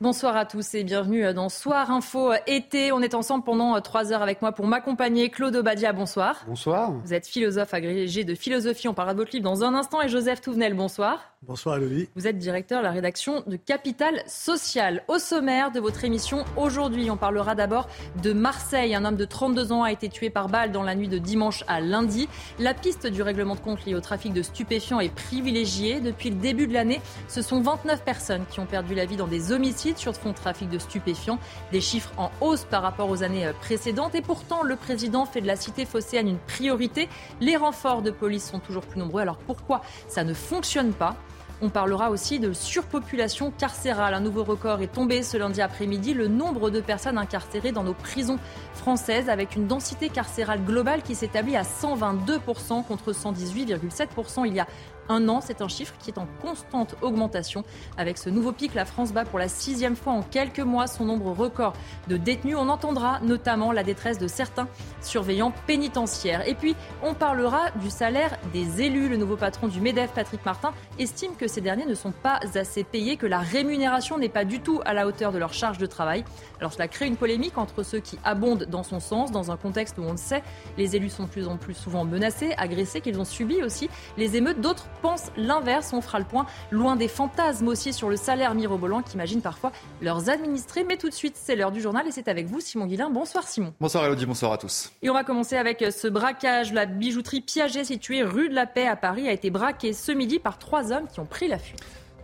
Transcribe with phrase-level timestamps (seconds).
[0.00, 2.90] Bonsoir à tous et bienvenue dans Soir Info été.
[2.90, 5.30] On est ensemble pendant trois heures avec moi pour m'accompagner.
[5.30, 6.44] Claude Obadia, bonsoir.
[6.48, 6.90] Bonsoir.
[6.90, 8.88] Vous êtes philosophe agrégé de philosophie.
[8.88, 10.02] On parlera de votre livre dans un instant.
[10.02, 11.30] Et Joseph Touvenel, bonsoir.
[11.42, 12.08] Bonsoir Elodie.
[12.16, 15.04] Vous êtes directeur de la rédaction de Capital Social.
[15.08, 17.86] Au sommaire de votre émission aujourd'hui, on parlera d'abord
[18.22, 18.94] de Marseille.
[18.94, 21.62] Un homme de 32 ans a été tué par balle dans la nuit de dimanche
[21.68, 22.28] à lundi.
[22.58, 26.00] La piste du règlement de compte lié au trafic de stupéfiants est privilégiée.
[26.00, 29.28] Depuis le début de l'année, ce sont 29 personnes qui ont perdu la vie dans
[29.28, 31.38] des homicides sur fond trafic de stupéfiants.
[31.72, 34.14] Des chiffres en hausse par rapport aux années précédentes.
[34.14, 37.08] Et pourtant, le président fait de la cité phocéenne une priorité.
[37.40, 39.20] Les renforts de police sont toujours plus nombreux.
[39.20, 41.16] Alors pourquoi ça ne fonctionne pas?
[41.62, 44.12] On parlera aussi de surpopulation carcérale.
[44.12, 46.12] Un nouveau record est tombé ce lundi après-midi.
[46.12, 48.38] Le nombre de personnes incarcérées dans nos prisons
[48.74, 54.66] françaises avec une densité carcérale globale qui s'établit à 122% contre 118,7% il y a
[55.08, 55.40] un an.
[55.40, 57.64] C'est un chiffre qui est en constante augmentation.
[57.96, 61.04] Avec ce nouveau pic, la France bat pour la sixième fois en quelques mois son
[61.04, 61.74] nombre record
[62.08, 62.56] de détenus.
[62.58, 64.68] On entendra notamment la détresse de certains
[65.00, 66.46] surveillants pénitentiaires.
[66.48, 69.08] Et puis, on parlera du salaire des élus.
[69.08, 72.84] Le nouveau patron du MEDEF, Patrick Martin, estime que ces derniers ne sont pas assez
[72.84, 75.86] payés, que la rémunération n'est pas du tout à la hauteur de leur charge de
[75.86, 76.24] travail.
[76.60, 79.98] Alors cela crée une polémique entre ceux qui abondent dans son sens, dans un contexte
[79.98, 80.42] où on le sait,
[80.78, 84.36] les élus sont de plus en plus souvent menacés, agressés, qu'ils ont subi aussi les
[84.36, 84.60] émeutes.
[84.60, 85.92] D'autres pensent l'inverse.
[85.92, 90.30] On fera le point loin des fantasmes aussi sur le salaire mirobolant qu'imagine parfois leurs
[90.30, 90.84] administrés.
[90.84, 93.10] Mais tout de suite, c'est l'heure du journal et c'est avec vous, Simon Guillain.
[93.10, 93.74] Bonsoir Simon.
[93.80, 94.92] Bonsoir Elodie, bonsoir à tous.
[95.02, 96.72] Et on va commencer avec ce braquage.
[96.72, 100.38] La bijouterie Piaget située rue de la Paix à Paris a été braquée ce midi
[100.38, 101.82] par trois hommes qui ont pris la fuite.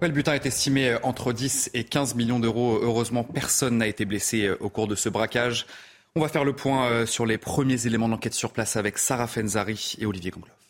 [0.09, 2.79] Le butin est estimé entre 10 et 15 millions d'euros.
[2.83, 5.67] Heureusement, personne n'a été blessé au cours de ce braquage.
[6.17, 9.97] On va faire le point sur les premiers éléments d'enquête sur place avec Sarah Fenzari
[9.99, 10.70] et Olivier Gangloff.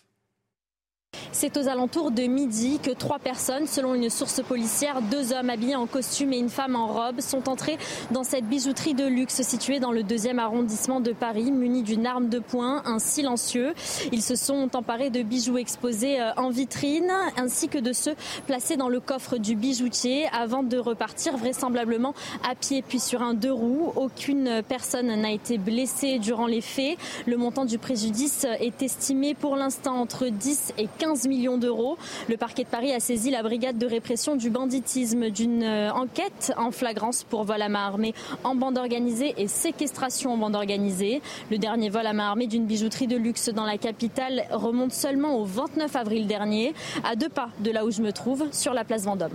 [1.32, 5.75] C'est aux alentours de midi que trois personnes, selon une source policière, deux hommes habillés
[5.75, 7.78] en costume et une femme en robe, sont entrés
[8.10, 12.28] dans cette bijouterie de luxe située dans le deuxième arrondissement de Paris, munis d'une arme
[12.28, 13.72] de poing, un silencieux.
[14.12, 18.16] Ils se sont emparés de bijoux exposés euh, en vitrine, ainsi que de ceux
[18.47, 22.12] placés dans le coffre du bijoutier, avant de repartir vraisemblablement
[22.50, 23.92] à pied puis sur un deux roues.
[23.97, 26.98] Aucune personne n'a été blessée durant les faits.
[27.27, 31.97] Le montant du préjudice est estimé pour l'instant entre 10 et 15 millions d'euros.
[32.28, 36.71] Le parquet de Paris a saisi la brigade de répression du banditisme d'une enquête en
[36.71, 41.22] flagrance pour vol à main armée en bande organisée et séquestration en bande organisée.
[41.50, 45.39] Le dernier vol à main armée d'une bijouterie de luxe dans la capitale remonte seulement
[45.39, 48.84] au 29 avril dernier, à deux pas de là où je me trouve, sur la
[48.84, 49.33] place Vendôme.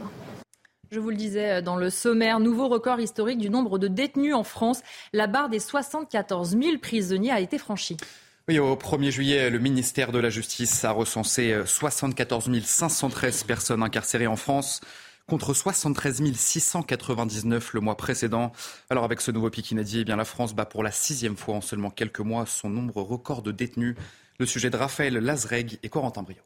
[0.92, 4.44] Je vous le disais dans le sommaire, nouveau record historique du nombre de détenus en
[4.44, 4.82] France.
[5.14, 7.98] La barre des 74 000 prisonniers a été franchie.
[8.48, 14.28] Oui, au 1er juillet, le ministère de la Justice a recensé 74 513 personnes incarcérées
[14.28, 14.82] en France
[15.28, 18.52] contre 73 699 le mois précédent.
[18.92, 21.56] Alors avec ce nouveau pic inédit, eh bien la France bat pour la sixième fois
[21.56, 23.96] en seulement quelques mois son nombre record de détenus.
[24.38, 26.38] Le sujet de Raphaël Lazreg et Corentin Brio.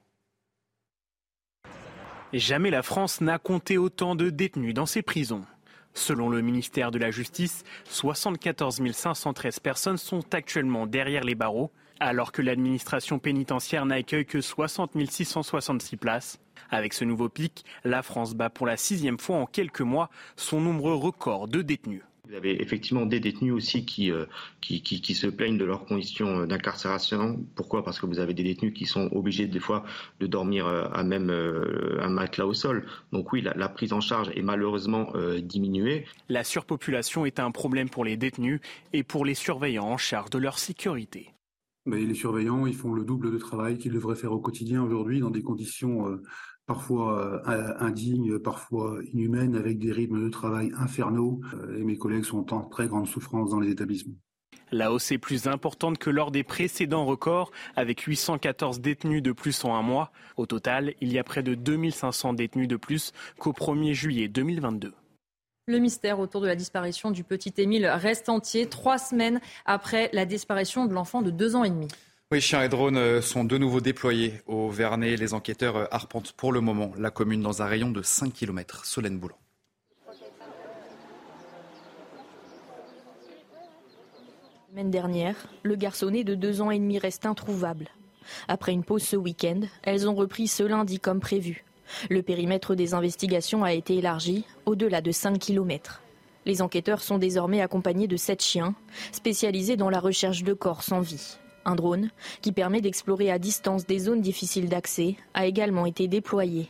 [2.32, 5.44] Jamais la France n'a compté autant de détenus dans ses prisons.
[5.94, 12.32] Selon le ministère de la Justice, 74 513 personnes sont actuellement derrière les barreaux, alors
[12.32, 16.40] que l'administration pénitentiaire n'accueille que 60 666 places.
[16.72, 20.62] Avec ce nouveau pic, la France bat pour la sixième fois en quelques mois son
[20.62, 22.04] nombre record de détenus.
[22.28, 24.26] Vous avez effectivement des détenus aussi qui, euh,
[24.62, 27.44] qui, qui, qui, se plaignent de leurs conditions d'incarcération.
[27.56, 27.84] Pourquoi?
[27.84, 29.84] Parce que vous avez des détenus qui sont obligés des fois
[30.20, 32.86] de dormir à même euh, un matelas au sol.
[33.12, 36.06] Donc oui, la, la prise en charge est malheureusement euh, diminuée.
[36.28, 38.60] La surpopulation est un problème pour les détenus
[38.94, 41.34] et pour les surveillants en charge de leur sécurité.
[41.90, 45.20] Mais les surveillants, ils font le double de travail qu'ils devraient faire au quotidien aujourd'hui
[45.20, 46.06] dans des conditions
[46.68, 47.42] parfois
[47.82, 51.42] indignes, parfois inhumaines, avec des rythmes de travail infernaux.
[51.76, 54.16] Et mes collègues sont en très grande souffrance dans les établissements.
[54.72, 59.66] La hausse est plus importante que lors des précédents records, avec 814 détenus de plus
[59.66, 60.12] en un mois.
[60.38, 64.94] Au total, il y a près de 2500 détenus de plus qu'au 1er juillet 2022.
[65.70, 70.26] Le mystère autour de la disparition du petit Émile reste entier, trois semaines après la
[70.26, 71.88] disparition de l'enfant de deux ans et demi.
[72.32, 75.16] Oui, chiens et drones euh, sont de nouveau déployés au Vernet.
[75.16, 78.84] Les enquêteurs euh, arpentent pour le moment la commune dans un rayon de 5 km.
[78.84, 79.36] Solène Boulan.
[80.08, 80.14] La
[84.72, 87.90] semaine dernière, le garçonnet de deux ans et demi reste introuvable.
[88.48, 91.64] Après une pause ce week-end, elles ont repris ce lundi comme prévu.
[92.10, 96.02] Le périmètre des investigations a été élargi au-delà de 5 km.
[96.46, 98.74] Les enquêteurs sont désormais accompagnés de sept chiens,
[99.12, 101.38] spécialisés dans la recherche de corps sans vie.
[101.66, 102.10] Un drone,
[102.42, 106.68] qui permet d'explorer à distance des zones difficiles d'accès, a également été déployé.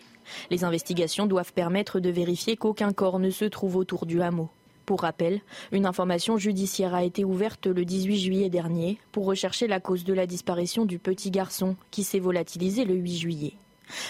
[0.49, 4.49] Les investigations doivent permettre de vérifier qu'aucun corps ne se trouve autour du hameau.
[4.85, 9.79] Pour rappel, une information judiciaire a été ouverte le 18 juillet dernier pour rechercher la
[9.79, 13.53] cause de la disparition du petit garçon qui s'est volatilisé le 8 juillet.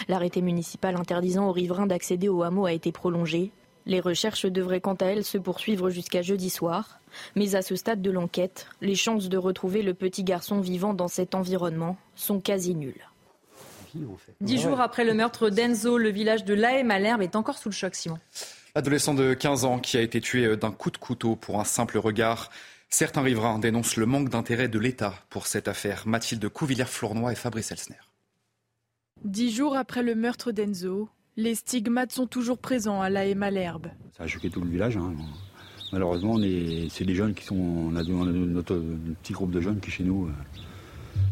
[0.08, 3.52] L'arrêté municipal interdisant aux riverains d'accéder au hameau a été prolongé.
[3.86, 7.00] Les recherches devraient quant à elles se poursuivre jusqu'à jeudi soir.
[7.36, 11.08] Mais à ce stade de l'enquête, les chances de retrouver le petit garçon vivant dans
[11.08, 13.08] cet environnement sont quasi nulles.
[14.42, 17.74] Dix jours après le meurtre d'Enzo, le village de Lae Malherbe est encore sous le
[17.74, 18.20] choc, Simon.
[18.76, 21.98] Adolescent de 15 ans qui a été tué d'un coup de couteau pour un simple
[21.98, 22.52] regard.
[22.90, 26.04] Certains riverains dénoncent le manque d'intérêt de l'État pour cette affaire.
[26.06, 27.98] Mathilde Couvillère-Flournoy et Fabrice Elsner.
[29.26, 33.88] Dix jours après le meurtre d'Enzo, les stigmates sont toujours présents à la Malherbe.
[34.18, 34.96] Ça a choqué tout le village.
[34.96, 35.14] Hein.
[35.92, 36.38] Malheureusement,
[36.90, 37.56] c'est des jeunes qui sont.
[37.56, 38.82] On a, notre
[39.22, 40.32] petit groupe de jeunes qui, chez nous, euh,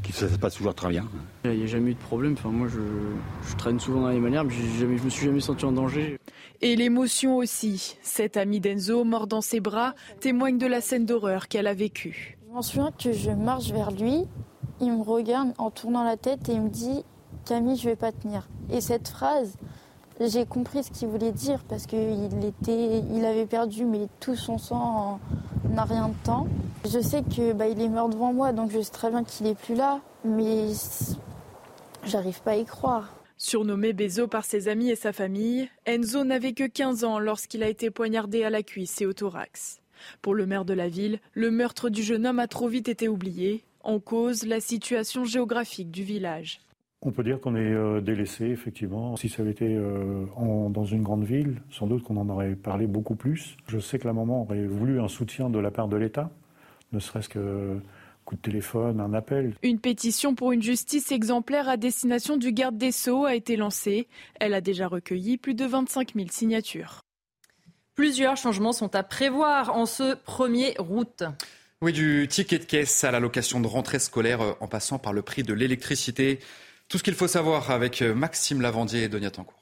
[0.04, 1.08] qui ça se passe toujours très bien.
[1.46, 2.34] Il n'y a jamais eu de problème.
[2.34, 4.50] Enfin, moi, je, traîne souvent dans les Malherbe.
[4.50, 6.18] Je ne me suis jamais senti en danger.
[6.62, 7.98] Et l'émotion aussi.
[8.02, 12.38] Cet ami d'Enzo, mort dans ses bras, témoigne de la scène d'horreur qu'elle a vécue.
[12.48, 14.24] Je m'en souviens que je marche vers lui,
[14.82, 17.04] il me regarde en tournant la tête et il me dit
[17.48, 18.46] Camille, je vais pas tenir.
[18.70, 19.56] Et cette phrase,
[20.20, 24.58] j'ai compris ce qu'il voulait dire parce qu'il était, il avait perdu mais tout son
[24.58, 25.20] sang
[25.78, 26.48] en, rien de temps.
[26.84, 29.48] Je sais que bah, il est mort devant moi, donc je sais très bien qu'il
[29.48, 30.72] est plus là, mais
[32.04, 33.14] j'arrive pas à y croire.
[33.38, 37.70] Surnommé Bezo par ses amis et sa famille, Enzo n'avait que 15 ans lorsqu'il a
[37.70, 39.80] été poignardé à la cuisse et au thorax.
[40.22, 43.08] Pour le maire de la ville, le meurtre du jeune homme a trop vite été
[43.08, 46.60] oublié, en cause la situation géographique du village.
[47.02, 49.16] On peut dire qu'on est euh, délaissé, effectivement.
[49.18, 50.26] Si ça avait été euh,
[50.70, 53.56] dans une grande ville, sans doute qu'on en aurait parlé beaucoup plus.
[53.68, 56.32] Je sais que la maman aurait voulu un soutien de la part de l'État,
[56.94, 57.80] ne serait-ce que
[58.26, 59.56] coup de téléphone, un appel.
[59.64, 64.08] Une pétition pour une justice exemplaire à destination du garde des Sceaux a été lancée.
[64.40, 67.04] Elle a déjà recueilli plus de 25 000 signatures.
[67.96, 71.24] Plusieurs changements sont à prévoir en ce 1er août.
[71.82, 75.22] Oui, du ticket de caisse à l'allocation de rentrée scolaire euh, en passant par le
[75.22, 76.40] prix de l'électricité.
[76.90, 79.60] Tout ce qu'il faut savoir avec euh, Maxime Lavandier et Donia Tancourt.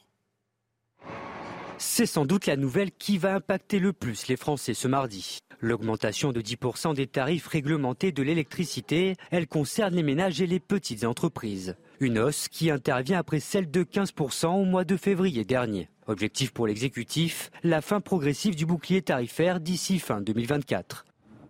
[1.79, 5.39] C'est sans doute la nouvelle qui va impacter le plus les Français ce mardi.
[5.59, 11.03] L'augmentation de 10% des tarifs réglementés de l'électricité, elle concerne les ménages et les petites
[11.03, 11.75] entreprises.
[11.99, 15.89] Une hausse qui intervient après celle de 15% au mois de février dernier.
[16.05, 21.05] Objectif pour l'exécutif, la fin progressive du bouclier tarifaire d'ici fin 2024.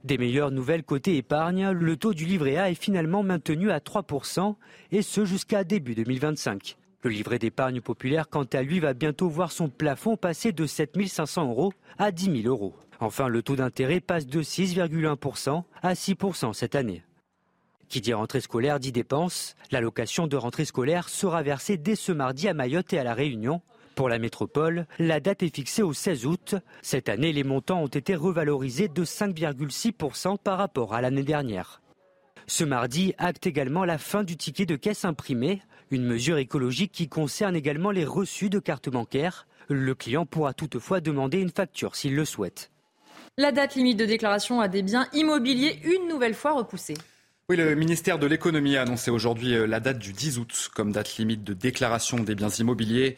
[0.05, 4.53] Des meilleures nouvelles côté épargne, le taux du livret A est finalement maintenu à 3%
[4.91, 6.77] et ce jusqu'à début 2025.
[7.01, 11.07] Le livret d'épargne populaire, quant à lui, va bientôt voir son plafond passer de 7
[11.07, 12.75] 500 euros à 10 000 euros.
[12.99, 17.03] Enfin, le taux d'intérêt passe de 6,1% à 6% cette année.
[17.89, 19.55] Qui dit rentrée scolaire dit dépenses.
[19.71, 23.63] L'allocation de rentrée scolaire sera versée dès ce mardi à Mayotte et à La Réunion.
[23.95, 26.55] Pour la métropole, la date est fixée au 16 août.
[26.81, 31.81] Cette année, les montants ont été revalorisés de 5,6% par rapport à l'année dernière.
[32.45, 35.61] Ce mardi acte également la fin du ticket de caisse imprimé,
[35.91, 39.47] une mesure écologique qui concerne également les reçus de cartes bancaires.
[39.69, 42.71] Le client pourra toutefois demander une facture s'il le souhaite.
[43.37, 46.95] La date limite de déclaration à des biens immobiliers une nouvelle fois repoussée.
[47.47, 50.91] Oui, le ministère de l'économie a annoncé aujourd'hui euh, la date du 10 août comme
[50.91, 53.17] date limite de déclaration des biens immobiliers.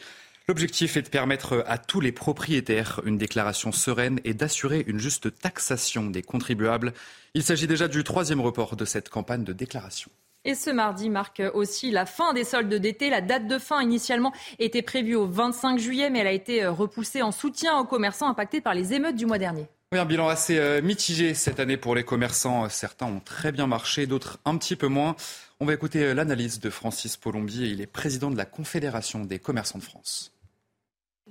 [0.49, 5.37] L'objectif est de permettre à tous les propriétaires une déclaration sereine et d'assurer une juste
[5.41, 6.93] taxation des contribuables.
[7.33, 10.09] Il s'agit déjà du troisième report de cette campagne de déclaration.
[10.45, 13.09] Et ce mardi marque aussi la fin des soldes d'été.
[13.09, 17.21] La date de fin initialement était prévue au 25 juillet, mais elle a été repoussée
[17.21, 19.67] en soutien aux commerçants impactés par les émeutes du mois dernier.
[19.91, 22.69] Oui, un bilan assez euh, mitigé cette année pour les commerçants.
[22.69, 25.17] Certains ont très bien marché, d'autres un petit peu moins.
[25.59, 27.67] On va écouter euh, l'analyse de Francis Polombier.
[27.67, 30.36] Il est président de la Confédération des commerçants de France.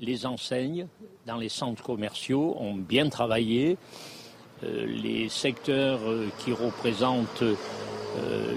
[0.00, 0.88] Les enseignes
[1.26, 3.78] dans les centres commerciaux ont bien travaillé.
[4.62, 6.00] Euh, les secteurs
[6.38, 7.44] qui représentent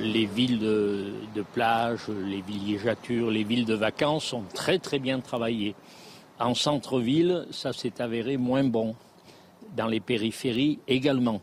[0.02, 5.20] les villes de, de, plage, les villégiatures, les villes de vacances ont très très bien
[5.20, 5.76] travaillé.
[6.40, 8.96] En centre-ville, ça s'est avéré moins bon
[9.76, 11.42] dans les périphéries également.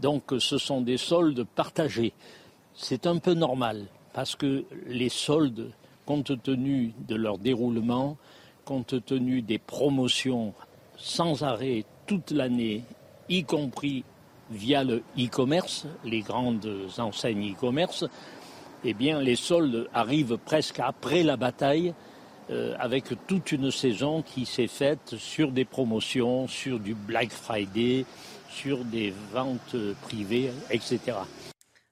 [0.00, 2.12] Donc ce sont des soldes partagés.
[2.74, 5.70] c'est un peu normal parce que les soldes,
[6.06, 8.16] compte tenu de leur déroulement,
[8.70, 10.54] compte tenu des promotions
[10.96, 12.84] sans arrêt toute l'année,
[13.28, 14.04] y compris
[14.48, 18.04] via le e-commerce, les grandes enseignes e-commerce,
[18.84, 21.94] eh bien, les soldes arrivent presque après la bataille,
[22.50, 28.04] euh, avec toute une saison qui s'est faite sur des promotions, sur du Black Friday,
[28.48, 31.16] sur des ventes privées, etc.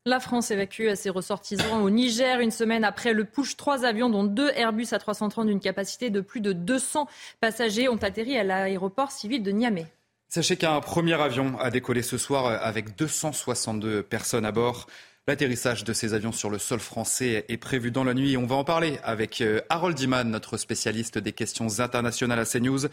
[0.08, 3.58] La France évacue ses ressortissants au Niger une semaine après le push.
[3.58, 7.06] Trois avions, dont deux Airbus A330 d'une capacité de plus de 200
[7.42, 9.84] passagers, ont atterri à l'aéroport civil de Niamey.
[10.30, 14.86] Sachez qu'un premier avion a décollé ce soir avec 262 personnes à bord.
[15.26, 18.38] L'atterrissage de ces avions sur le sol français est prévu dans la nuit.
[18.38, 22.86] On va en parler avec euh, Harold Iman, notre spécialiste des questions internationales à CNews.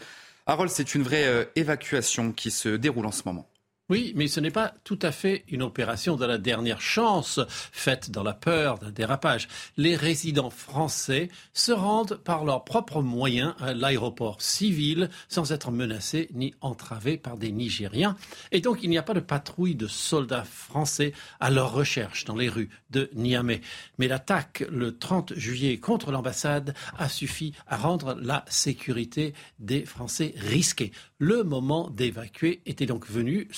[0.44, 3.48] Harold, c'est une vraie euh, évacuation qui se déroule en ce moment.
[3.88, 8.10] Oui, mais ce n'est pas tout à fait une opération de la dernière chance, faite
[8.10, 9.46] dans la peur d'un dérapage.
[9.76, 16.28] Les résidents français se rendent par leurs propres moyens à l'aéroport civil sans être menacés
[16.34, 18.16] ni entravés par des Nigériens.
[18.50, 22.34] Et donc il n'y a pas de patrouille de soldats français à leur recherche dans
[22.34, 23.60] les rues de Niamey.
[23.98, 30.34] Mais l'attaque le 30 juillet contre l'ambassade a suffi à rendre la sécurité des Français
[30.36, 30.90] risquée.
[31.18, 33.48] Le moment d'évacuer était donc venu,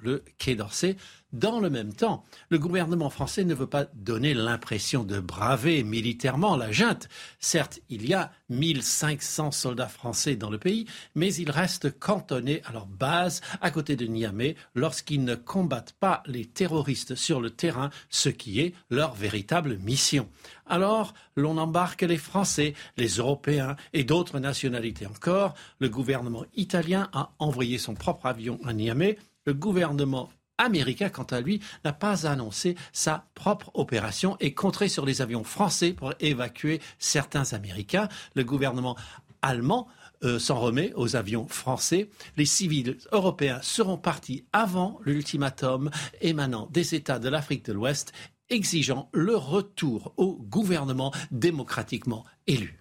[0.00, 0.96] le Quai d'Orsay.
[1.34, 6.56] Dans le même temps, le gouvernement français ne veut pas donner l'impression de braver militairement
[6.56, 7.08] la junte.
[7.40, 12.72] Certes, il y a 1500 soldats français dans le pays, mais ils restent cantonnés à
[12.72, 17.90] leur base à côté de Niamey lorsqu'ils ne combattent pas les terroristes sur le terrain,
[18.10, 20.28] ce qui est leur véritable mission.
[20.66, 25.54] Alors, l'on embarque les Français, les Européens et d'autres nationalités encore.
[25.80, 29.18] Le gouvernement italien a envoyé son propre avion à Niamey.
[29.46, 35.04] Le gouvernement américain, quant à lui, n'a pas annoncé sa propre opération et compterait sur
[35.04, 38.08] les avions français pour évacuer certains Américains.
[38.34, 38.96] Le gouvernement
[39.42, 39.88] allemand
[40.22, 42.08] euh, s'en remet aux avions français.
[42.36, 48.12] Les civils européens seront partis avant l'ultimatum émanant des États de l'Afrique de l'Ouest
[48.50, 52.80] exigeant le retour au gouvernement démocratiquement élu.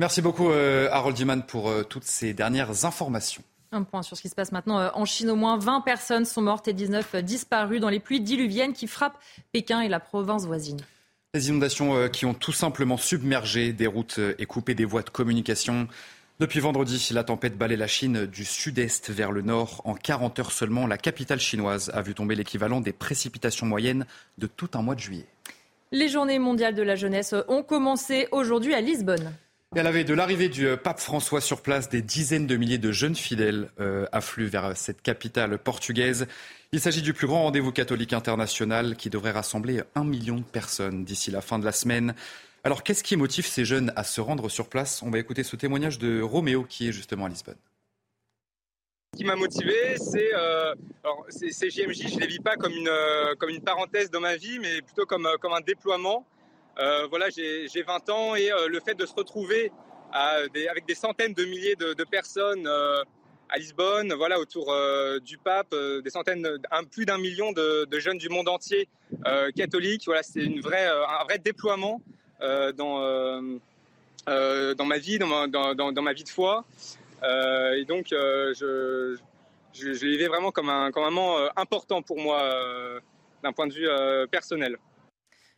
[0.00, 3.42] Merci beaucoup euh, Harold Diman pour euh, toutes ces dernières informations.
[3.70, 5.30] Un point sur ce qui se passe maintenant euh, en Chine.
[5.30, 9.18] Au moins 20 personnes sont mortes et 19 disparues dans les pluies diluviennes qui frappent
[9.52, 10.78] Pékin et la province voisine.
[11.34, 15.02] Les inondations euh, qui ont tout simplement submergé des routes euh, et coupé des voies
[15.02, 15.86] de communication.
[16.40, 19.82] Depuis vendredi, la tempête balaie la Chine du sud-est vers le nord.
[19.84, 24.06] En 40 heures seulement, la capitale chinoise a vu tomber l'équivalent des précipitations moyennes
[24.38, 25.26] de tout un mois de juillet.
[25.90, 29.32] Les journées mondiales de la jeunesse ont commencé aujourd'hui à Lisbonne.
[29.76, 32.56] Et à la veille de l'arrivée du euh, pape François sur place, des dizaines de
[32.56, 36.26] milliers de jeunes fidèles euh, affluent vers euh, cette capitale portugaise.
[36.72, 41.04] Il s'agit du plus grand rendez-vous catholique international qui devrait rassembler un million de personnes
[41.04, 42.14] d'ici la fin de la semaine.
[42.64, 45.02] Alors qu'est-ce qui motive ces jeunes à se rendre sur place?
[45.02, 47.58] On va écouter ce témoignage de Roméo qui est justement à Lisbonne.
[49.12, 50.74] Ce qui m'a motivé, c'est euh,
[51.28, 52.90] ces JMJ, je ne les vis pas comme une,
[53.38, 56.24] comme une parenthèse dans ma vie, mais plutôt comme, comme un déploiement.
[56.78, 59.72] Euh, voilà, j'ai 20 ans et euh, le fait de se retrouver
[60.12, 63.02] avec des centaines de milliers de, personnes euh,
[63.50, 64.74] à Lisbonne, voilà, autour
[65.22, 66.46] du pape, des centaines,
[66.90, 68.88] plus d'un million de, jeunes du monde entier
[69.54, 70.04] catholiques.
[70.06, 72.00] Voilà, c'est une un vrai déploiement
[72.40, 73.42] dans,
[74.26, 76.64] dans ma vie, dans ma, dans, ma vie de foi.
[77.22, 79.18] et donc, je,
[79.74, 82.40] je, je l'ai vraiment comme un, comme un moment important pour moi
[83.42, 83.88] d'un point de vue
[84.30, 84.78] personnel.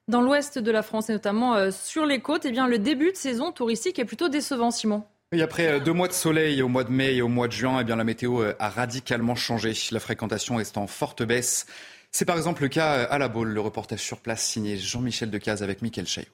[0.09, 3.12] Dans l'ouest de la France et notamment euh, sur les côtes, eh bien, le début
[3.12, 5.04] de saison touristique est plutôt décevant, Simon.
[5.33, 7.52] Et après euh, deux mois de soleil au mois de mai et au mois de
[7.52, 9.73] juin, eh bien, la météo euh, a radicalement changé.
[9.92, 11.66] La fréquentation est en forte baisse.
[12.11, 13.50] C'est par exemple le cas à la Baule.
[13.50, 16.28] Le reportage sur place signé Jean-Michel Decaze avec Mickaël Chaillot.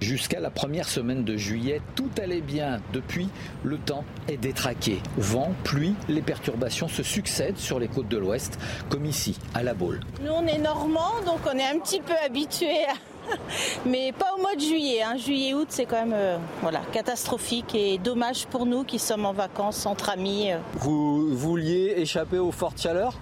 [0.00, 2.80] Jusqu'à la première semaine de juillet, tout allait bien.
[2.92, 3.28] Depuis,
[3.62, 4.98] le temps est détraqué.
[5.18, 9.74] Vent, pluie, les perturbations se succèdent sur les côtes de l'Ouest, comme ici, à La
[9.74, 10.00] Baule.
[10.24, 12.86] Nous, on est normands, donc on est un petit peu habitués
[13.86, 15.02] mais pas au mois de juillet.
[15.02, 15.16] Hein.
[15.16, 19.86] Juillet-août, c'est quand même euh, voilà, catastrophique et dommage pour nous qui sommes en vacances
[19.86, 20.52] entre amis.
[20.52, 20.58] Euh.
[20.74, 23.18] Vous vouliez échapper aux fortes chaleurs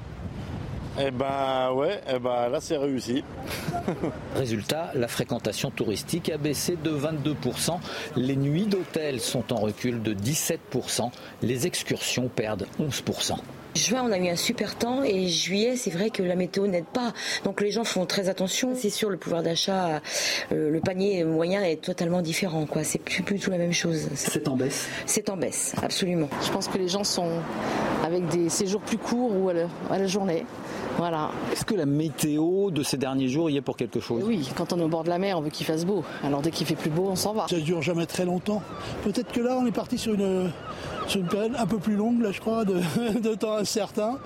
[1.00, 3.24] eh ben ouais, eh ben là c'est réussi.
[4.36, 7.78] Résultat, la fréquentation touristique a baissé de 22%,
[8.16, 11.10] les nuits d'hôtel sont en recul de 17%,
[11.42, 13.36] les excursions perdent 11%.
[13.78, 16.86] Juin, on a eu un super temps et juillet, c'est vrai que la météo n'aide
[16.86, 17.12] pas.
[17.44, 18.72] Donc les gens font très attention.
[18.74, 20.02] C'est sûr, le pouvoir d'achat,
[20.50, 22.66] euh, le panier moyen est totalement différent.
[22.66, 22.82] Quoi.
[22.82, 24.08] C'est plus, plus tout la même chose.
[24.14, 26.28] C'est en baisse C'est en baisse, absolument.
[26.44, 27.30] Je pense que les gens sont
[28.04, 29.54] avec des séjours plus courts ou à
[29.98, 30.44] la, journée.
[30.96, 31.30] Voilà.
[31.52, 34.24] Est-ce que la météo de ces derniers jours y est pour quelque chose?
[34.26, 36.02] Oui, quand on est au bord de la mer, on veut qu'il fasse beau.
[36.24, 37.46] Alors dès qu'il fait plus beau, on s'en va.
[37.48, 38.60] Ça dure jamais très longtemps.
[39.04, 40.50] Peut-être que là, on est parti sur une,
[41.08, 44.18] sur une période un peu plus longue, là, je crois, de, temps incertain.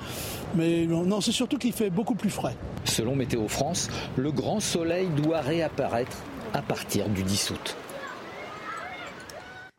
[0.54, 2.56] Mais non, c'est surtout qu'il fait beaucoup plus frais.
[2.84, 6.16] Selon Météo France, le grand soleil doit réapparaître
[6.52, 7.76] à partir du 10 août.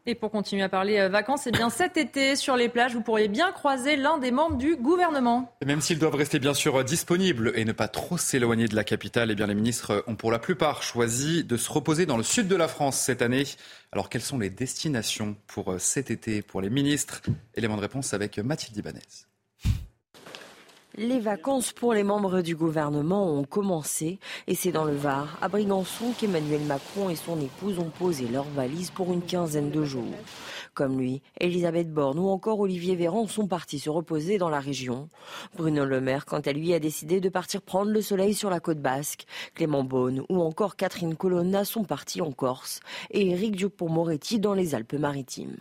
[0.06, 3.02] Et pour continuer à parler euh, vacances, eh bien cet été sur les plages, vous
[3.02, 5.56] pourriez bien croiser l'un des membres du gouvernement.
[5.66, 9.32] même s'ils doivent rester bien sûr disponibles et ne pas trop s'éloigner de la capitale,
[9.32, 12.50] eh bien les ministres ont pour la plupart choisi de se reposer dans le sud
[12.50, 13.46] de la France cette année.
[13.94, 17.22] Alors quelles sont les destinations pour euh, cet été pour les ministres?
[17.56, 19.00] Élément de réponse avec Mathilde Ibanez.
[20.96, 25.48] Les vacances pour les membres du gouvernement ont commencé et c'est dans le Var, à
[25.48, 30.14] Brigançon, qu'Emmanuel Macron et son épouse ont posé leurs valises pour une quinzaine de jours.
[30.76, 35.10] Comme lui, Elisabeth Borne ou encore Olivier Véran sont partis se reposer dans la région.
[35.58, 38.60] Bruno Le Maire, quant à lui, a décidé de partir prendre le soleil sur la
[38.60, 39.26] côte basque.
[39.56, 44.76] Clément Beaune ou encore Catherine Colonna sont partis en Corse et Éric Dupont-Moretti dans les
[44.76, 45.58] Alpes-Maritimes.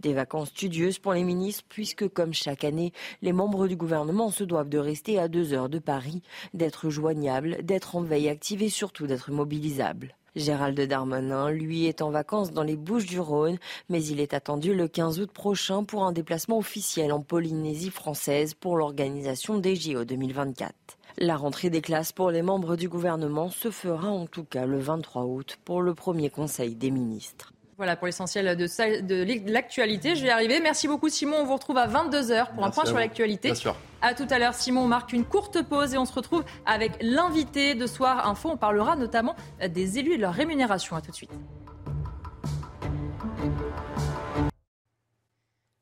[0.00, 2.92] Des vacances studieuses pour les ministres puisque, comme chaque année,
[3.22, 6.22] les membres du gouvernement se doivent de rester à deux heures de Paris,
[6.54, 10.14] d'être joignables, d'être en veille active et surtout d'être mobilisables.
[10.36, 13.56] Gérald Darmanin, lui, est en vacances dans les Bouches du Rhône,
[13.88, 18.52] mais il est attendu le 15 août prochain pour un déplacement officiel en Polynésie française
[18.52, 20.74] pour l'organisation des JO 2024.
[21.16, 24.78] La rentrée des classes pour les membres du gouvernement se fera en tout cas le
[24.78, 27.54] 23 août pour le premier conseil des ministres.
[27.76, 30.16] Voilà pour l'essentiel de, l'actualité.
[30.16, 30.60] Je vais y arriver.
[30.60, 31.36] Merci beaucoup Simon.
[31.40, 33.52] On vous retrouve à 22h pour un point sur l'actualité.
[34.00, 34.82] À tout à l'heure Simon.
[34.82, 38.48] On marque une courte pause et on se retrouve avec l'invité de Soir Info.
[38.50, 39.36] On parlera notamment
[39.68, 40.96] des élus et de leur rémunération.
[40.96, 41.32] À tout de suite.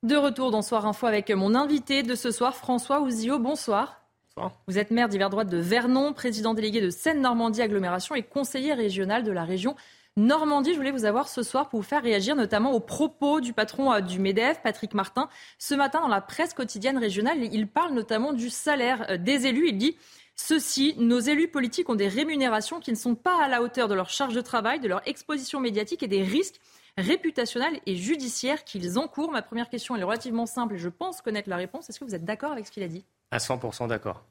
[0.02, 3.38] De retour dans Soir Info avec mon invité de ce soir, François Ouzio.
[3.38, 4.00] Bonsoir.
[4.36, 4.52] Bonsoir.
[4.66, 9.22] Vous êtes maire d'hiver droite de Vernon, président délégué de Seine-Normandie Agglomération et conseiller régional
[9.22, 9.76] de la région
[10.16, 13.52] Normandie, je voulais vous avoir ce soir pour vous faire réagir notamment aux propos du
[13.52, 15.28] patron euh, du MEDEF, Patrick Martin.
[15.58, 19.70] Ce matin, dans la presse quotidienne régionale, il parle notamment du salaire euh, des élus.
[19.70, 19.96] Il dit
[20.36, 23.94] Ceci, nos élus politiques ont des rémunérations qui ne sont pas à la hauteur de
[23.94, 26.60] leur charge de travail, de leur exposition médiatique et des risques
[26.96, 29.32] réputationnels et judiciaires qu'ils encourent.
[29.32, 31.90] Ma première question est relativement simple et je pense connaître la réponse.
[31.90, 33.04] Est-ce que vous êtes d'accord avec ce qu'il a dit?
[33.32, 34.24] À 100% d'accord.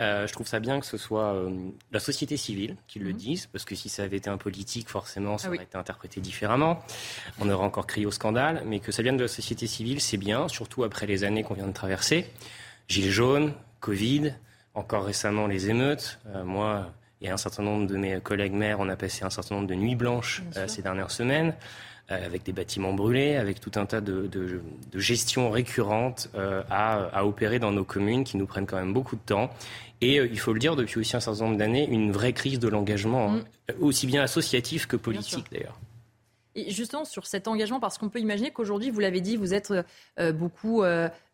[0.00, 1.50] Euh, je trouve ça bien que ce soit euh,
[1.90, 3.16] la société civile qui le mhm.
[3.16, 6.20] dise, parce que si ça avait été un politique, forcément, ça ah aurait été interprété
[6.20, 6.82] différemment.
[7.40, 10.16] On aurait encore crié au scandale, mais que ça vienne de la société civile, c'est
[10.16, 12.30] bien, surtout après les années qu'on vient de traverser.
[12.86, 14.34] Gilets jaunes, Covid,
[14.74, 16.20] encore récemment les émeutes.
[16.28, 19.56] Euh, moi, et un certain nombre de mes collègues maires, on a passé un certain
[19.56, 21.52] nombre de nuits blanches ces dernières semaines.
[22.10, 26.62] Euh, avec des bâtiments brûlés, avec tout un tas de, de, de gestions récurrentes euh,
[26.70, 29.50] à, à, opérer dans nos communes qui nous prennent quand même beaucoup de temps.
[30.00, 32.60] Et euh, il faut le dire, depuis aussi un certain nombre d'années, une vraie crise
[32.60, 33.44] de l'engagement, hein,
[33.78, 33.82] mm.
[33.82, 35.78] aussi bien associatif que politique d'ailleurs.
[36.54, 39.72] Et justement, sur cet engagement, parce qu'on peut imaginer qu'aujourd'hui, vous l'avez dit, vous êtes
[40.34, 40.82] beaucoup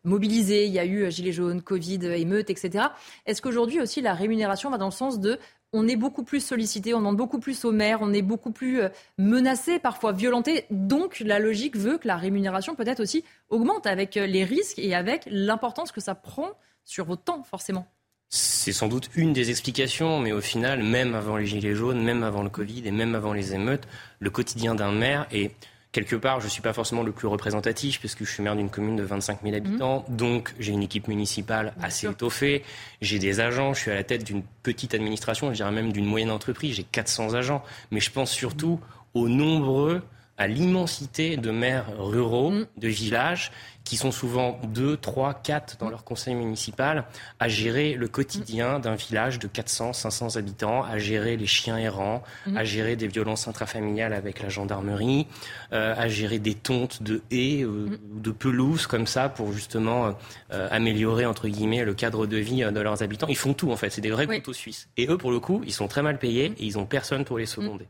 [0.03, 0.67] mobilisés.
[0.67, 2.89] Il y a eu Gilets jaunes, Covid, émeutes, etc.
[3.25, 5.39] Est-ce qu'aujourd'hui aussi, la rémunération va dans le sens de
[5.75, 8.81] on est beaucoup plus sollicité, on demande beaucoup plus aux maires, on est beaucoup plus
[8.81, 10.65] euh, menacé, parfois violenté.
[10.71, 14.95] Donc la logique veut que la rémunération peut-être aussi augmente avec euh, les risques et
[14.95, 16.51] avec l'importance que ça prend
[16.85, 17.85] sur vos temps, forcément.
[18.29, 22.23] C'est sans doute une des explications, mais au final, même avant les Gilets jaunes, même
[22.23, 23.83] avant le Covid et même avant les émeutes,
[24.19, 25.51] le quotidien d'un maire est
[25.95, 28.69] quelque part, je ne suis pas forcément le plus représentatif puisque je suis maire d'une
[28.69, 30.03] commune de 25 000 habitants.
[30.09, 30.15] Mhm.
[30.17, 32.63] Donc, j'ai une équipe municipale assez étoffée.
[32.99, 33.73] J'ai des agents.
[33.73, 36.75] Je suis à la tête d'une petite administration, je dirais même d'une moyenne entreprise.
[36.75, 37.63] J'ai 400 agents.
[37.91, 38.81] Mais je pense surtout
[39.13, 40.01] aux nombreux
[40.37, 43.51] à l'immensité de maires ruraux, de villages,
[43.85, 47.05] qui sont souvent deux, trois, quatre dans leur conseil municipal,
[47.39, 52.23] à gérer le quotidien d'un village de 400, 500 habitants, à gérer les chiens errants,
[52.55, 55.27] à gérer des violences intrafamiliales avec la gendarmerie,
[55.71, 60.15] euh, à gérer des tontes de haies euh, ou de pelouses comme ça pour justement
[60.51, 63.27] euh, améliorer, entre guillemets, le cadre de vie de leurs habitants.
[63.29, 63.91] Ils font tout, en fait.
[63.91, 64.89] C'est des vrais couteaux suisses.
[64.97, 67.37] Et eux, pour le coup, ils sont très mal payés et ils ont personne pour
[67.37, 67.87] les seconder.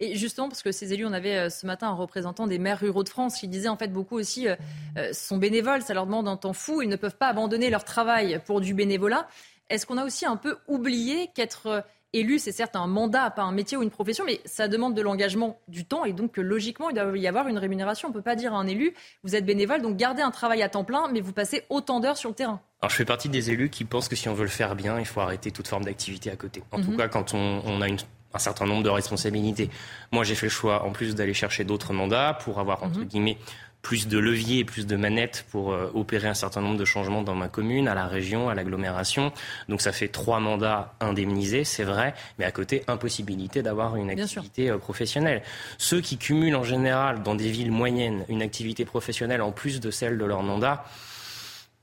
[0.00, 2.80] Et justement, parce que ces élus, on avait euh, ce matin un représentant des maires
[2.80, 4.54] ruraux de France qui disait en fait beaucoup aussi euh,
[4.98, 7.84] euh, sont bénévoles, ça leur demande un temps fou, ils ne peuvent pas abandonner leur
[7.84, 9.26] travail pour du bénévolat.
[9.70, 13.52] Est-ce qu'on a aussi un peu oublié qu'être élu, c'est certes un mandat, pas un
[13.52, 16.94] métier ou une profession, mais ça demande de l'engagement, du temps, et donc logiquement, il
[16.94, 18.08] doit y avoir une rémunération.
[18.08, 20.62] On ne peut pas dire à un élu, vous êtes bénévole, donc gardez un travail
[20.62, 22.60] à temps plein, mais vous passez autant d'heures sur le terrain.
[22.80, 24.98] Alors, je fais partie des élus qui pensent que si on veut le faire bien,
[25.00, 26.62] il faut arrêter toute forme d'activité à côté.
[26.72, 26.96] En tout Mhm.
[26.96, 27.98] cas, quand on, on a une-
[28.36, 29.70] un certain nombre de responsabilités.
[30.12, 33.38] Moi, j'ai fait le choix, en plus d'aller chercher d'autres mandats, pour avoir, entre guillemets,
[33.86, 37.36] plus de leviers plus de manettes pour euh, opérer un certain nombre de changements dans
[37.36, 39.32] ma commune, à la région, à l'agglomération.
[39.68, 44.70] Donc ça fait trois mandats indemnisés, c'est vrai, mais à côté, impossibilité d'avoir une activité
[44.70, 45.40] euh, professionnelle.
[45.78, 49.92] Ceux qui cumulent en général dans des villes moyennes une activité professionnelle en plus de
[49.92, 50.84] celle de leur mandat,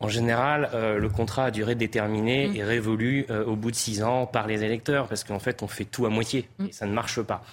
[0.04, 2.56] en général, euh, le contrat à durée déterminée Mm.
[2.58, 5.68] est révolu euh, au bout de six ans par les électeurs, parce qu'en fait, on
[5.68, 6.66] fait tout à moitié, Mm.
[6.66, 7.44] et ça ne marche pas.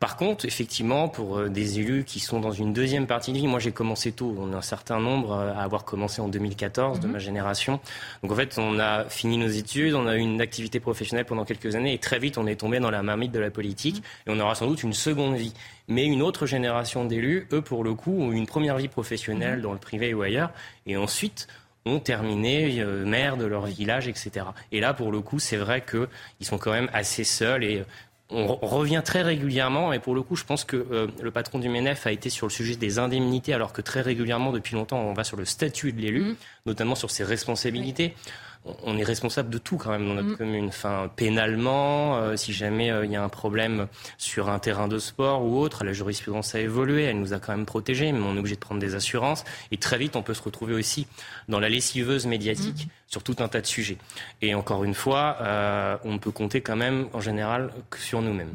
[0.00, 3.46] Par contre, effectivement, pour euh, des élus qui sont dans une deuxième partie de vie,
[3.46, 7.00] moi j'ai commencé tôt, on est un certain nombre euh, à avoir commencé en 2014
[7.00, 7.12] de Mhm.
[7.12, 7.80] ma génération.
[8.22, 11.44] Donc en fait, on a fini nos études, on a eu une activité professionnelle pendant
[11.44, 14.30] quelques années, et très vite, on est tombé dans la marmite de la politique, et
[14.30, 15.52] on aura sans doute une seconde vie.
[15.86, 19.56] Mais une autre génération d'élus, eux, pour le coup, ont eu une première vie professionnelle
[19.58, 19.62] Mhm.
[19.62, 20.50] dans le privé ou ailleurs,
[20.86, 21.46] et ensuite
[21.86, 24.46] ont terminé euh, maire de leur village, etc.
[24.72, 27.84] Et là, pour le coup, c'est vrai qu'ils sont quand même assez seuls et euh,
[28.32, 29.92] on re- revient très régulièrement.
[29.92, 32.46] Et pour le coup, je pense que euh, le patron du MENEF a été sur
[32.46, 35.92] le sujet des indemnités, alors que très régulièrement, depuis longtemps, on va sur le statut
[35.92, 38.14] de l'élu, notamment sur ses responsabilités.
[38.14, 40.66] On- On est responsable de tout quand même dans notre commune.
[40.68, 44.98] Enfin, pénalement, euh, si jamais euh, il y a un problème sur un terrain de
[44.98, 48.36] sport ou autre, la jurisprudence a évolué, elle nous a quand même protégés, mais on
[48.36, 49.44] est obligé de prendre des assurances.
[49.72, 51.06] Et très vite, on peut se retrouver aussi
[51.48, 53.96] dans la lessiveuse médiatique sur tout un tas de sujets.
[54.42, 58.54] Et encore une fois, euh, on peut compter quand même en général que sur nous-mêmes.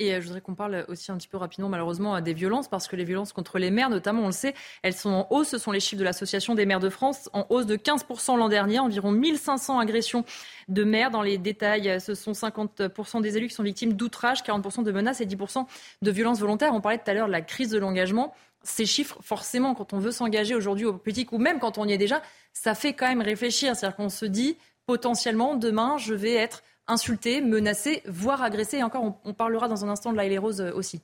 [0.00, 2.68] Et euh, je voudrais qu'on parle aussi un petit peu rapidement, malheureusement, euh, des violences,
[2.68, 5.48] parce que les violences contre les maires, notamment, on le sait, elles sont en hausse.
[5.48, 8.48] Ce sont les chiffres de l'Association des maires de France, en hausse de 15% l'an
[8.48, 10.24] dernier, environ 1500 agressions
[10.68, 11.10] de maires.
[11.10, 14.90] Dans les détails, euh, ce sont 50% des élus qui sont victimes d'outrages, 40% de
[14.90, 15.66] menaces et 10%
[16.00, 16.72] de violences volontaires.
[16.72, 18.34] On parlait tout à l'heure de la crise de l'engagement.
[18.62, 21.92] Ces chiffres, forcément, quand on veut s'engager aujourd'hui au politique, ou même quand on y
[21.92, 22.22] est déjà,
[22.54, 23.76] ça fait quand même réfléchir.
[23.76, 28.78] C'est-à-dire qu'on se dit, potentiellement, demain, je vais être insulté, menacé, voire agressé.
[28.78, 31.00] Et encore, on, on parlera dans un instant de la Rose euh, aussi.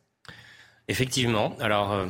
[0.88, 1.57] Effectivement.
[1.61, 2.07] Alors, euh,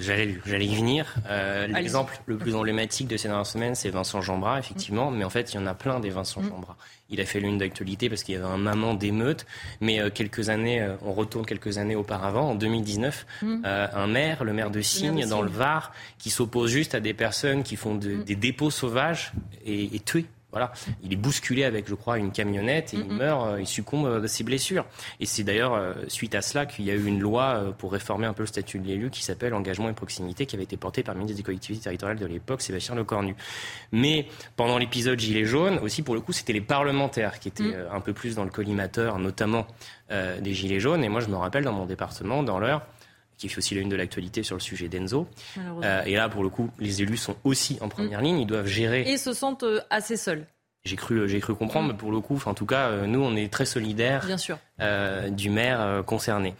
[0.00, 1.14] j'allais y venir.
[1.28, 1.66] Euh.
[1.66, 5.10] L'exemple le plus emblématique de ces dernières semaines, c'est Vincent Jeanbras, effectivement.
[5.10, 6.76] Mais en fait, il y en a plein des Vincent Jeanbras.
[7.10, 9.46] Il a fait l'une d'actualité parce qu'il y avait un maman d'émeute.
[9.80, 13.62] Mais euh, quelques années, on retourne quelques années auparavant, en 2019, Mm.
[13.64, 15.48] un maire, le maire de Signes, dans le.
[15.50, 19.32] Var, qui s'oppose juste à des personnes qui font de- des dépôts sauvages
[19.64, 20.26] et, et tués.
[20.50, 24.06] Voilà, il est bousculé avec, je crois, une camionnette et il meurt, euh, il succombe
[24.06, 24.86] euh, de ses blessures.
[25.20, 28.26] Et c'est d'ailleurs euh, suite à cela qu'il y a eu une loi pour réformer
[28.26, 31.02] un peu le statut de l'élu qui s'appelle Engagement et proximité, qui avait été portée
[31.02, 33.36] par le ministre des collectivités territoriales de l'époque, Sébastien Lecornu.
[33.92, 37.94] Mais pendant l'épisode Gilets jaunes, aussi pour le coup, c'était les parlementaires qui étaient Mm.
[37.94, 39.66] un peu plus dans le collimateur, notamment
[40.10, 41.04] euh, des Gilets jaunes.
[41.04, 42.82] Et moi, je me rappelle dans mon département, dans l'heure,
[43.38, 45.26] qui fait aussi la une de l'actualité sur le sujet d'Enzo.
[45.82, 48.40] Euh, et là, pour le coup, les élus sont aussi en première ligne.
[48.40, 50.46] Ils doivent gérer Et se sentent euh, assez seuls,
[50.84, 53.36] j'ai cru, j'ai cru comprendre, mais pour le coup, en tout cas, euh, nous, on
[53.36, 54.58] est très solidaires bien sûr.
[54.80, 56.54] euh, du maire euh, concerné.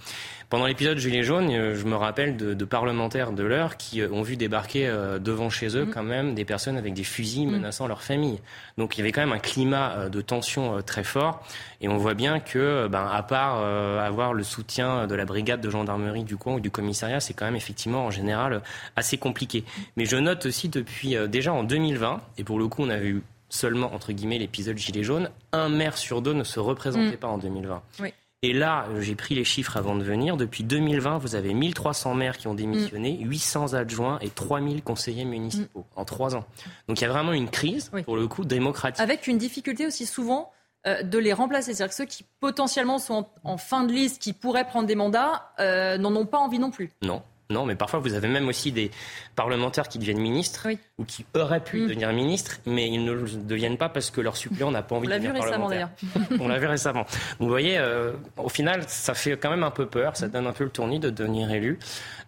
[0.51, 4.09] Pendant l'épisode Gilets jaunes, euh, je me rappelle de, de parlementaires de l'heure qui euh,
[4.11, 7.87] ont vu débarquer euh, devant chez eux quand même des personnes avec des fusils menaçant
[7.87, 8.39] leur famille.
[8.79, 11.43] Donc il y avait quand même un climat de tension très fort.
[11.83, 15.61] Et on voit bien que, ben, à part euh, avoir le soutien de la brigade
[15.61, 18.63] de gendarmerie du coin ou du commissariat, c'est quand même effectivement en général
[18.97, 19.65] assez compliqué.
[19.99, 23.09] Mais je note aussi depuis euh, déjà en 2020, et pour le coup on avait
[23.09, 27.19] eu seulement entre guillemets l'épisode Gilets jaunes, un maire sur deux ne se représentait Mm.
[27.19, 27.83] pas en 2020.
[28.01, 28.13] Oui.
[28.43, 30.37] Et là, j'ai pris les chiffres avant de venir.
[30.37, 35.85] Depuis 2020, vous avez 1300 maires qui ont démissionné, 800 adjoints et 3000 conseillers municipaux
[35.97, 36.45] en trois ans.
[36.87, 39.01] Donc il y a vraiment une crise, pour le coup, démocratique.
[39.03, 40.53] Avec une difficulté aussi souvent
[40.87, 41.75] euh, de les remplacer.
[41.75, 44.95] C'est-à-dire que ceux qui potentiellement sont en, en fin de liste, qui pourraient prendre des
[44.95, 46.91] mandats, euh, n'en ont pas envie non plus.
[47.03, 47.23] Non.
[47.51, 48.91] Non, mais parfois vous avez même aussi des
[49.35, 50.67] parlementaires qui deviennent ministres
[50.99, 54.37] ou qui auraient pu devenir ministres, mais ils ne le deviennent pas parce que leur
[54.37, 55.11] suppléant n'a pas envie Mm.
[55.11, 56.39] On l'a de vu devenir récemment parlementaire.
[56.41, 57.07] On l'a vu récemment.
[57.39, 60.53] Vous voyez, euh, au final, ça fait quand même un peu peur, ça donne un
[60.53, 61.79] peu le tournis de devenir élu.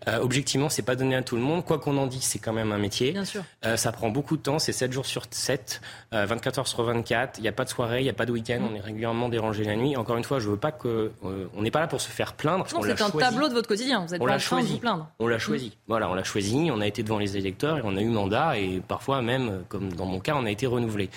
[0.09, 1.63] Euh, objectivement, c'est pas donné à tout le monde.
[1.67, 3.13] Quoi qu'on en dise, c'est quand même un métier.
[3.13, 3.43] Bien sûr.
[3.67, 5.83] Euh, ça prend beaucoup de temps, c'est 7 jours sur 7,
[6.15, 7.39] euh, 24 heures sur 24.
[7.39, 9.29] Il n'y a pas de soirée, il n'y a pas de week-end, on est régulièrement
[9.29, 9.97] dérangé la nuit.
[9.99, 11.13] Encore une fois, je veux pas que.
[11.25, 12.65] euh, on n'est pas là pour se faire plaindre.
[12.73, 13.19] Non, c'est un choisi.
[13.19, 14.07] tableau de votre quotidien.
[14.07, 15.10] Vous êtes On pas en train de vous plaindre.
[15.19, 15.77] On l'a choisi.
[15.87, 16.71] Voilà, on l'a choisi.
[16.73, 19.59] On a été devant les électeurs et on a eu mandat et parfois même, euh,
[19.69, 21.11] comme dans mon cas, on a été renouvelé.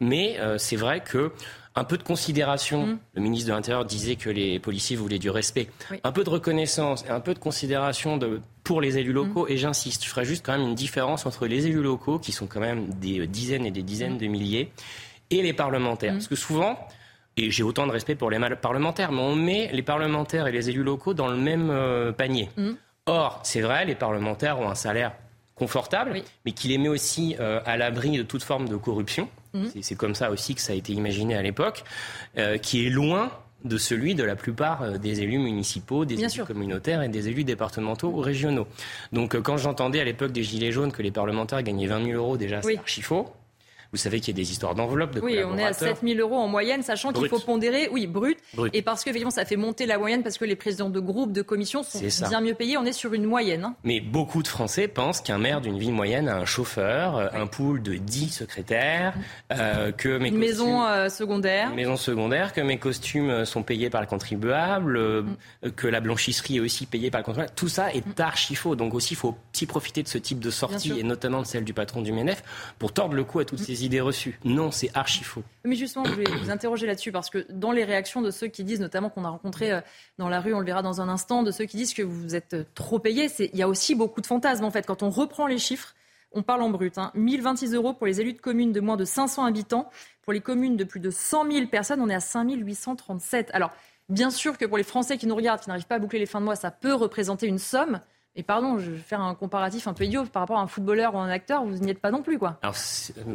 [0.00, 1.32] Mais euh, c'est vrai que
[1.74, 2.98] un peu de considération.
[3.14, 5.68] Le ministre de l'Intérieur disait que les policiers voulaient du respect.
[5.92, 6.00] Oui.
[6.02, 9.46] Un peu de reconnaissance et un peu de considération de, pour les élus locaux.
[9.46, 12.48] Et j'insiste, je ferai juste quand même une différence entre les élus locaux, qui sont
[12.48, 14.72] quand même des dizaines et des dizaines de milliers,
[15.30, 16.14] et les parlementaires.
[16.14, 16.76] Parce que souvent,
[17.38, 20.70] Et j'ai autant de respect pour les parlementaires, mais on met les parlementaires et les
[20.70, 22.48] élus locaux dans le même euh, panier.
[23.08, 25.12] Or, c'est vrai, les parlementaires ont un salaire
[25.54, 29.28] confortable, mais qui les met aussi euh, à l'abri de toute forme de corruption.
[29.54, 29.66] Mmh.
[29.80, 31.84] C'est comme ça aussi que ça a été imaginé à l'époque,
[32.36, 33.30] euh, qui est loin
[33.64, 37.44] de celui de la plupart euh, des élus municipaux, des élus communautaires et des élus
[37.44, 38.68] départementaux ou régionaux.
[39.12, 42.36] Donc quand j'entendais à l'époque des Gilets jaunes que les parlementaires gagnaient 20 000 euros,
[42.36, 43.32] déjà, c'est archi faux.
[43.92, 46.18] Vous savez qu'il y a des histoires d'enveloppe de Oui, on est à 7 000
[46.20, 48.38] euros en moyenne, sachant qu'il faut pondérer, oui, brut,
[48.72, 51.42] et parce qu'effectivement, ça fait monter la moyenne, parce que les présidents de groupes, de
[51.42, 52.76] commissions sont bien mieux payés.
[52.76, 53.64] On est sur une moyenne.
[53.64, 53.74] Hein.
[53.84, 57.46] Mais beaucoup de Français pensent qu'un maire d'une ville moyenne a un chauffeur, euh, un
[57.46, 59.14] pool de 10 secrétaires,
[59.52, 61.70] euh, que mes une maison euh, secondaire.
[61.70, 65.70] Une maison secondaire, que mes costumes sont payés par le contribuable, mm.
[65.76, 67.54] que la blanchisserie est aussi payée par le contribuable.
[67.56, 68.20] Tout ça est mm.
[68.20, 68.76] archi faux.
[68.76, 71.64] Donc aussi, il faut aussi profiter de ce type de sortie, et notamment de celle
[71.64, 72.42] du patron du MENEF,
[72.78, 73.64] pour tordre le cou à toutes mm.
[73.64, 74.38] ces idées reçues.
[74.44, 75.42] Non, c'est archi faux.
[75.64, 78.64] Mais justement, je vais vous interroger là-dessus parce que dans les réactions de ceux qui
[78.64, 79.80] disent, notamment qu'on a rencontré euh,
[80.18, 82.34] dans la rue, on le verra dans un instant, de ceux qui disent que vous
[82.34, 84.86] êtes euh, trop payé, il y a aussi beaucoup de fantasmes en fait.
[84.86, 85.94] Quand on reprend les chiffres,
[86.32, 86.98] on parle en brut.
[86.98, 87.10] Hein.
[87.14, 89.88] 1026 euros pour les élus de communes de moins de 500 habitants.
[90.22, 93.50] Pour les communes de plus de 100 000 personnes, on est à 5 837.
[93.54, 93.70] Alors,
[94.08, 96.26] bien sûr que pour les Français qui nous regardent, qui n'arrivent pas à boucler les
[96.26, 98.00] fins de mois, ça peut représenter une somme.
[98.38, 101.16] Et pardon, je vais faire un comparatif un peu idiot par rapport à un footballeur
[101.16, 102.56] ou un acteur, vous n'y êtes pas non plus, quoi.
[102.62, 102.76] Alors,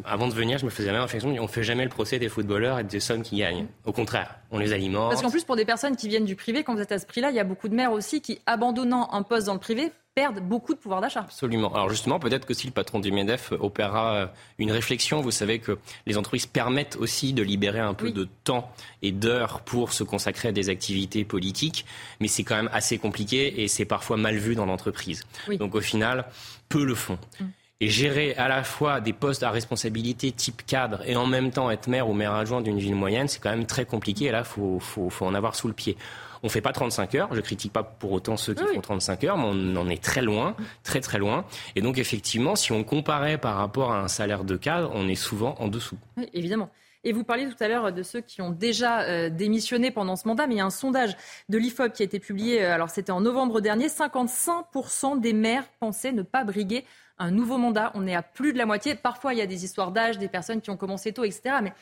[0.06, 2.20] avant de venir, je me faisais la même réflexion, on ne fait jamais le procès
[2.20, 3.68] des footballeurs et des sommes qui gagnent.
[3.84, 5.10] Au contraire, on les alimente.
[5.10, 7.06] Parce qu'en plus, pour des personnes qui viennent du privé, quand vous êtes à ce
[7.06, 9.92] prix-là, il y a beaucoup de maires aussi qui, abandonnant un poste dans le privé,
[10.16, 11.22] perdent beaucoup de pouvoir d'achat.
[11.22, 11.74] Absolument.
[11.74, 14.28] Alors justement, peut-être que si le patron du MEDEF opérera euh,
[14.60, 18.72] une réflexion, vous savez que les entreprises permettent aussi de libérer un peu de temps
[19.02, 21.86] et d'heures pour se consacrer à des activités politiques,
[22.20, 25.24] mais c'est quand même assez compliqué et c'est parfois mal vu dans l'entreprise.
[25.60, 26.26] Donc au final,
[26.70, 27.18] peu le font.
[27.40, 27.46] Mm.
[27.82, 31.70] Et gérer à la fois des postes à responsabilité type cadre et en même temps
[31.70, 34.40] être maire ou maire adjoint d'une ville moyenne, c'est quand même très compliqué et là,
[34.40, 35.98] il faut, faut, faut en avoir sous le pied.
[36.44, 37.30] On fait pas 35 heures.
[37.34, 40.22] Je critique pas pour autant ceux qui font 35 heures, mais on en est très
[40.22, 41.46] loin, très très loin.
[41.76, 45.16] Et donc effectivement, si on comparait par rapport à un salaire de cadre, on est
[45.16, 45.98] souvent en dessous.
[46.18, 46.70] Oui, évidemment.
[47.06, 50.26] Et vous parliez tout à l'heure de ceux qui ont déjà euh, démissionné pendant ce
[50.26, 51.18] mandat, mais il y a un sondage
[51.50, 55.66] de l'IFOP qui a été publié, euh, alors c'était en novembre dernier, 55% des maires
[55.82, 56.86] pensaient ne pas briguer
[57.20, 57.92] un nouveau mandat.
[57.96, 58.96] On est à plus de la moitié.
[58.96, 61.58] Parfois, il y a des histoires d'âge, des personnes qui ont commencé tôt, etc.
[61.62, 61.74] Mais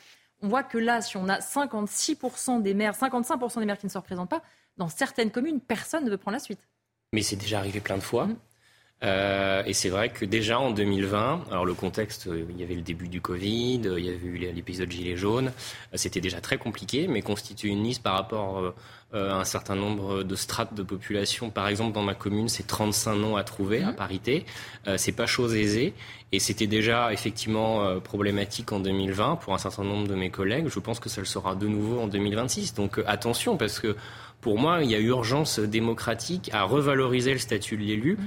[0.42, 3.90] on voit que là, si on a 56% des maires, 55% des maires qui ne
[3.90, 4.42] se représentent pas,
[4.76, 6.68] dans certaines communes, personne ne veut prendre la suite.
[7.12, 8.26] Mais c'est déjà arrivé plein de fois.
[8.26, 8.36] Mmh.
[9.04, 12.76] Euh, et c'est vrai que déjà en 2020, alors le contexte, euh, il y avait
[12.76, 16.56] le début du Covid, il y avait eu l'épisode Gilets jaunes, euh, c'était déjà très
[16.56, 18.74] compliqué, mais constituer une liste par rapport
[19.12, 23.36] un certain nombre de strates de population, par exemple dans ma commune, c'est 35 noms
[23.36, 23.96] à trouver à mmh.
[23.96, 24.46] parité,
[24.96, 25.94] c'est pas chose aisée,
[26.32, 30.68] et c'était déjà effectivement problématique en 2020 pour un certain nombre de mes collègues.
[30.68, 32.74] Je pense que ça le sera de nouveau en 2026.
[32.74, 33.96] Donc attention, parce que
[34.40, 38.14] pour moi, il y a urgence démocratique à revaloriser le statut de l'élu.
[38.14, 38.22] Mmh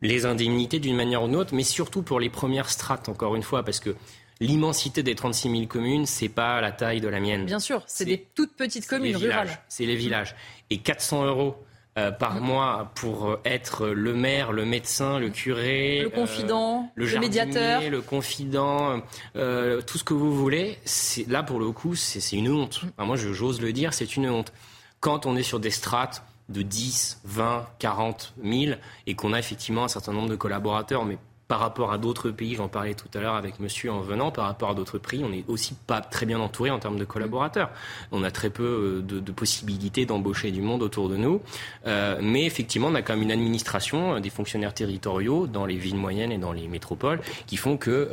[0.00, 3.42] les indemnités d'une manière ou d'une autre, mais surtout pour les premières strates, encore une
[3.42, 3.96] fois, parce que
[4.40, 7.44] l'immensité des 36 000 communes, c'est pas la taille de la mienne.
[7.44, 9.50] Bien sûr, c'est des toutes petites communes rurales.
[9.68, 10.34] C'est les villages.
[10.70, 11.56] Et 400 euros
[11.98, 12.40] euh, par mmh.
[12.40, 17.82] mois pour euh, être le maire, le médecin, le curé, le confident, euh, le, médiateur,
[17.90, 19.00] le confident,
[19.34, 20.78] tout ce que vous voulez.
[21.26, 22.82] Là, pour le coup, c'est une honte.
[22.84, 23.04] Mmh.
[23.04, 24.52] moi, j'ose le dire, c'est une honte.
[25.00, 29.84] Quand on est sur des strates de 10, 20, 40 000 et qu'on a effectivement
[29.84, 33.20] un certain nombre de collaborateurs, mais par rapport à d'autres pays, j'en parlais tout à
[33.20, 36.26] l'heure avec monsieur en venant, par rapport à d'autres pays, on n'est aussi pas très
[36.26, 37.70] bien entouré en termes de collaborateurs.
[38.12, 41.40] On a très peu euh, de, possibilités d'embaucher du monde autour de nous.
[41.86, 45.76] Euh, mais effectivement, on a quand même une administration, euh, des fonctionnaires territoriaux dans les
[45.76, 48.08] villes moyennes et dans les métropoles qui font que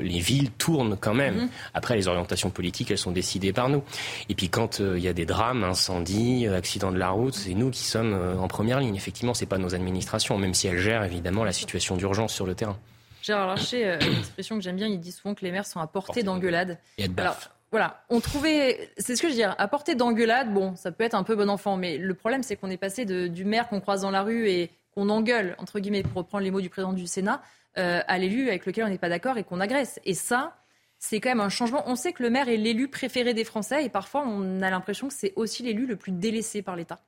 [0.00, 1.36] les villes tournent quand même.
[1.36, 1.48] Mm-hmm.
[1.74, 3.82] Après, les orientations politiques, elles sont décidées par nous.
[4.30, 7.70] Et puis quand il y a des drames, incendies, accidents de la route, c'est nous
[7.70, 8.96] qui sommes en première ligne.
[8.96, 12.54] Effectivement, c'est pas nos administrations, même si elles gèrent évidemment la situation d'urgence sur le
[12.54, 12.78] terrain.
[13.22, 15.80] Gérard Larcher, euh, une expression que j'aime bien, il dit souvent que les maires sont
[15.80, 16.78] à portée d'engueulade.
[17.16, 17.36] Alors,
[17.70, 21.04] voilà, on trouvait, c'est ce que je veux dire, à portée d'engueulade, bon, ça peut
[21.04, 23.68] être un peu bon enfant, mais le problème, c'est qu'on est passé de, du maire
[23.68, 26.68] qu'on croise dans la rue et qu'on engueule, entre guillemets, pour reprendre les mots du
[26.68, 27.42] président du Sénat,
[27.78, 29.98] euh, à l'élu avec lequel on n'est pas d'accord et qu'on agresse.
[30.04, 30.56] Et ça,
[30.98, 31.82] c'est quand même un changement.
[31.86, 35.08] On sait que le maire est l'élu préféré des Français et parfois on a l'impression
[35.08, 37.00] que c'est aussi l'élu le plus délaissé par l'État.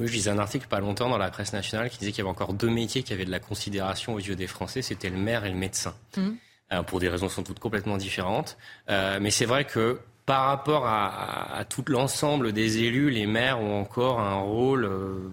[0.00, 2.22] Oui, je lisais un article pas longtemps dans la presse nationale qui disait qu'il y
[2.22, 5.18] avait encore deux métiers qui avaient de la considération aux yeux des Français, c'était le
[5.18, 5.94] maire et le médecin.
[6.16, 6.30] Mmh.
[6.72, 8.56] Euh, pour des raisons sans doute complètement différentes.
[8.88, 13.80] Euh, mais c'est vrai que par rapport à, tout l'ensemble des élus, les maires ont
[13.80, 15.30] encore un rôle euh,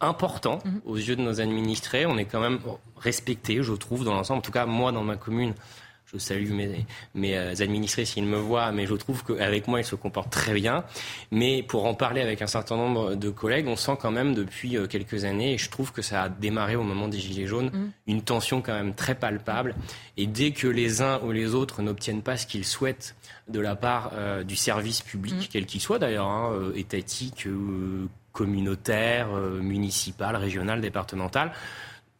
[0.00, 0.70] important mmh.
[0.86, 2.06] aux yeux de nos administrés.
[2.06, 2.60] On est quand même
[2.96, 4.38] respecté, je trouve, dans l'ensemble.
[4.38, 5.54] En tout cas, moi, dans ma commune,
[6.14, 9.84] je salue mes, mes euh, administrés s'ils me voient, mais je trouve qu'avec moi, ils
[9.84, 10.84] se comportent très bien.
[11.30, 14.76] Mais pour en parler avec un certain nombre de collègues, on sent quand même depuis
[14.76, 17.70] euh, quelques années, et je trouve que ça a démarré au moment des Gilets jaunes,
[17.72, 17.90] mm.
[18.06, 19.74] une tension quand même très palpable.
[20.16, 23.16] Et dès que les uns ou les autres n'obtiennent pas ce qu'ils souhaitent
[23.48, 25.48] de la part euh, du service public, mm.
[25.52, 27.48] quel qu'il soit d'ailleurs, hein, étatique,
[28.32, 31.52] communautaire, municipal, régional, départemental,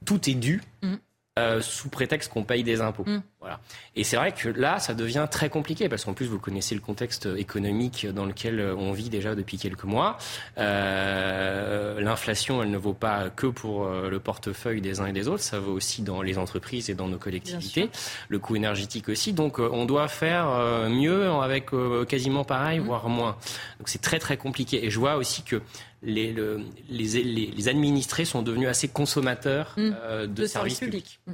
[0.05, 0.63] tout est dû.
[0.83, 0.95] Mm.
[1.37, 3.03] Euh, sous prétexte qu'on paye des impôts.
[3.05, 3.21] Mm.
[3.41, 3.59] Voilà.
[3.97, 6.81] Et c'est vrai que là, ça devient très compliqué parce qu'en plus, vous connaissez le
[6.81, 10.17] contexte économique dans lequel on vit déjà depuis quelques mois.
[10.59, 15.27] Euh, L'inflation, elle ne vaut pas que pour euh, le portefeuille des uns et des
[15.27, 17.91] autres, ça vaut aussi dans les entreprises et dans nos collectivités.
[18.29, 19.33] Le coût énergétique aussi.
[19.33, 20.47] Donc, euh, on doit faire
[20.89, 21.71] mieux avec
[22.09, 22.85] quasiment pareil, mm.
[22.85, 23.37] voire moins.
[23.81, 24.87] Donc, c'est très très compliqué.
[24.87, 25.61] Et je vois aussi que
[26.05, 26.35] les,
[26.89, 29.97] les, administrés sont devenus assez consommateurs mm.
[30.03, 31.21] euh, de, services, publics.
[31.27, 31.33] Mm.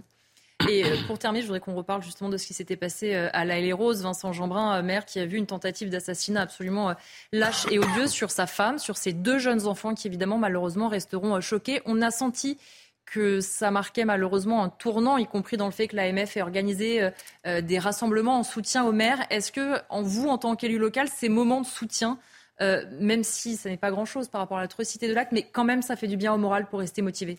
[0.68, 3.28] Et euh, pour terminer, je voudrais qu'on reparle justement de ce qui s'était passé euh,
[3.32, 4.02] à La et Rose.
[4.02, 6.94] Vincent Jeanbrun, maire, qui a vu une tentative d'assassinat absolument
[7.32, 11.40] lâche et odieuse sur sa femme, sur ses deux jeunes enfants qui évidemment malheureusement resteront
[11.40, 11.80] choqués.
[11.86, 12.58] On a senti
[13.06, 17.10] que ça marquait malheureusement un tournant, y compris dans le fait que l'AMF ait organisé
[17.44, 19.18] des rassemblements en soutien au maire.
[19.30, 22.18] Est-ce que, en vous, en tant qu'élu local, ces moments de soutien
[22.60, 25.64] euh, même si ça n'est pas grand-chose par rapport à l'atrocité de l'acte, mais quand
[25.64, 27.38] même, ça fait du bien au moral pour rester motivé.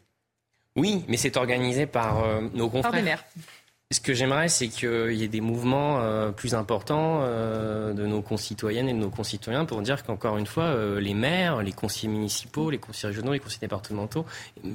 [0.75, 2.91] Oui, mais c'est organisé par euh, nos confrères.
[2.91, 3.25] Par des maires.
[3.91, 8.21] Ce que j'aimerais, c'est qu'il y ait des mouvements euh, plus importants euh, de nos
[8.21, 12.07] concitoyennes et de nos concitoyens pour dire qu'encore une fois, euh, les maires, les conseillers
[12.07, 14.25] municipaux, les conseillers régionaux, les conseillers départementaux,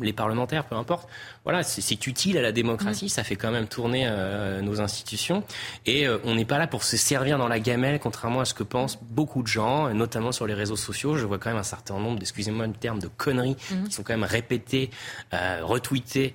[0.03, 1.09] les parlementaires, peu importe,
[1.45, 3.09] voilà, c'est utile à la démocratie, mmh.
[3.09, 4.07] ça fait quand même tourner
[4.63, 5.45] nos institutions.
[5.87, 8.65] Et on n'est pas là pour se servir dans la gamelle, contrairement à ce que
[8.65, 11.17] pensent beaucoup de gens, notamment sur les réseaux sociaux.
[11.17, 13.85] Je vois quand même un certain nombre, excusez-moi le terme, de conneries mmh.
[13.85, 14.91] qui sont quand même répétées,
[15.33, 16.35] retweetées,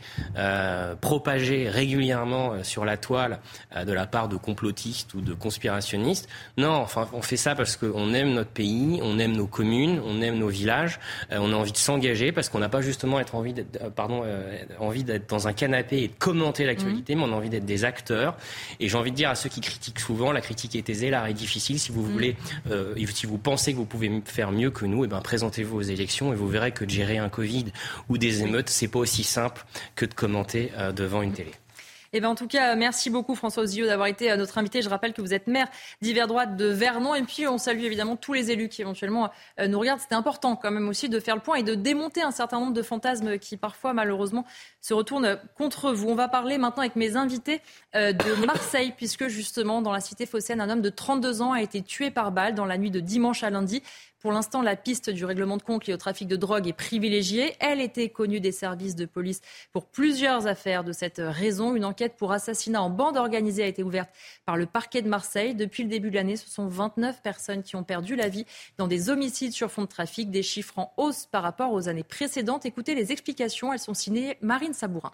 [1.02, 3.40] propagées régulièrement sur la toile
[3.76, 6.28] euh, de la part de complotistes ou de conspirationnistes.
[6.58, 10.22] Non, enfin, on fait ça parce qu'on aime notre pays, on aime nos communes, on
[10.22, 11.00] aime nos villages,
[11.32, 13.90] euh, on a envie de s'engager parce qu'on n'a pas justement être envie d'être, euh,
[13.90, 14.24] pardon,
[14.80, 17.20] envie d'être dans un canapé et de commenter l'actualité, mmh.
[17.20, 18.38] mais on a envie d'être des acteurs.
[18.80, 21.28] Et j'ai envie de dire à ceux qui critiquent souvent, la critique est aisée, l'art
[21.28, 21.80] est difficile.
[21.80, 22.12] Si vous mmh.
[22.12, 22.36] voulez,
[23.12, 26.32] si vous pensez que vous pouvez faire mieux que nous, eh ben présentez-vous aux élections
[26.32, 27.66] et vous verrez que de gérer un Covid
[28.10, 31.52] ou des émeutes, c'est pas aussi simple que de commenter devant une télé.
[32.14, 34.82] Eh ben, en tout cas, merci beaucoup François Ozio d'avoir été euh, notre invité.
[34.82, 35.68] Je rappelle que vous êtes maire
[36.02, 37.16] d'hiver droite de Vernon.
[37.16, 40.02] Et puis, on salue évidemment tous les élus qui éventuellement euh, nous regardent.
[40.02, 42.74] C'était important quand même aussi de faire le point et de démonter un certain nombre
[42.74, 44.46] de fantasmes qui parfois, malheureusement,
[44.82, 46.10] se retournent contre vous.
[46.10, 47.62] On va parler maintenant avec mes invités
[47.96, 51.62] euh, de Marseille, puisque justement, dans la cité phocéenne, un homme de 32 ans a
[51.62, 53.84] été tué par balle dans la nuit de dimanche à lundi.
[54.22, 57.56] Pour l'instant, la piste du règlement de compte lié au trafic de drogue est privilégiée.
[57.60, 61.76] Elle était connue des services de police pour plusieurs affaires de cette raison.
[61.76, 64.12] Une enquête pour assassinat en bande organisée a été ouverte
[64.46, 65.56] par le parquet de Marseille.
[65.56, 68.46] Depuis le début de l'année, ce sont 29 personnes qui ont perdu la vie
[68.78, 72.04] dans des homicides sur fond de trafic, des chiffres en hausse par rapport aux années
[72.04, 72.68] précédentes.
[72.68, 75.14] Écoutez les explications, elles sont signées Marine Sabourin.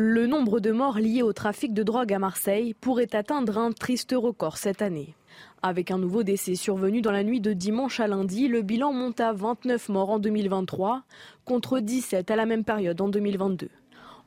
[0.00, 4.14] Le nombre de morts liés au trafic de drogue à Marseille pourrait atteindre un triste
[4.16, 5.16] record cette année.
[5.60, 9.18] Avec un nouveau décès survenu dans la nuit de dimanche à lundi, le bilan monte
[9.18, 11.02] à 29 morts en 2023
[11.44, 13.70] contre 17 à la même période en 2022.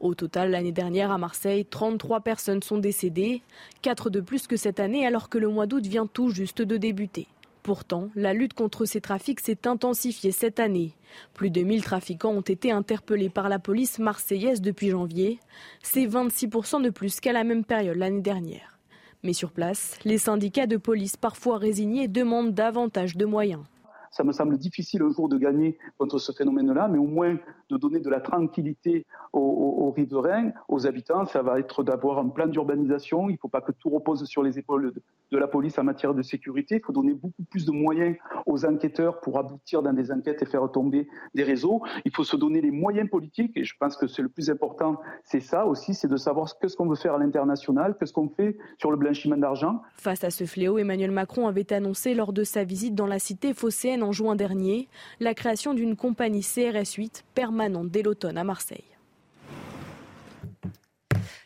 [0.02, 3.42] Au total, l'année dernière à Marseille, 33 personnes sont décédées,
[3.82, 6.76] 4 de plus que cette année alors que le mois d'août vient tout juste de
[6.76, 7.30] débuter.
[7.64, 10.96] Pourtant, la lutte contre ces trafics s'est intensifiée cette année.
[11.36, 15.40] Plus de 1000 trafiquants ont été interpellés par la police marseillaise depuis janvier.
[15.84, 18.80] C'est 26% de plus qu'à la même période l'année dernière.
[19.24, 23.64] Mais sur place, les syndicats de police, parfois résignés, demandent davantage de moyens.
[24.10, 27.38] Ça me semble difficile un jour de gagner contre ce phénomène-là, mais au moins
[27.72, 32.48] de donner de la tranquillité aux, riverains, aux habitants, ça va être d'avoir un plan
[32.48, 33.30] d'urbanisation.
[33.30, 34.94] Il ne faut pas que tout repose sur les épaules
[35.32, 36.76] de, la police en matière de sécurité.
[36.76, 40.46] Il faut donner beaucoup plus de moyens aux enquêteurs pour aboutir dans des enquêtes et
[40.46, 41.82] faire tomber des réseaux.
[42.04, 45.00] Il faut se donner les moyens politiques, et je pense que c'est le plus important,
[45.24, 48.58] c'est ça aussi, c'est de savoir ce qu'on veut faire à l'international, qu'est-ce qu'on fait
[48.78, 49.82] sur le blanchiment d'argent.
[49.96, 53.54] Face à ce fléau, Emmanuel Macron avait annoncé lors de sa visite dans la cité
[53.54, 54.90] phocéenne en juin dernier
[55.22, 58.84] la création d'une compagnie CRS 8 permanente dès l'automne à Marseille.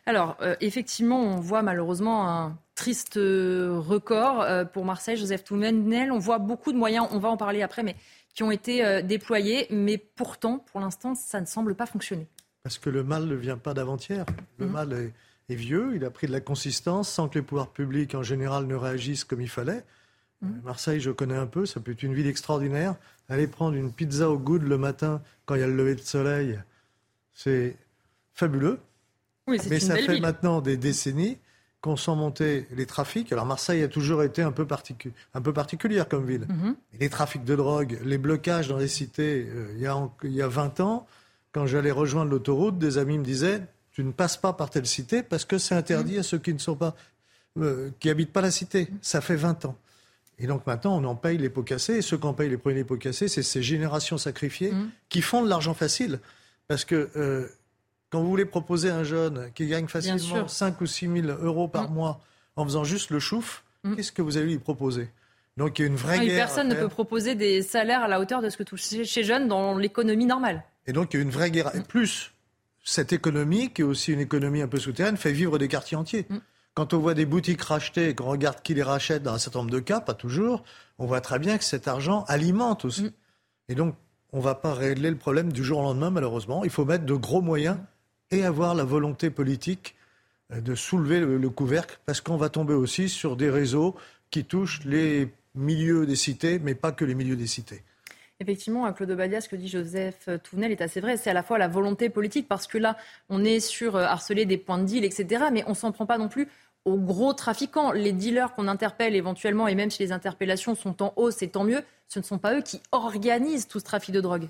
[0.05, 5.17] Alors, euh, effectivement, on voit malheureusement un triste euh, record euh, pour Marseille.
[5.17, 7.95] Joseph Toumenel, on voit beaucoup de moyens, on va en parler après, mais
[8.35, 9.65] qui ont été déployés.
[9.69, 12.27] Mais pourtant, pour l'instant, ça ne semble pas fonctionner.
[12.63, 14.25] Parce que le mal ne vient pas d'avant-hier.
[14.57, 14.71] Le mhm.
[14.73, 15.13] mal est,
[15.47, 18.67] est, vieux, il a pris de la consistance sans que les pouvoirs publics, en général,
[18.67, 19.85] ne réagissent comme il fallait.
[20.45, 20.61] Mhm.
[20.63, 22.95] Marseille, je connais un peu, ça peut être une ville extraordinaire.
[23.29, 26.01] Aller prendre une pizza au goût le matin quand il y a le lever de
[26.01, 26.59] soleil,
[27.33, 27.75] c'est
[28.33, 28.79] fabuleux.
[29.47, 31.37] Oui, Mais ça fait maintenant des décennies
[31.81, 33.31] qu'on sent monter les trafics.
[33.31, 34.65] Alors Marseille a toujours été un peu,
[35.33, 36.47] un peu particulière comme ville.
[36.47, 36.75] Mhm.
[36.99, 40.41] Les trafics de drogue, les blocages dans les cités, euh, il, y a, il y
[40.41, 41.07] a 20 ans,
[41.51, 43.61] quand j'allais rejoindre l'autoroute, des amis me disaient
[43.95, 46.59] tu ne passes pas par telle cité parce que c'est interdit à ceux qui ne
[46.59, 46.97] sont pas,
[47.57, 48.89] euh, qui habitent pas la cité.
[49.01, 49.77] Ça fait 20 ans.
[50.37, 51.95] Et donc maintenant, on en paye les pots cassés.
[51.95, 54.73] Et ceux qui en payent les premiers pots cassés, c'est ces générations sacrifiées
[55.09, 56.19] qui font de l'argent facile.
[56.67, 57.47] Parce que euh,
[58.09, 61.67] quand vous voulez proposer à un jeune qui gagne facilement 5 ou 6 000 euros
[61.67, 62.21] par mois
[62.55, 63.63] en faisant juste le chouf,
[63.95, 65.09] qu'est-ce que vous allez lui proposer?
[65.57, 66.47] Donc il y a une vraie guerre.
[66.47, 69.47] Personne ne peut proposer des salaires à la hauteur de ce que touche chez jeunes
[69.47, 70.63] dans l'économie normale.
[70.85, 71.73] Et donc il y a une vraie guerre.
[71.75, 72.33] Et plus
[72.83, 76.27] cette économie, qui est aussi une économie un peu souterraine, fait vivre des quartiers entiers.
[76.75, 79.59] Quand on voit des boutiques rachetées et qu'on regarde qui les rachète dans un certain
[79.59, 80.63] nombre de cas, pas toujours,
[80.99, 83.03] on voit très bien que cet argent alimente aussi.
[83.03, 83.11] Mm.
[83.69, 83.95] Et donc,
[84.33, 86.65] on ne va pas régler le problème du jour au lendemain, malheureusement.
[86.65, 87.77] Il faut mettre de gros moyens
[88.29, 89.95] et avoir la volonté politique
[90.51, 93.95] euh, de soulever le, couvercle, parce qu'on va tomber aussi sur des réseaux
[94.29, 97.83] qui touchent les milieux des cités, mais pas que les milieux des cités.
[98.41, 101.15] Effectivement, Claude Badia, ce que dit Joseph Touvenel est assez vrai.
[101.15, 102.97] C'est à la fois la volonté politique, parce que là,
[103.29, 105.45] on est sur euh, harceler des points de deal, etc.
[105.53, 106.49] Mais on s'en prend pas non plus
[106.85, 107.91] aux gros trafiquants.
[107.91, 111.63] Les dealers qu'on interpelle éventuellement, et même si les interpellations sont en hausse, c'est tant
[111.63, 114.47] mieux, ce ne sont pas eux qui organisent tout ce trafic de drogue.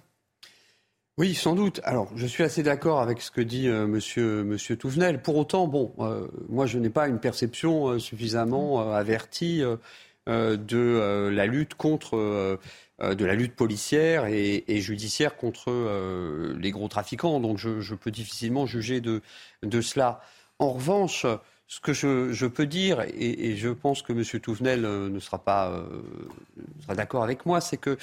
[1.18, 1.80] Oui, sans doute.
[1.86, 5.22] Alors, je suis assez d'accord avec ce que dit euh, monsieur, Touvenel.
[5.22, 9.64] Pour autant, bon, euh, moi, je n'ai pas une perception euh, suffisamment avertie
[10.28, 12.60] de la lutte contre,
[13.00, 15.72] de la lutte policière et, judiciaire contre
[16.60, 17.40] les gros trafiquants.
[17.40, 19.22] Donc, je, peux difficilement juger de
[19.82, 20.20] cela.
[20.60, 21.26] En revanche,
[21.68, 24.24] ce que je, peux dire, et, je pense que M.
[24.40, 25.84] Touvenel euh, ne sera pas euh,
[26.82, 27.98] sera d'accord avec moi, c'est que,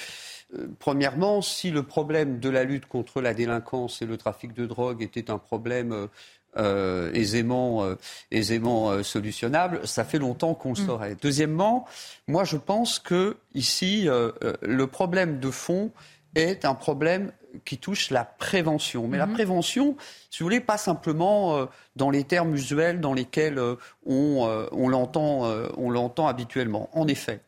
[0.57, 4.65] euh, premièrement, si le problème de la lutte contre la délinquance et le trafic de
[4.65, 6.07] drogue était un problème
[6.55, 7.83] aisément,
[8.29, 10.85] aisément solutionnable, ça fait longtemps qu'on le mm.
[10.85, 11.17] saurait.
[11.19, 11.87] Deuxièmement,
[12.27, 15.91] moi je pense que ici, le problème de fond
[16.35, 17.31] est un problème
[17.65, 19.07] qui touche la prévention.
[19.07, 19.33] Mais la mhm.
[19.33, 19.95] prévention,
[20.29, 23.75] si vous voulez, pas simplement euh, dans les termes usuels dans lesquels euh,
[24.05, 26.89] on, euh, on l'entend habituellement.
[26.93, 27.41] En effet,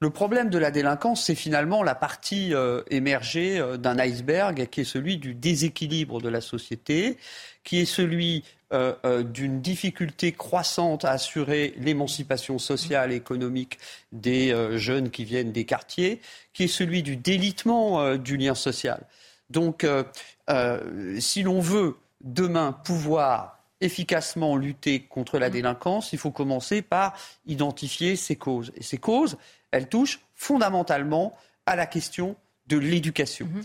[0.00, 2.52] le problème de la délinquance, c'est finalement la partie
[2.90, 7.16] émergée d'un iceberg qui est celui du déséquilibre de la société,
[7.64, 13.78] qui est celui d'une difficulté croissante à assurer l'émancipation sociale et économique
[14.12, 16.20] des jeunes qui viennent des quartiers,
[16.52, 19.00] qui est celui du délitement du lien social.
[19.50, 20.04] Donc, euh,
[20.50, 25.52] euh, si l'on veut demain pouvoir efficacement lutter contre la mmh.
[25.52, 27.14] délinquance, il faut commencer par
[27.46, 28.72] identifier ses causes.
[28.76, 29.36] Et ces causes,
[29.70, 31.34] elles touchent fondamentalement
[31.66, 32.36] à la question
[32.66, 33.46] de l'éducation.
[33.46, 33.60] Mmh.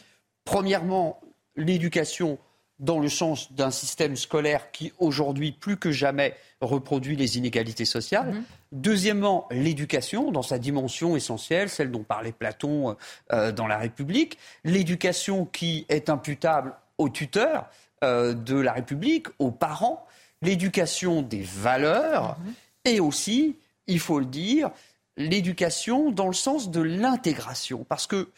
[0.46, 1.22] Premièrement,
[1.56, 2.38] l'éducation
[2.82, 8.34] dans le sens d'un système scolaire qui, aujourd'hui, plus que jamais, reproduit les inégalités sociales.
[8.34, 8.44] Mhm.
[8.72, 12.98] Deuxièmement, l'éducation dans sa dimension essentielle, celle dont parlait Platon
[13.32, 14.38] euh, dans La République.
[14.64, 17.70] L'éducation qui est imputable aux tuteurs
[18.04, 20.06] euh, de la République, aux parents.
[20.42, 22.40] L'éducation des valeurs.
[22.40, 22.54] Mhm.
[22.86, 24.72] Et aussi, il faut le dire,
[25.18, 27.86] l'éducation dans le sens de l'intégration.
[27.88, 28.30] Parce que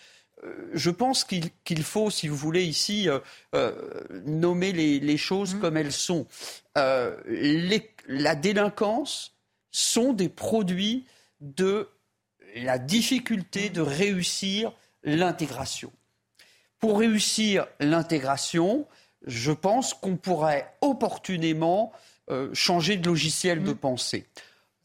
[0.74, 3.20] je pense qu'il faut, si vous voulez, ici euh,
[3.56, 3.74] euh,
[4.26, 5.60] nommer les, choses mmh.
[5.60, 6.28] comme elles sont.
[6.76, 9.36] la délinquance
[9.72, 11.06] sont des produits
[11.41, 11.89] de
[12.56, 14.74] la difficulté de réussir
[15.04, 15.91] l'intégration.
[16.80, 18.88] Pour réussir l'intégration,
[19.26, 21.91] je pense qu'on pourrait opportunément
[22.54, 23.78] changer de logiciel de mmh.
[23.78, 24.28] pensée.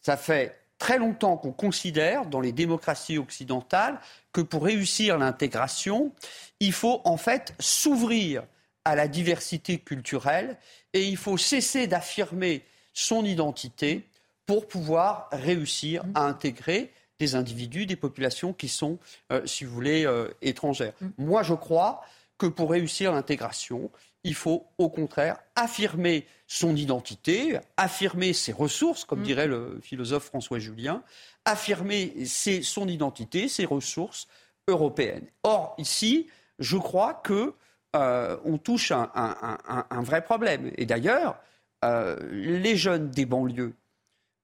[0.00, 4.00] Ça fait très longtemps qu'on considère dans les démocraties occidentales
[4.32, 6.12] que pour réussir l'intégration,
[6.60, 8.44] il faut en fait s'ouvrir
[8.84, 10.56] à la diversité culturelle
[10.92, 12.64] et il faut cesser d'affirmer
[12.94, 14.04] son identité
[14.46, 18.98] pour pouvoir réussir à intégrer des individus, des populations qui sont,
[19.32, 20.94] euh, si vous voulez, euh, étrangères.
[21.00, 21.08] Mm.
[21.18, 22.02] Moi, je crois
[22.38, 23.90] que pour réussir l'intégration,
[24.24, 29.24] il faut au contraire affirmer son identité, affirmer ses ressources, comme mm.
[29.24, 31.02] dirait le philosophe François Julien,
[31.44, 34.28] affirmer son identité, ses ressources
[34.66, 35.26] européennes.
[35.42, 37.54] Or, ici, je crois que
[37.96, 40.70] euh, on touche un, un, vrai problème.
[40.76, 41.38] Et d'ailleurs,
[41.84, 43.74] euh, les jeunes des banlieues,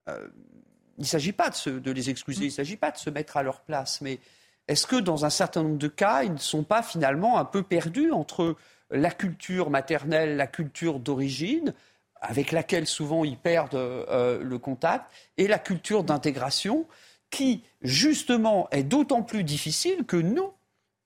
[0.08, 0.28] euh,
[0.96, 3.36] il ne s'agit pas de, de, les excuser, il ne s'agit pas de se mettre
[3.36, 4.18] à leur place, mais
[4.68, 7.62] est-ce que dans un certain nombre de cas, ils ne sont pas finalement un peu
[7.62, 8.56] perdus entre
[8.94, 11.74] la culture maternelle, la culture d'origine,
[12.20, 16.86] avec laquelle souvent ils perdent euh, le contact, et la culture d'intégration,
[17.30, 20.50] qui justement est d'autant plus difficile que nous,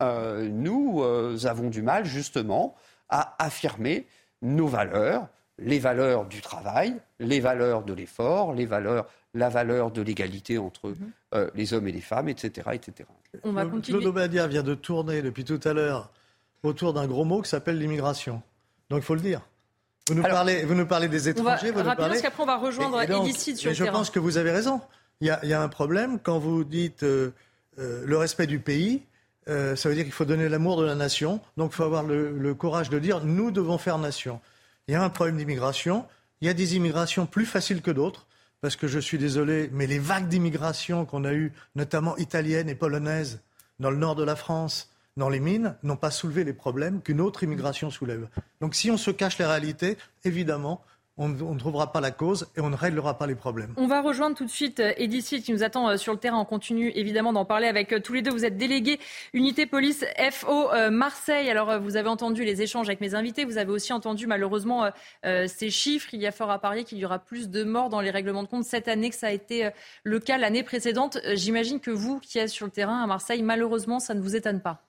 [0.03, 2.77] euh, nous euh, avons du mal justement
[3.09, 4.07] à affirmer
[4.43, 5.27] nos valeurs,
[5.59, 10.91] les valeurs du travail, les valeurs de l'effort, les valeurs, la valeur de l'égalité entre
[10.91, 10.97] Mhm.
[11.35, 12.69] euh, les hommes et les femmes, etc.
[12.75, 13.09] etc.
[13.43, 13.99] On va Claude- continuer.
[13.99, 16.11] Claude Obadia vient de tourner depuis tout à l'heure
[16.63, 18.43] autour d'un gros mot qui s'appelle l'immigration.
[18.91, 19.43] Donc il faut le dire.
[20.09, 22.09] Vous nous, parlez, vous nous parlez des On va étrangers, vous nous rapidement, parlez...
[22.13, 23.97] parce qu'après on va rejoindre Et- et donc, Edith sur le je terrain.
[23.99, 24.81] pense que vous avez raison.
[25.21, 27.31] Il y a, il y a un problème quand vous dites euh,
[27.79, 29.03] euh, le respect du pays.
[29.49, 31.41] euh, ça veut dire qu'il faut donner l'amour de la nation.
[31.59, 34.41] Donc il faut avoir le, le courage de dire nous devons faire nation.
[34.89, 36.07] Il y a un problème d'immigration.
[36.41, 38.27] Il y a des immigrations plus faciles que d'autres.
[38.61, 42.75] Parce que je suis désolé, mais les vagues d'immigration qu'on a eues, notamment italiennes et
[42.75, 43.39] polonaises,
[43.79, 47.21] dans le nord de la France, dans les mines, n'ont pas soulevé les problèmes qu'une
[47.21, 48.29] autre immigration soulève.
[48.61, 50.83] Donc si on se cache les réalités, évidemment,
[51.19, 53.75] on ne trouvera pas la cause et on ne réglera pas les problèmes.
[53.77, 56.19] On va rejoindre tout de suite euh, Edith Sitt qui nous attend euh, sur le
[56.19, 56.39] terrain.
[56.39, 58.31] On continue évidemment d'en parler avec euh, tous les deux.
[58.31, 59.01] Vous êtes délégué
[59.33, 61.51] unité police FO Marseille.
[61.51, 63.45] Alors vous avez entendu les échanges avec mes invités.
[63.45, 64.91] Vous avez aussi entendu malheureusement
[65.25, 66.11] ces chiffres.
[66.13, 68.43] Il y a fort à parier qu'il y aura plus de morts dans les règlements
[68.43, 69.71] de compte cette année que ça a été
[70.05, 71.19] le cas l'année précédente.
[71.35, 74.61] J'imagine que vous qui êtes sur le terrain à Marseille, malheureusement, ça ne vous étonne
[74.61, 74.88] pas.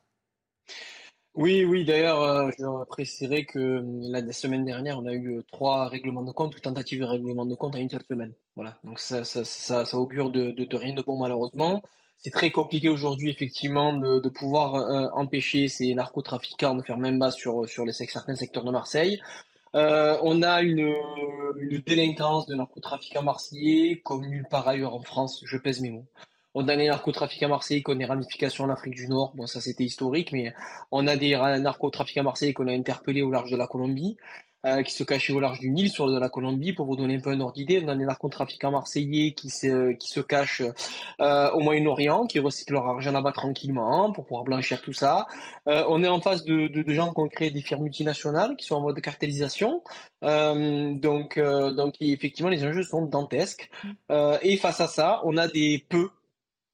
[1.36, 5.88] Oui, oui, d'ailleurs, euh, je que euh, la semaine dernière, on a eu euh, trois
[5.88, 8.34] règlements de compte tentatives de règlement de compte en une seule semaine.
[8.56, 11.82] Voilà, donc ça, ça, augure de, rien de bon malheureusement.
[12.18, 17.32] C'est très compliqué aujourd'hui, effectivement, de, pouvoir euh, empêcher ces narcotrafiquants de faire même bas
[17.32, 19.22] sur, les, certains secteurs de Marseille.
[19.74, 20.94] On a une,
[21.58, 26.08] une délinquance de narcotrafiquants marseillais comme nulle part ailleurs en France, je pèse mes mots.
[26.62, 29.32] On a des narcotrafics à Marseille qui ont des ramifications en Afrique du Nord.
[29.34, 30.54] Bon, ça c'était historique, mais
[30.92, 34.18] on a des ra- narcotrafics à Marseille qu'on a interpellés au large de la Colombie,
[34.66, 36.74] euh, qui se cachaient au large du Nil sur de la Colombie.
[36.74, 39.94] Pour vous donner un peu un ordre d'idée, on a des narcotrafiquants marseillais qui se,
[39.94, 40.64] qui se cachent
[41.22, 45.28] euh, au Moyen-Orient, qui recyclent leur argent là-bas tranquillement pour pouvoir blanchir tout ça.
[45.70, 48.58] Euh, on est en face de, de, de gens qui ont créé des firmes multinationales
[48.58, 49.82] qui sont en mode de cartélisation.
[50.22, 53.70] Donc, donc effectivement, les enjeux sont dantesques.
[54.12, 56.10] Euh, et face à ça, on a des peu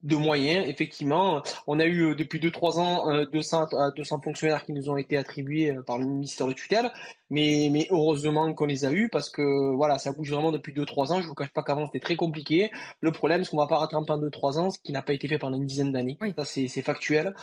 [0.06, 1.42] de moyens, effectivement.
[1.66, 4.96] On a eu euh, depuis 2-3 ans euh, 200, à 200 fonctionnaires qui nous ont
[4.96, 6.90] été attribués euh, par le ministère de tutelle,
[7.28, 11.12] mais, mais heureusement qu'on les a eus parce que voilà, ça bouge vraiment depuis 2-3
[11.12, 11.20] ans.
[11.20, 12.70] Je vous cache pas qu'avant c'était très compliqué.
[13.00, 15.26] Le problème, c'est qu'on va pas rattraper en 2-3 ans ce qui n'a pas été
[15.26, 16.16] fait pendant une dizaine d'années.
[16.36, 17.34] Ça, c'est c'est factuel.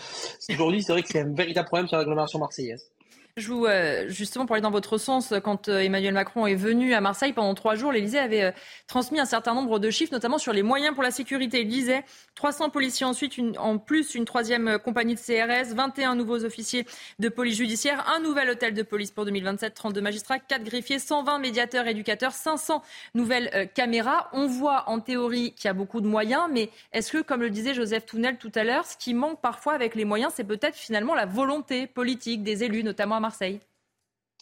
[0.50, 2.90] Aujourd'hui, c'est vrai que c'est un véritable problème sur l'agglomération marseillaise.
[3.36, 6.94] Je vous, euh, justement, pour aller dans votre sens, quand euh, Emmanuel Macron est venu
[6.94, 8.52] à Marseille pendant trois jours, l'Élysée avait euh,
[8.86, 11.62] transmis un certain nombre de chiffres, notamment sur les moyens pour la sécurité.
[11.62, 12.06] Il disait
[12.36, 16.86] 300 policiers ensuite, en plus une troisième compagnie de CRS, 21 nouveaux officiers
[17.18, 21.40] de police judiciaire, un nouvel hôtel de police pour 2027, 32 magistrats, 4 greffiers, 120
[21.40, 22.84] médiateurs, éducateurs, 500
[23.16, 24.30] nouvelles caméras.
[24.34, 27.50] On voit en théorie qu'il y a beaucoup de moyens, mais est-ce que, comme le
[27.50, 30.76] disait Joseph Tounel tout à l'heure, ce qui manque parfois avec les moyens, c'est peut-être
[30.76, 33.60] finalement la volonté politique des élus, notamment à Marseille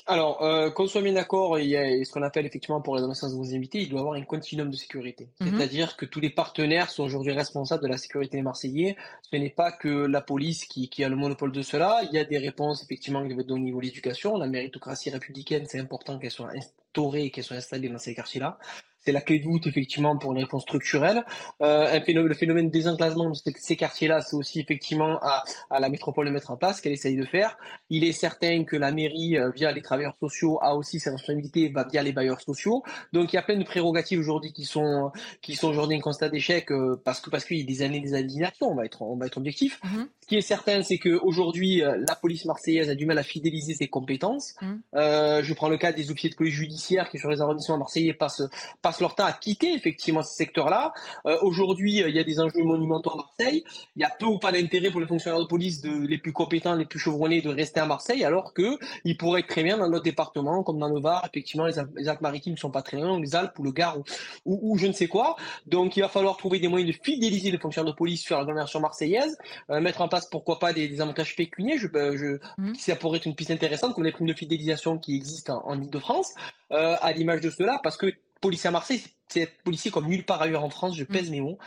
[0.08, 3.32] Alors, euh, qu'on soit bien d'accord, il y a ce qu'on appelle effectivement pour connaissance
[3.32, 5.30] de vos invités, il doit y avoir un continuum de sécurité.
[5.40, 5.58] Mhm.
[5.58, 8.98] C'est-à-dire que tous les partenaires sont aujourd'hui responsables de la sécurité des Marseillais.
[9.22, 12.02] Ce n'est pas que la police qui, qui a le monopole de cela.
[12.10, 14.36] Il y a des réponses effectivement qui doivent être données au niveau de l'éducation.
[14.38, 18.58] La méritocratie républicaine, c'est important qu'elle soit instaurée et qu'elle soit installée dans ces quartiers-là.
[19.06, 21.24] C'est la clé de voûte, effectivement, pour une réponse structurelle.
[21.62, 25.80] Euh, un phénomène- le phénomène de désenclavement de ces- quartiers-là, c'est aussi effectivement à, à
[25.80, 27.58] la métropole de mettre en place, qu'elle essaye de faire.
[27.90, 31.70] Il est certain que la mairie, euh, via les travailleurs sociaux, a aussi ses responsabilités
[31.70, 32.84] va via les bailleurs sociaux.
[33.14, 36.30] Donc il y a plein de prérogatives aujourd'hui qui sont qui sont aujourd'hui un constat
[36.30, 38.68] d'échec euh, parce que parce qu'il y a des années des années d'inaction.
[38.70, 39.80] On va être on va être objectif.
[40.22, 43.74] Ce qui est certain, c'est que aujourd'hui la police marseillaise a du mal à fidéliser
[43.74, 44.56] ses compétences.
[44.96, 48.14] Euh, je prends le cas des officiers de police judiciaire qui sur les arrondissements marseillais
[48.14, 48.44] passent
[48.82, 50.94] passent leur temps à quitter effectivement ce secteur-là.
[51.26, 53.64] Euh, aujourd'hui, euh, il y a des enjeux monumentaux à Marseille.
[53.96, 56.34] Il y a peu ou pas d'intérêt pour les fonctionnaires de police de, les plus
[56.34, 59.78] compétents, les plus chevronnés de rester à Marseille, alors que ils pourraient être très bien
[59.78, 62.98] dans d'autres départements, comme dans le Var, effectivement, les, les Alpes-Maritimes ne sont pas très
[62.98, 64.04] loin, les Alpes ou le Gard ou,
[64.46, 65.36] ou, ou je ne sais quoi.
[65.66, 68.80] Donc, il va falloir trouver des moyens de fidéliser les fonctionnaires de police sur l'agglomération
[68.80, 69.38] marseillaise,
[69.70, 71.78] euh, mettre en place, pourquoi pas, des, des avantages pécuniaires.
[71.78, 75.16] Je, euh, je, Ça pourrait être une piste intéressante, comme les primes de fidélisation qui
[75.16, 76.34] existent en, en Ile-de-France,
[76.72, 80.26] euh, à l'image de cela, parce que policier à Marseille, c'est être policier comme nulle
[80.26, 81.58] part ailleurs en France, je pèse mes mots.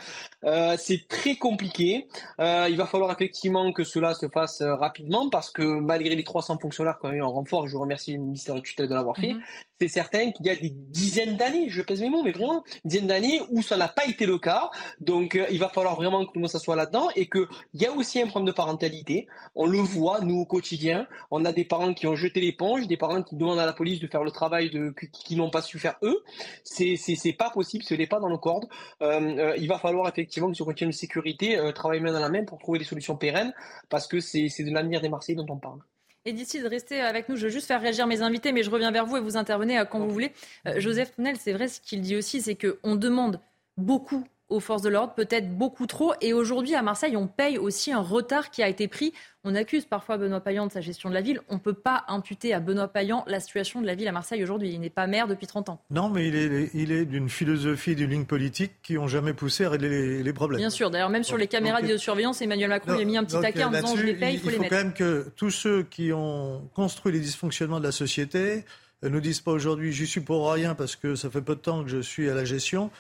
[0.44, 2.06] Euh, c'est très compliqué.
[2.40, 6.24] Euh, il va falloir effectivement que cela se fasse euh, rapidement parce que malgré les
[6.24, 9.16] 300 fonctionnaires qu'on a eu en renfort, je remercie le ministère de tutelle de l'avoir
[9.16, 9.34] fait,
[9.80, 13.08] c'est certain qu'il y a des dizaines d'années, je pèse mes mots, mais vraiment, dizaines
[13.08, 14.70] d'années où ça n'a pas été le cas.
[15.00, 17.84] Donc euh, il va falloir vraiment que tout le monde s'assoie là-dedans et qu'il y
[17.84, 19.26] a aussi un problème de parentalité.
[19.54, 21.06] On le voit, nous, au quotidien.
[21.30, 24.00] On a des parents qui ont jeté l'éponge, des parents qui demandent à la police
[24.00, 26.22] de faire le travail de, qui, qui n'ont pas su faire eux.
[26.62, 28.68] C'est pas possible, ce n'est pas dans nos cordes.
[29.00, 32.20] Euh, euh, il va falloir effectivement que ce continuum de sécurité euh, travaille main dans
[32.20, 33.54] la main pour trouver des solutions pérennes
[33.88, 35.78] parce que c'est, c'est de l'avenir des Marseillais dont on parle.
[36.26, 38.70] Et d'ici de rester avec nous, je veux juste faire réagir mes invités, mais je
[38.70, 40.32] reviens vers vous et vous intervenez quand vous voulez.
[40.78, 43.40] Joseph Tounel, c'est vrai ce qu'il dit aussi, c'est qu'on demande
[43.76, 44.24] beaucoup
[44.54, 46.14] aux forces de l'ordre, peut-être beaucoup trop.
[46.20, 49.12] Et aujourd'hui, à Marseille, on paye aussi un retard qui a été pris.
[49.42, 51.40] On accuse parfois Benoît Payan de sa gestion de la ville.
[51.48, 54.42] On ne peut pas imputer à Benoît Payan la situation de la ville à Marseille
[54.42, 54.70] aujourd'hui.
[54.72, 55.80] Il n'est pas maire depuis 30 ans.
[55.90, 59.64] Non, mais il est, il est d'une philosophie, d'une ligne politique qui n'ont jamais poussé
[59.64, 60.58] à régler les, problèmes.
[60.58, 60.90] Bien sûr.
[60.90, 63.64] D'ailleurs, même sur les caméras de surveillance, Emmanuel Macron il a mis un petit taquet
[63.64, 64.64] en disant je les paye, il faut, les mettre.
[64.64, 68.64] Il faut quand même que tous ceux qui ont construit les dysfonctionnements de la société
[69.02, 71.60] ne nous disent pas aujourd'hui j'y suis pour rien parce que ça fait peu de
[71.60, 72.90] temps que je suis à la gestion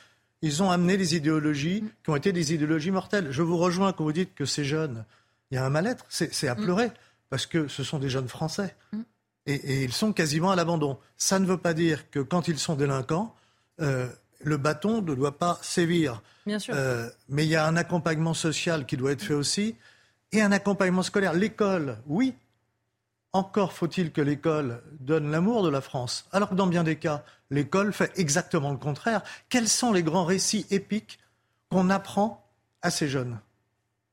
[0.42, 3.28] ils ont amené des idéologies qui ont été des idéologies mortelles.
[3.30, 5.04] Je vous rejoins quand vous dites que ces jeunes,
[5.50, 6.62] il y a un mal-être, c'est à mm.
[6.62, 6.90] pleurer,
[7.30, 8.74] parce que ce sont des jeunes Français.
[8.92, 9.00] Mm.
[9.46, 10.98] Et, ils sont quasiment à l'abandon.
[11.16, 13.34] Ça ne veut pas dire que quand ils sont délinquants,
[13.80, 14.08] euh,
[14.42, 16.22] le bâton ne doit pas sévir.
[16.46, 16.74] Bien sûr.
[16.76, 19.76] Euh, mais il y a un accompagnement social qui doit être fait aussi,
[20.32, 21.32] et un accompagnement scolaire.
[21.32, 22.34] L'école, oui,
[23.32, 27.24] encore faut-il que l'école donne l'amour de la France, alors que dans bien des cas,
[27.54, 29.22] l'école fait exactement le contraire.
[29.48, 31.18] Quels sont les grands récits épiques
[31.70, 32.46] qu'on apprend
[32.82, 33.40] à ces jeunes?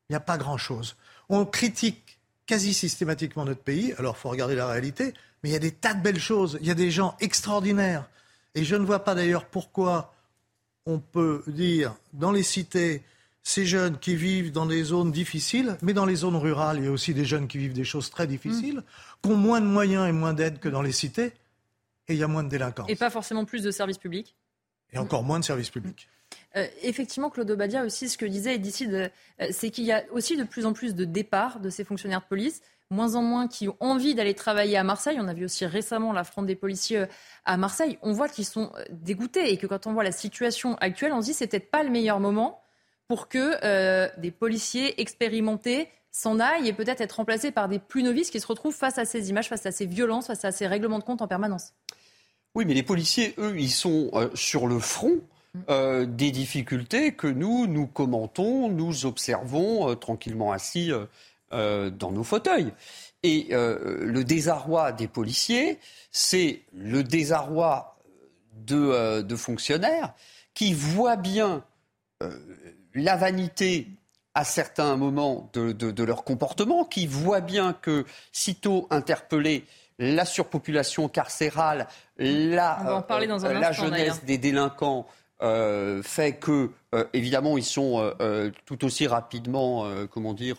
[0.09, 0.95] Il n'y a pas grand-chose.
[1.29, 5.55] On critique quasi systématiquement notre pays, alors il faut regarder la réalité, mais il y
[5.55, 8.09] a des tas de belles choses, il y a des gens extraordinaires.
[8.55, 10.13] Et je ne vois pas d'ailleurs pourquoi
[10.85, 13.03] on peut dire dans les cités
[13.43, 16.87] ces jeunes qui vivent dans des zones difficiles, mais dans les zones rurales, il y
[16.87, 18.83] a aussi des jeunes qui vivent des choses très difficiles, mm.
[19.23, 21.33] qui ont moins de moyens et moins d'aide que dans les cités,
[22.11, 22.89] et il y a moins de délinquance.
[22.89, 24.35] Et pas forcément plus de services publics.
[24.93, 26.07] Et encore moins de services publics.
[26.55, 29.07] Euh, effectivement, Claude Obadia aussi, ce que disait d'ici, euh,
[29.51, 32.25] c'est qu'il y a aussi de plus en plus de départs de ces fonctionnaires de
[32.25, 35.17] police, moins en moins qui ont envie d'aller travailler à Marseille.
[35.19, 37.05] On a vu aussi récemment la fronde des policiers euh,
[37.45, 37.97] à Marseille.
[38.01, 41.27] On voit qu'ils sont dégoûtés et que quand on voit la situation actuelle, on se
[41.27, 42.61] dit c'est peut-être pas le meilleur moment
[43.11, 48.03] pour que euh, des policiers expérimentés s'en aillent et peut-être être remplacés par des plus
[48.03, 50.65] novices qui se retrouvent face à ces images, face à ces violences, face à ces
[50.65, 51.73] règlements de compte en permanence.
[52.55, 55.21] Oui, mais les policiers, eux, ils sont euh, sur le front
[55.69, 60.91] euh, des difficultés que nous, nous commentons, nous observons tranquillement assis
[61.51, 62.71] dans nos fauteuils.
[63.23, 65.79] Et le désarroi des policiers,
[66.11, 67.99] c'est le désarroi
[68.55, 70.13] de, de, fonctionnaires
[70.53, 71.65] qui voient bien
[72.93, 73.89] la vanité
[74.33, 79.65] à certains moments de, leur comportement, qui voient bien que, sitôt interpellée,
[80.01, 81.87] la surpopulation carcérale,
[82.17, 85.07] la, euh, jeunesse des délinquants
[85.43, 88.11] euh, fait que, euh, évidemment, ils sont
[88.65, 90.57] tout aussi rapidement, comment dire,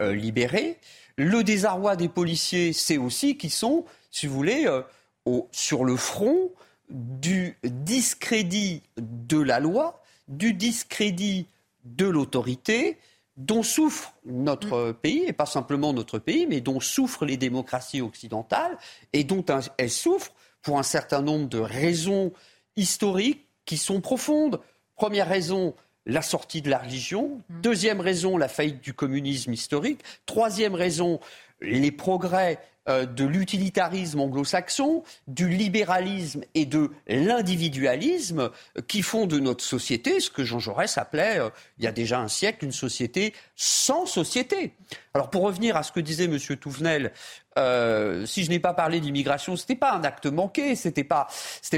[0.00, 0.78] libérés.
[1.18, 4.66] Le désarroi des policiers, c'est aussi qu'ils sont, si vous voulez,
[5.52, 6.50] sur le front
[6.88, 11.46] du discrédit de la loi du discrédit
[11.84, 12.98] de l'autorité
[13.36, 14.94] dont souffre notre mm.
[14.94, 18.78] pays, et pas simplement notre pays, mais dont souffrent les démocraties occidentales,
[19.12, 19.44] et dont
[19.78, 20.32] elles souffrent
[20.62, 22.32] pour un certain nombre de raisons
[22.76, 24.60] historiques qui sont profondes.
[24.94, 25.74] Première raison,
[26.06, 27.42] la sortie de la religion.
[27.48, 27.60] Mm.
[27.60, 30.00] Deuxième raison, la faillite du communisme historique.
[30.24, 31.20] Troisième raison,
[31.60, 38.50] les progrès de l'utilitarisme anglo-saxon, du libéralisme et de l'individualisme
[38.86, 42.20] qui font de notre société ce que Jean Jaurès appelait, euh, il y a déjà
[42.20, 44.74] un siècle, une société sans société.
[45.14, 46.38] Alors pour revenir à ce que disait M.
[46.56, 47.12] Touvenel,
[47.58, 51.04] euh, si je n'ai pas parlé d'immigration, ce n'était pas un acte manqué, ce n'était
[51.04, 51.28] pas,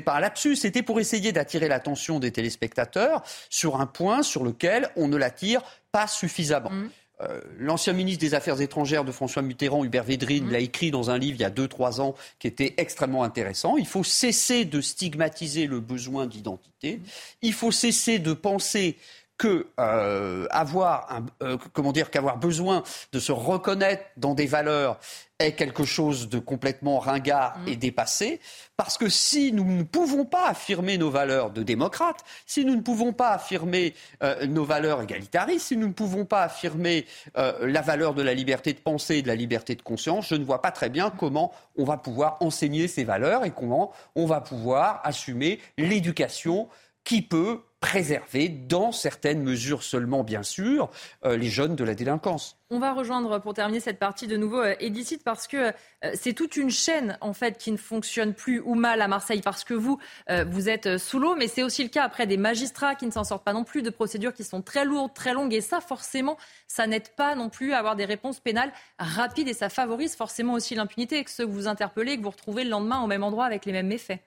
[0.05, 4.91] pas un lapsus, c'était pour essayer d'attirer l'attention des téléspectateurs sur un point sur lequel
[4.97, 6.71] on ne l'attire pas suffisamment.
[6.71, 6.91] Mmh.
[7.21, 10.53] Euh, l'ancien ministre des Affaires étrangères de François Mitterrand, Hubert Védrine, mmh.
[10.53, 13.77] l'a écrit dans un livre il y a deux, trois ans qui était extrêmement intéressant.
[13.77, 17.01] Il faut cesser de stigmatiser le besoin d'identité.
[17.43, 18.97] Il faut cesser de penser
[19.37, 24.99] que euh, avoir un, euh, comment dire qu'avoir besoin de se reconnaître dans des valeurs
[25.39, 27.69] est quelque chose de complètement ringard mm.
[27.69, 28.41] et dépassé,
[28.77, 32.81] parce que si nous ne pouvons pas affirmer nos valeurs de démocrates, si nous ne
[32.81, 38.15] pouvons pas affirmer euh, nos valeurs égalitaristes, si nous ne pouvons pas affirmer la valeur
[38.15, 40.73] de la liberté de penser et de la liberté de conscience, je ne vois pas
[40.73, 45.61] très bien comment on va pouvoir enseigner ces valeurs et comment on va pouvoir assumer
[45.77, 46.69] l'éducation
[47.05, 50.91] qui peut préserver, dans certaines mesures seulement, bien sûr,
[51.25, 52.57] euh, les jeunes de la délinquance.
[52.71, 55.73] On va rejoindre pour terminer cette partie de nouveau euh, Edicite parce que euh,
[56.15, 59.65] c'est toute une chaîne en fait qui ne fonctionne plus ou mal à Marseille parce
[59.65, 59.99] que vous
[60.47, 63.25] vous êtes sous l'eau, mais c'est aussi le cas après des magistrats qui ne s'en
[63.25, 66.37] sortent pas non plus, de procédures qui sont très lourdes, très longues et ça forcément
[66.67, 70.55] ça n'aide pas non plus à avoir des réponses pénales rapides et ça favorise forcément
[70.55, 73.25] aussi l'impunité que ceux que vous interpellez et que vous retrouvez le lendemain au même
[73.25, 74.21] endroit avec les mêmes méfaits.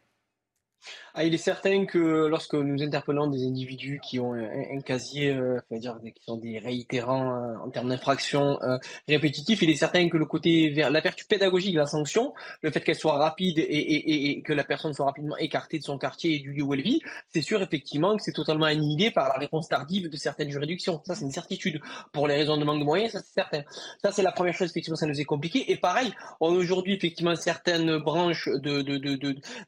[1.13, 5.59] Ah, il est certain que lorsque nous interpellons des individus qui ont un, casier, euh,
[5.69, 8.77] qui sont des réitérants euh, en termes d'infractions euh,
[9.07, 12.71] répétitifs, il est certain que le côté vers la vertu pédagogique de la sanction, le
[12.71, 16.39] fait qu'elle soit rapide et, que la personne soit rapidement écartée de son quartier et
[16.39, 17.01] du lieu où elle vit,
[17.33, 21.01] c'est sûr effectivement que c'est totalement annihilé par la réponse tardive de certaines juridictions.
[21.05, 21.81] Ça, c'est une certitude.
[22.13, 23.63] Pour les raisons de manque de moyens, ça c'est certain.
[24.01, 25.71] Ça, c'est la première chose, effectivement, ça nous est compliqué.
[25.71, 29.15] Et pareil, on a aujourd'hui effectivement certaines branches de, de, de,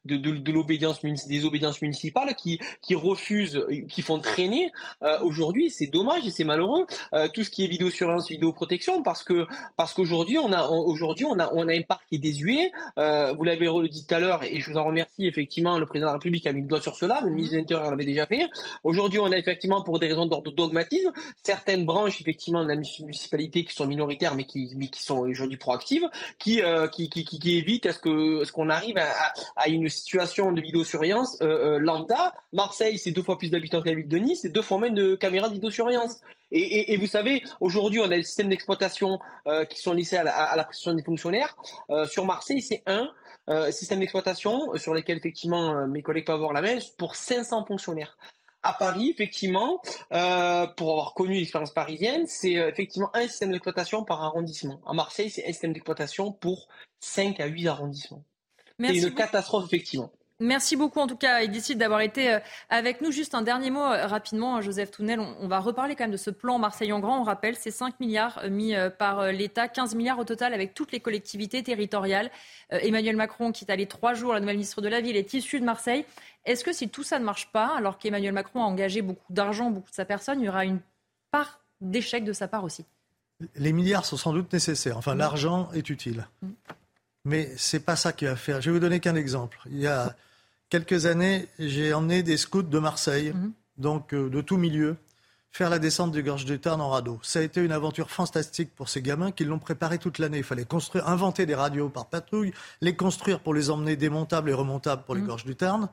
[0.05, 0.51] de,
[1.04, 4.72] municipale des obédiences municipales qui, qui refusent, qui font traîner.
[5.01, 9.24] Euh, aujourd'hui, c'est dommage et c'est malheureux euh, tout ce qui est vidéosurveillance, vidéoprotection, parce
[9.24, 9.45] que
[9.78, 12.72] parce qu'aujourd'hui on a aujourd'hui on a on a un parc qui est désuet.
[12.97, 15.78] Euh, vous l'avez dit tout à l'heure et je vous en remercie effectivement.
[15.78, 17.22] Le président de la République a mis le doigt sur cela.
[17.24, 18.47] Le ministre de l'Intérieur l'avait déjà fait.
[18.84, 21.12] Aujourd'hui, on a effectivement pour des raisons d'ordre dogmatisme
[21.43, 25.58] certaines branches effectivement de la municipalité qui sont minoritaires mais qui mais qui sont aujourd'hui
[25.58, 26.08] proactives,
[26.39, 30.93] qui, qui, qui, évitent à ce que qu'on arrive à, à une situation de vidéosurveillance
[30.96, 32.34] euh, euh, lambda.
[32.52, 34.91] Marseille, c'est deux fois plus d'habitants que la ville de Nice, c'est deux fois moins
[34.91, 36.22] de caméras de vidéosurveillance.
[36.52, 40.24] Et, et, vous savez, aujourd'hui, on a des systèmes d'exploitation euh, qui sont laissés à
[40.24, 41.58] la, à pression des fonctionnaires.
[42.08, 43.10] sur Marseille, c'est un
[43.72, 48.18] système d'exploitation sur lequel, effectivement, mes collègues peuvent avoir la main pour 500 fonctionnaires.
[48.62, 49.82] À Paris, effectivement,
[50.78, 54.80] pour avoir connu l'expérience parisienne, c'est effectivement un système d'exploitation par arrondissement.
[54.86, 56.68] À Marseille, c'est un système d'exploitation pour
[57.00, 58.24] 5 à 8 arrondissements.
[58.80, 60.12] C'est une catastrophe, effectivement.
[60.44, 63.14] Merci beaucoup en tout cas, Edith, d'avoir été euh, avec nous.
[63.14, 65.22] Juste un dernier mot euh, rapidement, Joseph Tounel.
[65.22, 67.22] On, va reparler quand même de ce plan Marseille en grand.
[67.22, 70.91] On rappelle, c'est 5 milliards euh, mis par l'État, 15 milliards au total avec toutes
[70.91, 72.30] les collectivités territoriales.
[72.72, 75.62] Emmanuel Macron, qui est allé trois jours, la nouvelle ministre de la Ville, est issu
[75.62, 76.04] de Marseille.
[76.44, 79.70] Est-ce que si tout ça ne marche pas, alors qu'Emmanuel Macron a engagé beaucoup d'argent,
[79.70, 80.82] beaucoup de sa personne, il y aura une
[81.32, 82.84] part d'échec de sa part aussi?
[83.56, 84.98] Les milliards sont sans doute nécessaires.
[84.98, 86.28] Enfin, l'argent est utile.
[86.41, 86.50] Mm.
[87.26, 88.60] Mais c'est pas ça qui va faire.
[88.60, 89.60] Je vais vous donner qu'un exemple.
[89.68, 90.14] Il y a
[90.74, 93.51] quelques années, j'ai emmené des scouts de Marseille, mhm.
[93.78, 94.97] donc euh, de tout milieu,
[95.51, 97.19] faire la descente du Gorge du Tarn en radeau.
[97.21, 100.39] Ça a été une aventure fantastique pour ces gamins qui l'ont préparé toute l'année.
[100.39, 104.53] Il fallait construire, inventer des radios par patrouille, les construire pour les emmener démontables et
[104.53, 105.28] remontables pour les mhm.
[105.28, 105.89] Gorges du Tarn.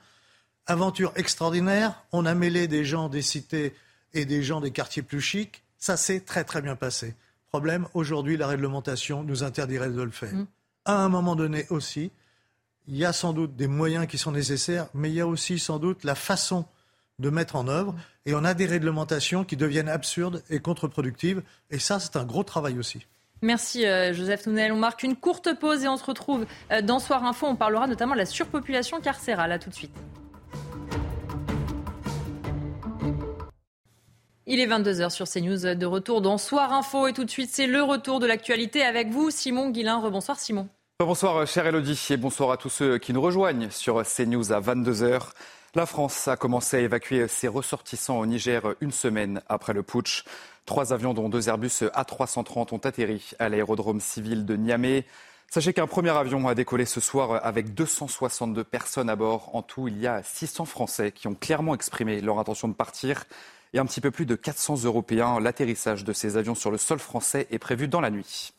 [0.65, 2.03] Aventure extraordinaire.
[2.11, 3.75] On a mêlé des gens des cités
[4.15, 5.63] et des gens des quartiers plus chics.
[5.77, 7.15] Ça s'est très très bien passé.
[7.51, 10.33] Problème, aujourd'hui, la réglementation nous interdirait de le faire.
[10.33, 10.47] Mhm
[10.85, 12.11] à un moment donné aussi,
[12.91, 15.61] il y a sans doute des moyens qui sont nécessaires, mais il y a aussi
[15.61, 16.65] sans doute la façon
[17.21, 17.95] de mettre en œuvre.
[18.27, 21.43] Et on a des réglementations qui deviennent absurdes et contre-productives.
[21.71, 23.07] Et ça, c'est un gros travail aussi.
[23.43, 24.73] Merci euh, Joseph Tounel.
[24.73, 27.47] On marque une courte pause et on se retrouve euh, dans Soir Info.
[27.47, 29.53] On parlera notamment de la surpopulation carcérale.
[29.53, 29.95] À tout de suite.
[34.47, 37.69] Il est 22h sur CNews de retour dans Soir Info et tout de suite c'est
[37.69, 40.01] le retour de l'actualité avec vous Simon Guillain.
[40.01, 40.69] Rebonsoir Simon.
[41.01, 45.31] Bonsoir chère Elodie et bonsoir à tous ceux qui nous rejoignent sur CNews à 22h.
[45.75, 50.25] La France a commencé à évacuer ses ressortissants au Niger une semaine après le putsch.
[50.67, 55.07] Trois avions dont deux Airbus A330 ont atterri à l'aérodrome civil de Niamey.
[55.49, 59.57] Sachez qu'un premier avion a décollé ce soir avec 262 personnes à bord.
[59.57, 63.25] En tout, il y a 600 Français qui ont clairement exprimé leur intention de partir
[63.73, 65.41] et un petit peu plus de 400 Européens.
[65.41, 68.53] L'atterrissage de ces avions sur le sol français est prévu dans la nuit.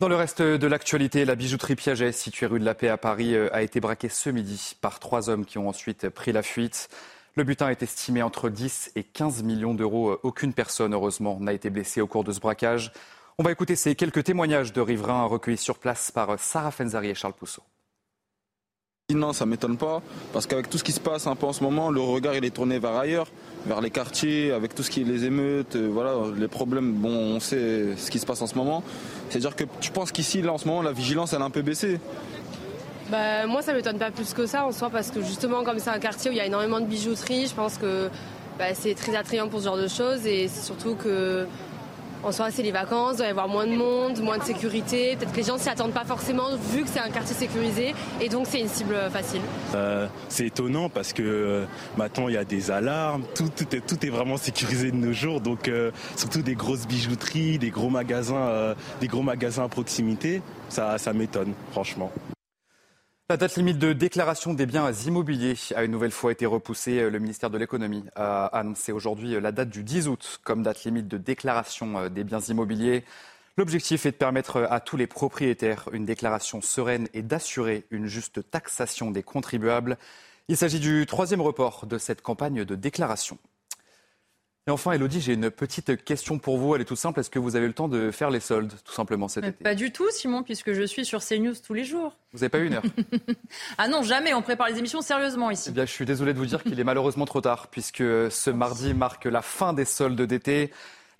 [0.00, 3.34] Dans le reste de l'actualité, la bijouterie Piaget, située rue de la Paix à Paris,
[3.34, 6.88] euh, a été braquée ce midi par trois hommes qui ont ensuite pris la fuite.
[7.34, 10.16] Le butin est estimé entre 10 et 15 millions d'euros.
[10.22, 12.92] Aucune personne, heureusement, n'a été blessée au cours de ce braquage.
[13.38, 17.14] On va écouter ces quelques témoignages de riverains recueillis sur place par Sarah Fenzari et
[17.16, 17.64] Charles Pousseau.
[19.14, 20.02] Non, ça m'étonne pas,
[20.34, 22.44] parce qu'avec tout ce qui se passe un peu en ce moment, le regard il
[22.44, 23.26] est tourné vers ailleurs,
[23.64, 27.08] vers les quartiers, avec tout ce qui est les émeutes, euh, voilà, les problèmes, bon,
[27.08, 28.82] on sait ce qui se passe en ce moment.
[29.30, 31.62] C'est-à-dire que je pense qu'ici, là, en ce moment, la vigilance, elle a un peu
[31.62, 31.98] baissé.
[33.10, 35.88] Bah, moi, ça m'étonne pas plus que ça en soi, parce que justement, comme c'est
[35.88, 38.10] un quartier où il y a énormément de bijouterie, je pense que
[38.58, 41.46] bah, c'est très attrayant pour ce genre de choses, et c'est surtout que
[42.24, 45.16] en soi, c'est les vacances, il doit y avoir moins de monde, moins de sécurité.
[45.16, 48.28] Peut-être que les gens s'y attendent pas forcément vu que c'est un quartier sécurisé et
[48.28, 49.40] donc c'est une cible facile.
[49.74, 51.64] Euh, c'est étonnant parce que euh,
[51.96, 55.40] maintenant il y a des alarmes, tout, est, vraiment sécurisé de nos jours.
[55.40, 60.98] Donc euh, surtout des grosses bijouteries, des gros magasins, des gros magasins à proximité, ça,
[60.98, 62.10] ça m'étonne franchement.
[63.30, 67.10] La date limite de déclaration des biens immobiliers a une nouvelle fois été repoussée.
[67.10, 71.08] Le ministère de l'économie a annoncé aujourd'hui la date du 10 août comme date limite
[71.08, 73.04] de déclaration euh, des biens immobiliers.
[73.58, 78.50] L'objectif est de permettre à tous les propriétaires une déclaration sereine et d'assurer une juste
[78.50, 79.98] taxation des contribuables.
[80.48, 83.36] Il s'agit du troisième report de cette campagne de déclaration.
[84.68, 86.74] Et enfin, Elodie, j'ai une petite question pour vous.
[86.74, 87.20] Elle est toute simple.
[87.20, 89.74] Est-ce que vous avez le temps de faire les soldes, tout simplement, cet été Pas
[89.74, 92.18] du tout, Simon, puisque je suis sur CNews tous les jours.
[92.34, 92.82] Vous n'avez pas eu une heure
[93.78, 94.34] Ah non, jamais.
[94.34, 95.70] On prépare les émissions sérieusement ici.
[95.70, 98.50] Eh bien, je suis désolé de vous dire qu'il est malheureusement trop tard, puisque ce
[98.50, 100.70] mardi marque la fin des soldes d'été.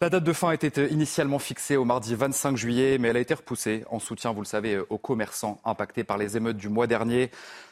[0.03, 3.33] La date de fin était initialement fixée au mardi 25 juillet, mais elle a été
[3.33, 7.31] repoussée en soutien, vous le savez, aux commerçants impactés par les émeutes du mois dernier.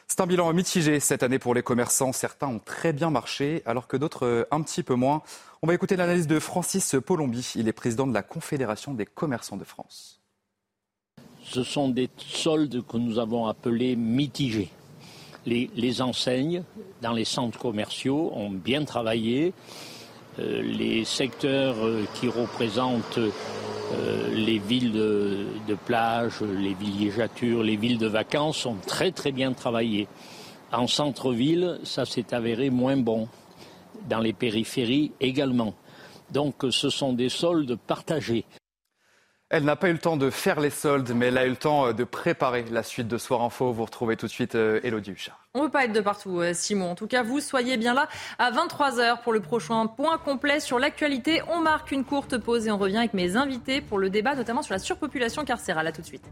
[0.08, 2.12] C'est un bilan mitigé cette année pour les commerçants.
[2.12, 5.22] Certains ont très bien marché, alors que d'autres un petit peu moins.
[5.66, 7.54] On va écouter l'analyse de Francis Polombi.
[7.56, 10.20] Il est président de la Confédération des commerçants de France.
[11.42, 14.70] Ce sont des soldes que nous avons appelés mitigés.
[15.44, 16.62] Les, enseignes
[17.02, 19.54] dans les centres commerciaux ont bien travaillé.
[20.38, 27.76] Euh, les secteurs euh, qui représentent euh, les villes de, de, plage, les villégiatures, les
[27.76, 30.06] villes de vacances ont très très bien travaillé.
[30.70, 33.26] En centre-ville, ça s'est avéré moins bon.
[34.06, 35.74] Dans les périphéries également.
[36.30, 38.44] Donc ce sont des soldes partagés.
[39.48, 41.56] Elle n'a pas eu le temps de faire les soldes, mais elle a eu le
[41.56, 43.70] temps de préparer la suite de Soir Info.
[43.70, 45.38] Vous retrouvez tout de suite Elodie Huchard.
[45.54, 46.90] On ne veut pas être de partout, Simon.
[46.90, 48.08] En tout cas, vous soyez bien là
[48.40, 51.42] à 23h pour le prochain point complet sur l'actualité.
[51.48, 54.62] On marque une courte pause et on revient avec mes invités pour le débat, notamment
[54.62, 55.86] sur la surpopulation carcérale.
[55.86, 56.28] À tout de suite.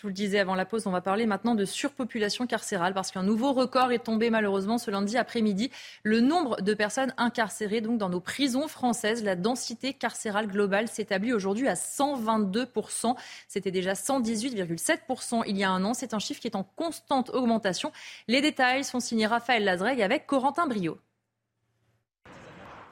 [0.00, 3.10] Je vous le disais avant la pause, on va parler maintenant de surpopulation carcérale parce
[3.10, 5.70] qu'un nouveau record est tombé malheureusement ce lundi après-midi.
[6.04, 11.68] Le nombre de personnes incarcérées dans nos prisons françaises, la densité carcérale globale s'établit aujourd'hui
[11.68, 13.14] à 122%.
[13.46, 15.92] C'était déjà 118,7% il y a un an.
[15.92, 17.92] C'est un chiffre qui est en constante augmentation.
[18.26, 20.96] Les détails sont signés Raphaël Lazreg avec Corentin Brio.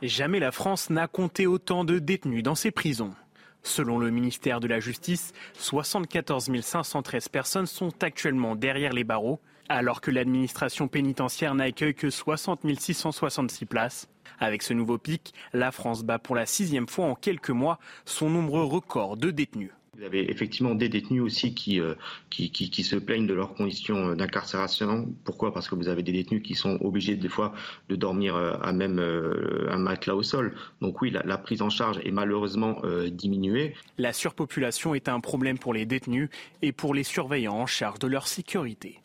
[0.02, 3.14] Jamais la France n'a compté autant de détenus dans ses prisons.
[3.62, 10.00] Selon le ministère de la Justice, 74 513 personnes sont actuellement derrière les barreaux, alors
[10.00, 14.09] que l'administration pénitentiaire n'accueille que 60 666 places.
[14.40, 18.30] Avec ce nouveau pic, la France bat pour la sixième fois en quelques mois son
[18.30, 19.72] nombre record de détenus.
[19.99, 21.94] Vous avez effectivement des détenus aussi qui, euh,
[22.30, 25.12] qui, qui, qui, se plaignent de leurs conditions d'incarcération.
[25.24, 25.53] Pourquoi?
[25.53, 27.53] Parce que vous avez des détenus qui sont obligés des fois
[27.88, 30.55] de dormir à même euh, un matelas au sol.
[30.80, 33.74] Donc oui, la, la prise en charge est malheureusement euh, diminuée.
[33.96, 36.28] La surpopulation est un problème pour les détenus
[36.62, 39.01] et pour les surveillants en charge de leur sécurité.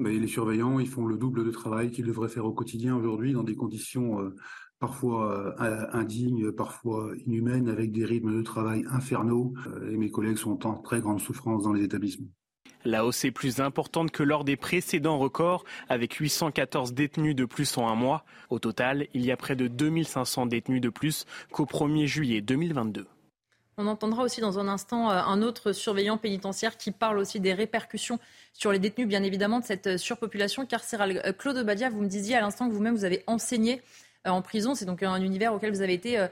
[0.00, 3.32] Mais les surveillants, ils font le double de travail qu'ils devraient faire au quotidien aujourd'hui
[3.32, 4.32] dans des conditions
[4.82, 5.54] parfois
[5.92, 9.54] indignes, parfois inhumaines, avec des rythmes de travail infernaux.
[9.88, 12.26] Et mes collègues sont en très grande souffrance dans les établissements.
[12.84, 17.78] La hausse est plus importante que lors des précédents records, avec 814 détenus de plus
[17.78, 18.24] en un mois.
[18.50, 23.06] Au total, il y a près de 2500 détenus de plus qu'au 1er juillet 2022.
[23.78, 28.18] On entendra aussi dans un instant un autre surveillant pénitentiaire qui parle aussi des répercussions
[28.52, 31.34] sur les détenus, bien évidemment, de cette surpopulation carcérale.
[31.38, 33.80] Claude Badia, vous me disiez à l'instant que vous-même, vous avez enseigné
[34.24, 34.74] en prison.
[34.74, 36.26] C'est donc un univers auquel vous avez été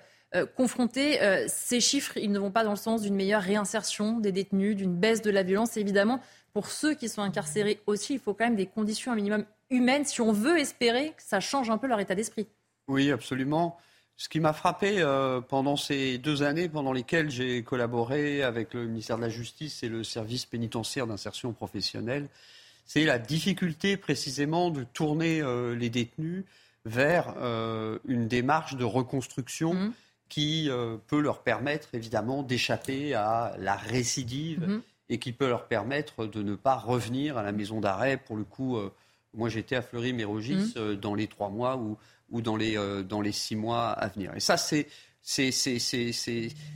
[0.56, 1.18] confronté.
[1.48, 4.94] Ces chiffres, ils ne vont pas dans le sens d'une meilleure réinsertion des détenus, d'une
[4.94, 5.76] baisse de la violence.
[5.76, 6.20] évidemment,
[6.52, 10.04] pour ceux qui sont incarcérés aussi, il faut quand même des conditions un minimum humaines
[10.04, 12.46] si on veut espérer que ça change un peu leur état d'esprit.
[12.88, 13.78] Oui, absolument.
[14.16, 18.86] Ce qui m'a frappé euh, pendant ces deux années pendant lesquelles j'ai collaboré avec le
[18.86, 22.28] ministère de la Justice et le service pénitentiaire d'insertion professionnelle,
[22.84, 26.44] c'est la difficulté précisément de tourner euh, les détenus
[26.84, 29.92] vers euh, une démarche de reconstruction mmh.
[30.28, 34.82] qui euh, peut leur permettre évidemment d'échapper à la récidive mmh.
[35.10, 38.16] et qui peut leur permettre de ne pas revenir à la maison d'arrêt.
[38.16, 38.90] Pour le coup, euh,
[39.34, 40.94] moi j'étais à Fleury-Mérogis mmh.
[40.94, 41.98] dans les trois mois ou,
[42.30, 44.34] ou dans, les, dans les six mois à venir.
[44.34, 44.88] Et ça, c'est,
[45.20, 46.12] c'est, c'est,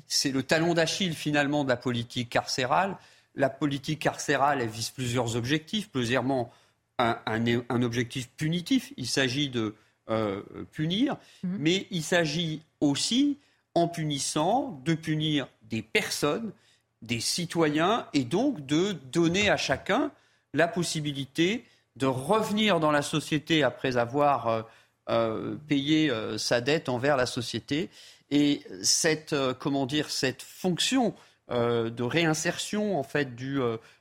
[0.07, 2.99] c'est le talon d'Achille finalement de la politique carcérale.
[3.35, 5.91] La politique carcérale, elle vise plusieurs objectifs.
[5.91, 8.93] Plusieurs un, un, un objectif punitif.
[8.97, 9.75] Il s'agit de
[10.11, 10.43] euh,
[10.73, 11.57] punir, mmh.
[11.59, 13.39] mais il s'agit aussi,
[13.75, 16.53] en punissant, de punir des personnes,
[17.01, 20.11] des citoyens, et donc de donner à chacun
[20.53, 21.65] la possibilité
[21.97, 24.63] de revenir dans la société après avoir euh,
[25.09, 27.89] euh, payé sa dette envers la société.
[28.31, 31.15] Et cette, comment dire, cette fonction
[31.49, 33.59] de réinsertion en fait du,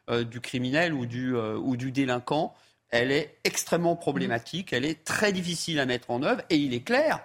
[0.10, 2.54] du criminel ou du, ou du délinquant
[2.94, 6.84] elle est extrêmement problématique, elle est très difficile à mettre en œuvre, et il est
[6.84, 7.22] clair,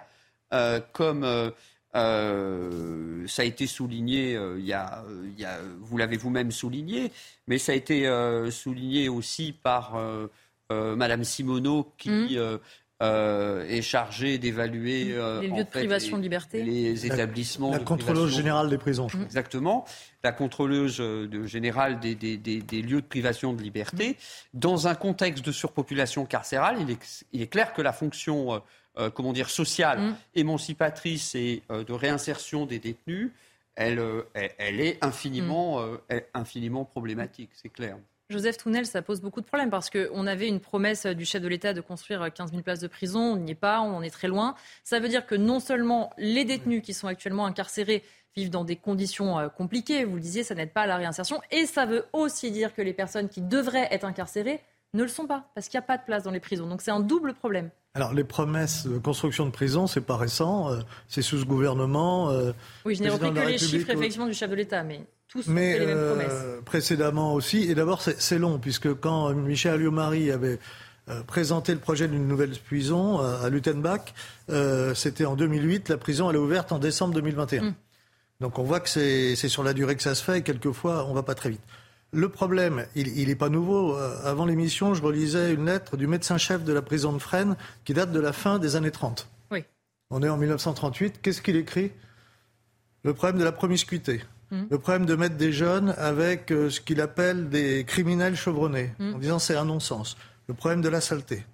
[0.51, 1.51] euh, comme euh,
[1.95, 7.11] euh, ça a été souligné, il y a, il y a, vous l'avez vous-même souligné,
[7.45, 8.09] mais ça a été
[8.49, 9.95] souligné aussi par
[10.71, 12.37] Madame Simoneau, qui
[13.01, 17.71] euh, est chargée d'évaluer les lieux de privation de liberté, les établissements.
[17.71, 19.07] La, contrôleuse générale des prisons.
[19.07, 19.85] Je Exactement,
[20.21, 24.17] la contrôleuse de, générale des, des, des, lieux de privation de liberté.
[24.53, 28.61] Dans un contexte de surpopulation carcérale, il est, il est clair que la fonction,
[28.97, 33.31] euh, comment dire, sociale, émancipatrice et de réinsertion des détenus,
[33.75, 35.81] elle, elle, est infiniment,
[36.33, 37.95] infiniment problématique, c'est clair.
[38.29, 41.47] Joseph Tounel, ça pose beaucoup de problèmes parce qu'on avait une promesse du chef de
[41.47, 43.19] l'État de construire 15 000 places de prison.
[43.19, 44.53] On n'y est pas, on en est très loin.
[44.83, 48.03] Ça veut dire que non seulement les détenus qui sont actuellement incarcérés
[48.35, 51.41] vivent dans des conditions euh, compliquées, vous le disiez, ça n'aide pas à la réinsertion.
[51.49, 54.61] Et ça veut aussi dire que les personnes qui devraient être incarcérées
[54.93, 56.67] ne le sont pas parce qu'il n'y a pas de place dans les prisons.
[56.67, 57.71] Donc c'est un double problème.
[57.95, 62.29] Alors les promesses de construction de prisons, c'est pas récent, euh, c'est sous ce gouvernement.
[62.29, 62.51] Euh,
[62.85, 65.01] oui, je n'ai repris que les chiffres effectivement du chef de l'État, mais
[65.47, 70.59] mais euh, précédemment aussi, et d'abord c'est long, puisque quand Michel Alliot-Marie avait
[71.09, 74.13] euh, présenté le projet d'une nouvelle prison euh, à Lutenbach,
[74.95, 77.61] c'était en 2008, la prison elle est ouverte en décembre 2021.
[77.61, 77.73] Mm.
[78.41, 81.13] Donc on voit que c'est sur la durée que ça se fait, et quelquefois on
[81.13, 81.61] va pas très vite.
[82.11, 83.93] Le problème, il n'est pas nouveau.
[83.93, 87.55] Avant l'émission, je relisais une lettre du médecin-chef de la prison de Fresnes
[87.85, 89.29] qui date de la fin des années 30.
[89.51, 89.63] Oui.
[90.09, 91.19] On est en 1938.
[91.21, 91.91] Qu'est-ce qu'il écrit?
[93.03, 94.21] Le problème de la promiscuité.
[94.51, 94.63] Mm.
[94.69, 99.15] Le problème de mettre des jeunes avec euh, ce qu'il appelle des criminels chevronnés, mm.
[99.15, 100.17] en disant c'est un non-sens.
[100.47, 101.45] Le problème de la saleté.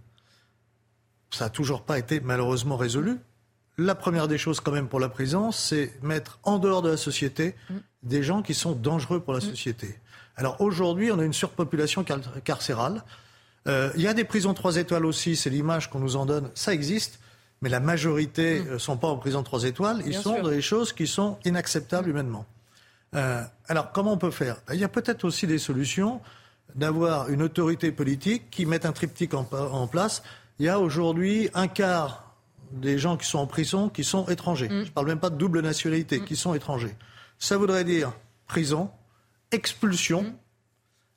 [1.31, 3.17] Ça n'a toujours pas été malheureusement résolu.
[3.77, 6.97] La première des choses quand même pour la prison, c'est mettre en dehors de la
[6.97, 7.75] société mm.
[8.03, 9.99] des gens qui sont dangereux pour la société.
[10.37, 12.05] Alors aujourd'hui, on a une surpopulation
[12.43, 13.03] carcérale.
[13.67, 16.49] Euh, il y a des prisons trois étoiles aussi, c'est l'image qu'on nous en donne,
[16.53, 17.19] ça existe
[17.61, 20.93] mais la majorité ne sont pas en prison trois étoiles, ils sont dans des choses
[20.93, 22.45] qui sont inacceptables humainement.
[23.15, 24.57] Euh, alors, comment on peut faire?
[24.67, 26.21] Ben, Il y a peut-être aussi des solutions
[26.75, 30.23] d'avoir une autorité politique qui mette un triptyque en, place.
[30.59, 32.35] Il y a aujourd'hui un quart
[32.71, 34.67] des gens qui sont en prison qui sont étrangers.
[34.67, 34.83] Mm.
[34.83, 36.25] Je ne parle même pas de double nationalité, mm.
[36.25, 36.95] qui sont étrangers.
[37.39, 38.11] Ça voudrait dire
[38.47, 38.89] prison,
[39.51, 40.33] expulsion mm.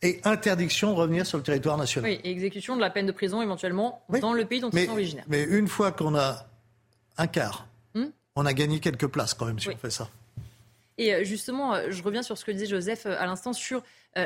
[0.03, 2.11] et interdiction de revenir sur le territoire national.
[2.11, 4.93] Oui, et exécution de la peine de prison éventuellement dans le pays dont ils sont
[4.93, 5.25] originaires.
[5.29, 6.47] Mais une fois qu'on a
[7.17, 7.67] un quart,
[8.37, 10.09] on a gagné quelques places quand même si on fait ça.
[10.99, 13.83] Et euh, justement, euh, je reviens sur ce que disait Joseph euh, à l'instant sur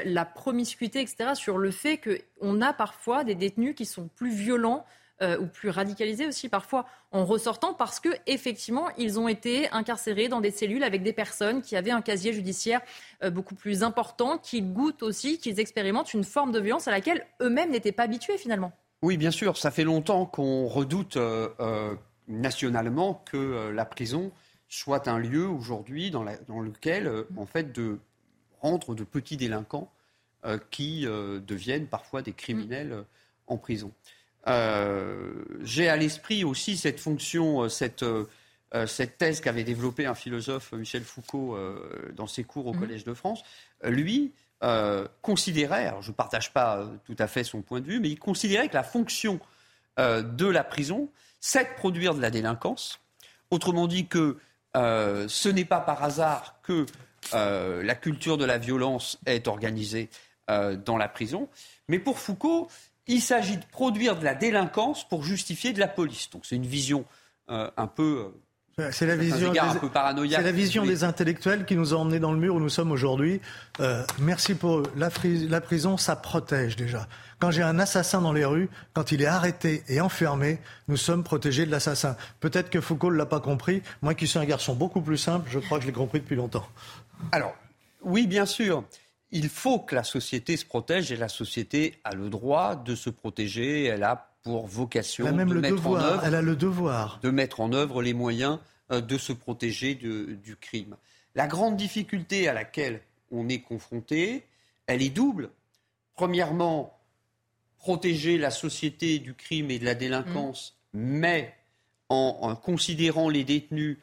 [0.07, 4.87] la promiscuité, etc., sur le fait qu'on a parfois des détenus qui sont plus violents
[5.21, 10.41] ou plus radicalisés aussi parfois en ressortant parce que effectivement ils ont été incarcérés dans
[10.41, 12.81] des cellules avec des personnes qui avaient un casier judiciaire
[13.31, 17.71] beaucoup plus important, qui goûtent aussi, qu'ils expérimentent une forme de violence à laquelle eux-mêmes
[17.71, 18.73] n'étaient pas habitués finalement.
[19.03, 21.19] Oui, bien sûr, ça fait longtemps qu'on redoute
[22.29, 24.33] nationalement que la prison
[24.73, 27.99] soit un lieu aujourd'hui dans, lequel, euh, en fait, de
[28.63, 29.93] rendre de petits délinquants
[30.47, 33.05] euh, qui euh, deviennent parfois des criminels
[33.47, 33.93] en prison.
[34.47, 38.05] J'ai à l'esprit aussi cette fonction, cette,
[38.87, 41.57] cette thèse qu'avait développée un philosophe, Michel Foucault,
[42.17, 42.81] dans ses cours au mmh.
[42.81, 43.45] Collège de France.
[43.85, 44.33] Lui
[45.21, 48.69] considérait, je ne partage pas tout à fait son point de vue, mais il considérait
[48.69, 49.39] que la fonction
[49.99, 51.09] de la prison,
[51.39, 53.01] c'est de produire de la délinquance.
[53.53, 54.39] Autrement dit que
[54.77, 56.87] euh, ce n'est pas par hasard que
[57.35, 60.09] euh, la culture de la violence est organisée
[60.51, 61.49] euh, dans la prison.
[61.89, 62.69] Mais pour Foucault,
[63.07, 66.31] il s'agit de produire de la délinquance pour justifier de la police.
[66.31, 67.05] Donc c'est une vision
[67.49, 68.33] un peu
[68.91, 69.59] c'est la vision, des,
[70.31, 73.41] la vision des intellectuels qui nous a emmenés dans le mur où nous sommes aujourd'hui.
[73.81, 74.83] Euh, merci pour eux.
[74.97, 75.11] La,
[75.49, 77.07] la, prison, ça protège déjà.
[77.39, 80.59] Quand j'ai un assassin dans les rues, quand il est arrêté et enfermé,
[80.89, 82.17] nous sommes protégés de l'assassin.
[82.41, 83.83] Peut-être que Foucault ne l'a pas compris.
[84.01, 86.37] Moi qui suis un garçon beaucoup plus simple, je crois que je l'ai compris depuis
[86.37, 86.67] longtemps.
[87.31, 87.55] Alors,
[88.03, 88.85] oui, bien sûr.
[89.31, 93.11] Il faut que la société se protège et la société a le droit de se
[93.11, 93.85] protéger.
[93.85, 96.43] Elle a pour vocation elle a même de le mettre devoir, en œuvre, elle a
[96.43, 98.59] le devoir de mettre en œuvre les moyens
[98.91, 100.97] euh, de se protéger du crime.
[101.35, 104.45] La grande difficulté à laquelle on est confronté,
[104.87, 105.51] elle est double.
[106.15, 106.99] Premièrement,
[107.79, 111.01] protéger la société du crime et de la délinquance, mmh.
[111.01, 111.55] mais
[112.09, 113.97] en, considérant les détenus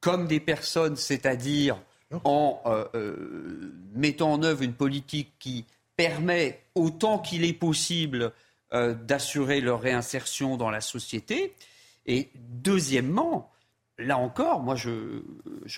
[0.00, 1.80] comme des personnes, c'est-à-dire
[2.24, 5.64] en euh, euh, mettant en œuvre une politique qui
[5.96, 8.32] permet autant qu'il est possible
[8.74, 11.54] euh, d'assurer leur réinsertion dans la société.
[12.06, 13.52] Et deuxièmement,
[13.98, 15.22] là encore, moi je,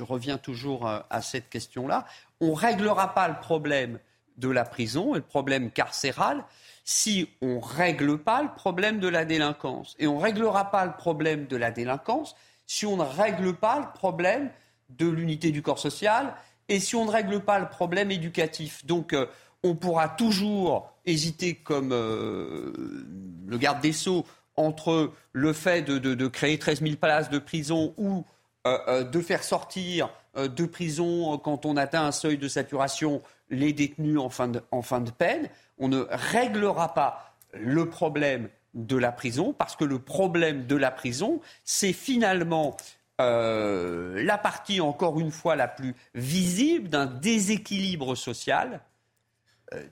[0.01, 2.07] reviens toujours à, cette question-là,
[2.41, 3.99] on ne réglera pas le problème
[4.39, 6.45] de la prison et le problème carcéral
[6.85, 9.95] si on ne règle pas le problème de la délinquance.
[9.99, 12.35] Et on ne réglera pas le problème de la délinquance
[12.67, 14.51] si on ne règle pas le problème
[14.89, 16.35] de l'unité du corps social
[16.69, 18.85] et si on ne règle pas le problème éducatif.
[18.87, 19.27] Donc euh,
[19.67, 22.73] on pourra toujours hésiter comme euh,
[23.47, 24.25] le garde des Sceaux
[24.57, 28.25] entre le fait de, créer 13 000 places de prison ou
[28.65, 34.31] de faire sortir de prison quand on atteint un seuil de saturation les détenus en
[34.31, 39.99] fin de peine, on ne réglera pas le problème de la prison, parce que le
[39.99, 42.77] problème de la prison, c'est finalement
[43.21, 48.79] euh, la partie, encore une fois, la plus visible d'un déséquilibre social euh,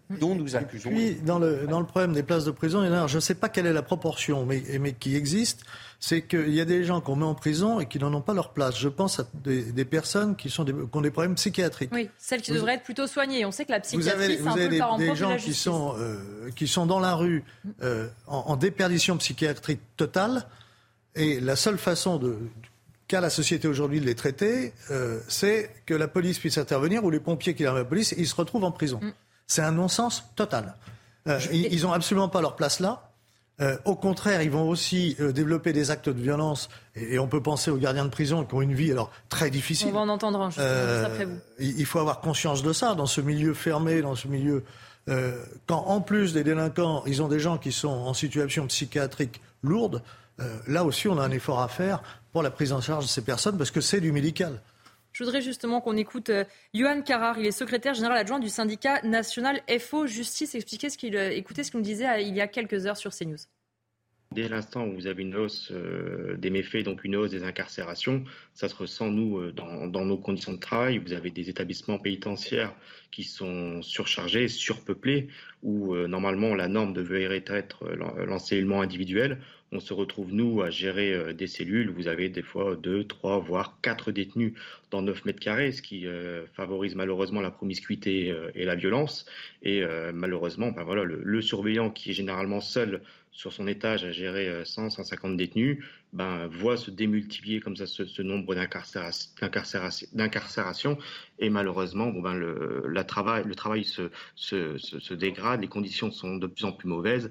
[0.08, 0.90] dont nous accusons.
[0.90, 3.66] Puis, dans le, dans le problème des places de prison, je ne sais pas quelle
[3.66, 5.62] est la proportion, mais, mais qui existe,
[5.98, 8.34] c'est qu'il y a des gens qu'on met en prison et qui n'en ont pas
[8.34, 8.78] leur place.
[8.78, 11.90] Je pense à des, personnes qui, sont ont des problèmes psychiatriques.
[11.92, 13.44] Oui, celles qui devraient être plutôt soignées.
[13.44, 16.68] On sait que la psychiatrie, c'est un peu des, des gens qui sont, euh, qui
[16.68, 17.42] sont dans la rue
[17.82, 20.46] euh, en, déperdition psychiatrique totale.
[21.16, 22.36] Et la seule façon de,
[23.08, 24.72] qu'a la société aujourd'hui de les traiter,
[25.26, 28.28] c'est que la police puisse intervenir ou les pompiers qui arrivent à la police, ils
[28.28, 29.00] se retrouvent en prison.
[29.02, 29.12] Mm.
[29.46, 30.74] C'est un non-sens total.
[31.28, 33.10] Euh, ils n'ont absolument pas leur place là.
[33.60, 36.68] Euh, au contraire, ils vont aussi euh, développer des actes de violence.
[36.96, 39.88] Et, on peut penser aux gardiens de prison qui ont une vie alors très difficile.
[39.90, 41.38] On va en entendre un juste après vous.
[41.60, 44.64] Il faut avoir conscience de ça dans ce milieu fermé, dans ce milieu.
[45.66, 50.02] quand en plus des délinquants, ils ont des gens qui sont en situation psychiatrique lourde,
[50.66, 53.22] là aussi on a un effort à faire pour la prise en charge de ces
[53.22, 54.60] personnes parce que c'est du médical.
[55.14, 56.44] Je voudrais justement qu'on écoute euh,
[56.74, 57.38] Johan Carrar.
[57.38, 60.56] Il est secrétaire général adjoint du syndicat national FO Justice.
[60.56, 63.14] Expliquez ce qu'il, euh, écoutez ce nous disait euh, il y a quelques heures sur
[63.14, 63.38] CNews.
[64.34, 65.72] Dès l'instant où vous avez une hausse
[66.38, 70.52] des méfaits, donc une hausse des incarcérations, ça se ressent, nous, dans, dans, nos conditions
[70.52, 70.98] de travail.
[70.98, 72.74] Vous avez des établissements pénitentiaires
[73.10, 75.28] qui sont surchargés, surpeuplés,
[75.62, 77.84] où normalement la norme devrait être
[78.26, 79.38] l'enseignement individuel
[79.74, 81.90] on se retrouve, nous, à gérer euh, des cellules.
[81.90, 84.54] Vous avez des fois deux, trois, voire quatre détenus
[84.90, 89.26] dans 9 mètres carrés, ce qui euh, favorise malheureusement la promiscuité euh, et la violence.
[89.62, 89.82] Et
[90.12, 93.00] malheureusement, ben voilà, le, surveillant qui est généralement seul
[93.34, 98.22] sur son étage à gérer 100, 150 détenus, ben, voit se démultiplier comme ça ce,
[98.22, 100.98] nombre d'incarcérations.
[101.38, 106.64] Et malheureusement, bon, ben, le, travail, le travail se, dégrade, les conditions sont de plus
[106.64, 107.30] en plus mauvaises.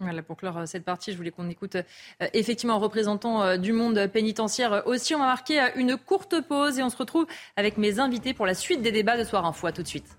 [0.00, 3.56] Voilà, pour clore euh, cette partie, je voulais qu'on écoute euh, effectivement un représentant euh,
[3.56, 5.14] du monde pénitentiaire aussi.
[5.14, 7.26] On va marquer une courte pause et on se retrouve
[7.56, 9.66] avec mes invités pour la suite des débats de Soir Info.
[9.66, 10.18] À tout de suite.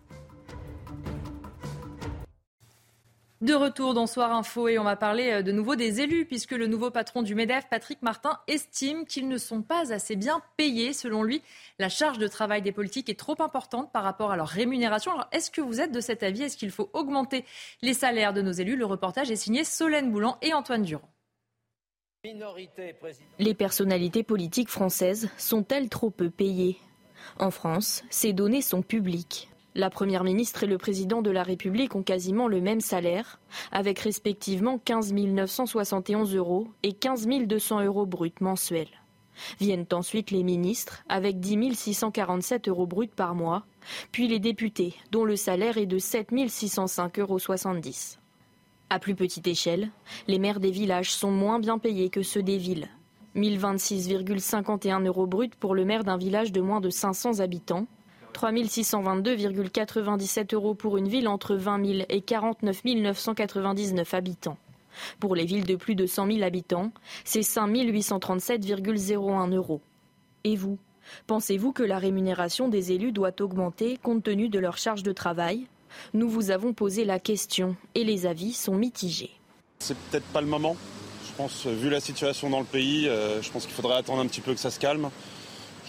[3.42, 6.54] De retour dans Soir Info et on va parler euh, de nouveau des élus puisque
[6.54, 10.94] le nouveau patron du MEDEF, Patrick Martin, estime qu'ils ne sont pas assez bien payés.
[10.94, 11.42] Selon lui,
[11.78, 15.12] la charge de travail des politiques est trop importante par rapport à leur rémunération.
[15.12, 16.44] Alors est-ce que vous êtes de cet avis?
[16.44, 17.44] Est-ce qu'il faut augmenter
[17.82, 18.78] les salaires de nos élus?
[18.78, 21.10] Le reportage est signé Solène Boulan et Antoine Durand.
[23.38, 26.78] Les personnalités politiques françaises sont-elles trop peu payées?
[27.38, 29.50] En France, ces données sont publiques.
[29.78, 33.42] La Première ministre et le Président de la République ont quasiment le même salaire,
[33.74, 38.88] avec respectivement 15 971 euros et 15 200 euros bruts mensuels.
[39.60, 43.66] Viennent ensuite les ministres, avec 10 647 euros bruts par mois,
[44.14, 47.40] puis les députés, dont le salaire est de 7 605,70 euros.
[48.90, 49.90] À plus petite échelle,
[50.30, 52.88] les maires des villages sont moins bien payés que ceux des villes.
[53.36, 57.88] 1026,51 euros bruts pour le maire d'un village de moins de 500 habitants
[58.36, 64.58] 3 622,97 euros pour une ville entre 20 000 et 49 999 habitants.
[65.22, 66.92] Pour les villes de plus de 100 000 habitants,
[67.24, 69.80] c'est 5 837,01 euros.
[70.44, 70.78] Et vous?
[71.28, 75.68] Pensez-vous que la rémunération des élus doit augmenter compte tenu de leur charge de travail?
[76.14, 79.32] Nous vous avons posé la question et les avis sont mitigés.
[79.80, 80.76] C'est peut-être pas le moment.
[81.26, 84.28] Je pense, vu la situation dans le pays, euh, je pense qu'il faudrait attendre un
[84.28, 85.10] petit peu que ça se calme.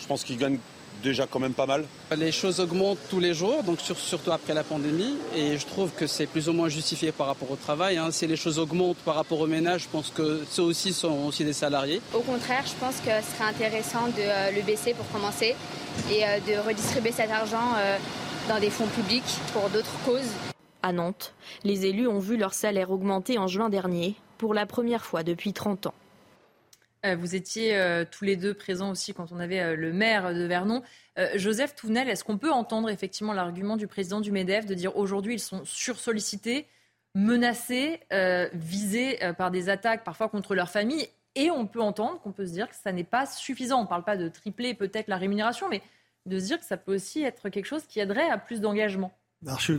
[0.01, 0.61] Je pense qu'ils gagnent
[1.07, 1.85] déjà quand même pas mal.
[2.17, 6.07] Les choses augmentent tous les jours, donc surtout après la pandémie, et je trouve que
[6.07, 7.97] c'est plus ou moins justifié par rapport au travail.
[7.97, 8.11] Hein.
[8.11, 11.45] Si les choses augmentent par rapport au ménage, je pense que ceux aussi sont aussi
[11.45, 12.01] des salariés.
[12.13, 15.55] Au contraire, je pense que ce serait intéressant de euh, le baisser pour commencer
[16.11, 17.97] et euh, de redistribuer cet argent euh,
[18.49, 20.33] dans des fonds publics pour d'autres causes.
[20.83, 25.05] À Nantes, les élus ont vu leur salaire augmenter en juin dernier pour la première
[25.05, 25.95] fois depuis 30 ans.
[27.05, 30.35] Euh, vous étiez euh, tous les deux présents aussi quand on avait euh, le maire
[30.35, 30.83] de Vernon.
[31.35, 35.37] Joseph Tounel, est-ce qu'on peut entendre effectivement l'argument du président du MEDEF de dire aujourd'hui
[35.37, 36.67] ils sont sursollicités,
[37.15, 38.01] menacés,
[38.53, 41.09] visés par des attaques parfois contre leur famille?
[41.35, 43.79] Et on peut entendre qu'on peut se dire que ça n'est pas suffisant.
[43.79, 45.81] On ne parle pas de tripler peut-être la rémunération, mais
[46.27, 49.17] de se dire que ça peut aussi être quelque chose qui aiderait à plus d'engagement.
[49.43, 49.79] je suis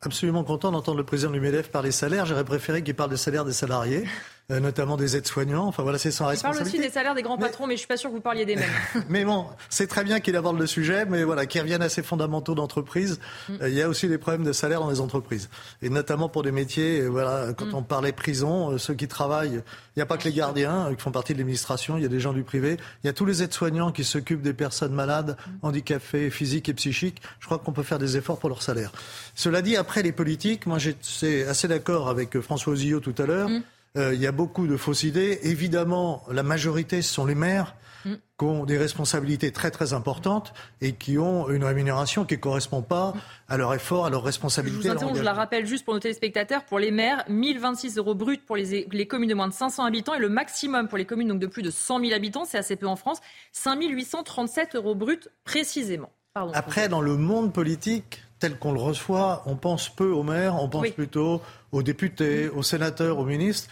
[0.00, 2.26] absolument content d'entendre le président du MEDEF parler salaire.
[2.26, 4.04] J'aurais préféré qu'il parle des salaires des salariés.
[4.52, 5.66] Euh, notamment des aides-soignants.
[5.66, 6.68] Enfin voilà, c'est sans responsabilité.
[6.68, 8.20] Il parle aussi des salaires des grands patrons, mais je suis pas sûr que vous
[8.20, 8.68] parliez des mêmes.
[9.08, 12.02] mais bon, c'est très bien qu'il aborde le sujet, mais voilà, qu'il revienne à ses
[12.02, 13.18] fondamentaux d'entreprise.
[13.48, 13.52] Mm.
[13.62, 15.48] Euh, il y a aussi des problèmes de salaire dans les entreprises,
[15.80, 17.02] et notamment pour des métiers.
[17.02, 17.74] Voilà, quand mm.
[17.74, 19.62] on parlait prison, ceux qui travaillent,
[19.96, 21.96] il n'y a pas que les gardiens qui font partie de l'administration.
[21.96, 22.76] Il y a des gens du privé.
[23.02, 25.66] Il y a tous les aides-soignants qui s'occupent des personnes malades, mm.
[25.66, 27.22] handicapées, physiques et psychiques.
[27.40, 28.92] Je crois qu'on peut faire des efforts pour leur salaire.
[29.34, 33.48] Cela dit, après les politiques, moi j'étais assez d'accord avec François Ozillot tout à l'heure.
[33.98, 35.38] Euh, il y a beaucoup de fausses idées.
[35.42, 37.74] Évidemment, la majorité, ce sont les maires
[38.06, 38.14] mm.
[38.38, 42.80] qui ont des responsabilités très très importantes et qui ont une rémunération qui ne correspond
[42.80, 43.12] pas
[43.48, 44.88] à leur effort, à leur responsabilité.
[44.88, 48.38] Je vous je la rappelle juste pour nos téléspectateurs, pour les maires, 1026 euros bruts
[48.38, 51.28] pour les, les, communes de moins de 500 habitants et le maximum pour les communes
[51.28, 53.20] donc de plus de 100 000 habitants, c'est assez peu en France,
[53.52, 56.10] 5837 euros bruts précisément.
[56.34, 60.68] Après, dans le monde politique, tel qu'on le reçoit, on pense peu aux maires, on
[60.68, 61.40] pense plutôt
[61.70, 63.70] aux députés, aux sénateurs, aux ministres.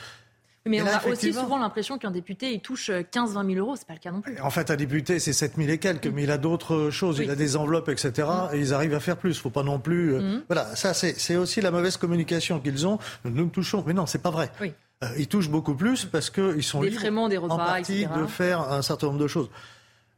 [0.65, 3.75] Mais on a aussi souvent l'impression qu'un député, il touche 15-20 000 euros.
[3.75, 4.39] C'est pas le cas non plus.
[4.41, 7.19] En fait, un député, c'est 7 000 et quelques, mais il a d'autres choses.
[7.19, 8.29] Il a des enveloppes, etc.
[8.53, 9.39] Et ils arrivent à faire plus.
[9.41, 10.15] Faut pas non plus.
[10.15, 10.43] Euh, mm.
[10.49, 13.01] Voilà, ça, c'est aussi la mauvaise communication qu'ils ont.
[13.25, 13.83] Nous nous touchons.
[13.85, 14.53] Mais non, c'est pas vrai.
[14.63, 18.27] Euh, ils touchent beaucoup plus parce qu'ils sont des libres des repas, en partie de
[18.27, 19.51] faire un certain nombre de choses.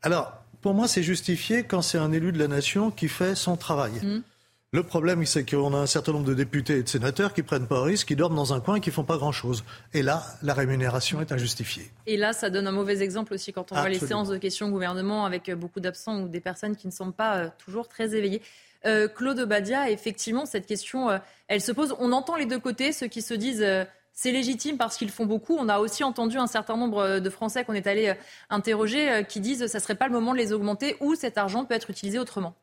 [0.03, 3.57] Alors, pour moi, c'est justifié quand c'est un élu de la nation qui fait son
[3.57, 3.93] travail.
[4.75, 7.67] Le problème, c'est qu'on a un certain nombre de députés et de sénateurs qui prennent
[7.67, 9.65] pas risque, qui dorment dans un coin et qui font pas grand-chose.
[9.93, 11.91] Et là, la rémunération est injustifiée.
[12.07, 14.69] Et là, ça donne un mauvais exemple aussi quand on voit les séances de questions
[14.69, 17.87] au gouvernement avec euh, beaucoup d'absents ou des personnes qui ne sont pas euh, toujours
[17.87, 18.41] très éveillées.
[18.87, 21.95] Euh, Claude Badia, effectivement, cette question, elle se pose.
[21.99, 23.67] On entend les deux côtés, ceux qui se disent
[24.15, 25.55] c'est légitime parce qu'ils font beaucoup.
[25.55, 28.15] On a aussi entendu un certain nombre de Français qu'on est allé
[28.49, 31.67] interroger qui disent que ça serait pas le moment de les augmenter ou cet argent
[31.67, 32.55] peut être utilisé autrement.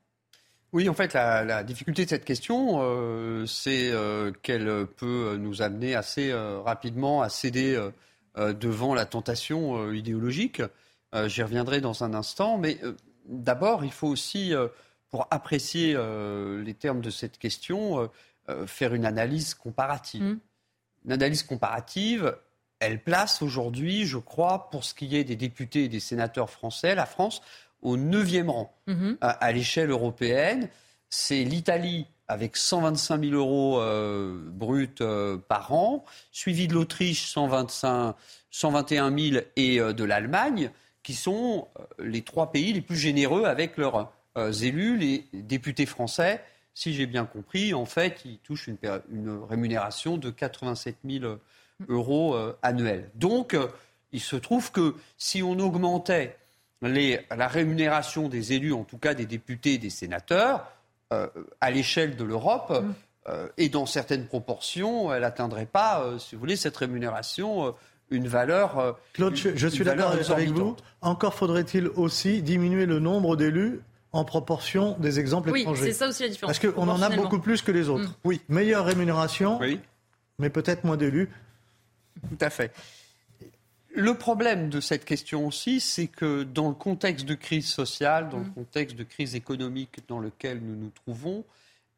[0.71, 5.95] Oui, en fait, la, difficulté de cette question, euh, c'est euh, qu'elle peut nous amener
[5.95, 7.79] assez euh, rapidement à céder
[8.37, 10.61] devant la tentation idéologique.
[11.25, 12.79] J'y reviendrai dans un instant, mais
[13.25, 14.53] d'abord, il faut aussi,
[15.09, 15.97] pour apprécier
[16.63, 18.09] les termes de cette question,
[18.65, 20.23] faire une analyse comparative.
[20.23, 20.39] Mmh.
[21.05, 22.33] Une analyse comparative,
[22.79, 26.95] elle place aujourd'hui, je crois, pour ce qui est des députés et des sénateurs français,
[26.95, 27.41] la France
[27.81, 29.17] au neuvième rang mhm.
[29.21, 30.69] à, l'échelle européenne.
[31.09, 38.15] C'est l'Italie avec 125 000 euros euh, bruts euh, par an, suivi de l'Autriche 125,
[38.51, 40.69] 121 000 et euh, de l'Allemagne,
[41.01, 46.43] qui sont les trois pays les plus généreux avec leurs élus, les députés français.
[46.75, 48.77] Si j'ai bien compris, en fait, ils touchent une,
[49.11, 51.37] une rémunération de 87 000
[51.87, 53.09] euros annuels.
[53.15, 53.55] Donc,
[54.11, 56.37] il se trouve que si on augmentait
[56.81, 60.71] la rémunération des élus, en tout cas des députés et des sénateurs,
[61.11, 61.27] euh,
[61.59, 62.93] à l'échelle de l'Europe, mm.
[63.29, 67.73] euh, et dans certaines proportions, elle n'atteindrait pas, euh, si vous voulez, cette rémunération
[68.11, 68.97] une valeur.
[69.13, 70.75] Claude, je, suis d'accord avec vous.
[71.01, 73.81] Encore faudrait-il aussi diminuer le nombre d'élus
[74.11, 75.81] en proportion des exemples étrangers.
[75.83, 76.59] Oui, c'est ça aussi la différence.
[76.59, 78.09] Parce qu'on en a beaucoup plus que les autres.
[78.09, 78.15] Mm.
[78.23, 79.59] Oui, meilleure rémunération,
[80.39, 81.29] mais peut-être moins d'élus.
[82.29, 82.71] Tout à fait.
[83.99, 88.37] Le problème de cette question aussi, c'est que dans le contexte de crise sociale, dans
[88.37, 88.53] le mm.
[88.53, 91.43] contexte de crise économique dans lequel nous nous trouvons,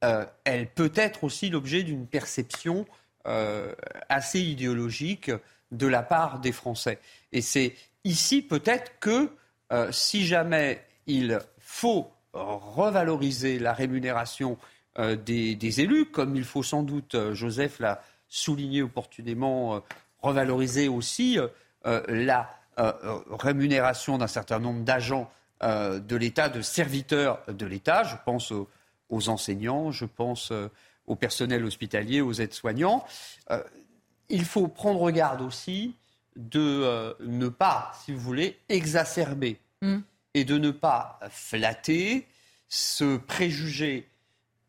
[0.03, 2.87] euh, elle peut être aussi l'objet d'une perception
[3.27, 3.75] euh,
[4.09, 5.29] assez idéologique
[5.71, 6.97] de la part des Français.
[7.33, 9.29] Et c'est ici peut-être que
[9.71, 14.57] euh, si jamais il faut revaloriser la rémunération
[14.97, 19.83] des, des, élus, comme il faut sans doute, Joseph l'a souligné opportunément,
[20.21, 21.37] revaloriser aussi
[21.85, 22.49] la
[22.79, 25.31] euh, rémunération d'un certain nombre d'agents
[25.63, 28.03] euh, de l'État, de serviteurs de l'État.
[28.03, 30.53] Je pense aux, enseignants, je pense
[31.05, 33.05] au personnel hospitalier, aux aides-soignants.
[34.29, 35.95] il faut prendre garde aussi
[36.37, 39.97] de ne pas, si vous voulez, exacerber mm.
[40.33, 42.25] et de ne pas flatter
[42.69, 44.07] ce préjugé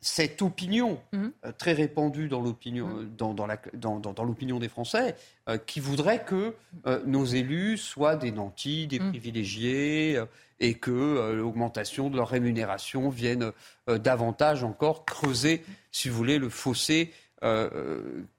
[0.03, 1.33] cette opinion mhm.
[1.47, 3.15] euh, très répandue dans l'opinion mhm.
[3.17, 5.15] dans, dans, l'opinion des Français
[5.49, 6.57] euh, qui voudrait que
[6.87, 9.11] euh, nos élus soient des nantis, des mhm.
[9.11, 10.21] privilégiés
[10.59, 13.51] et que l'augmentation de leur rémunération vienne
[13.89, 17.13] davantage encore creuser, si vous voulez, le fossé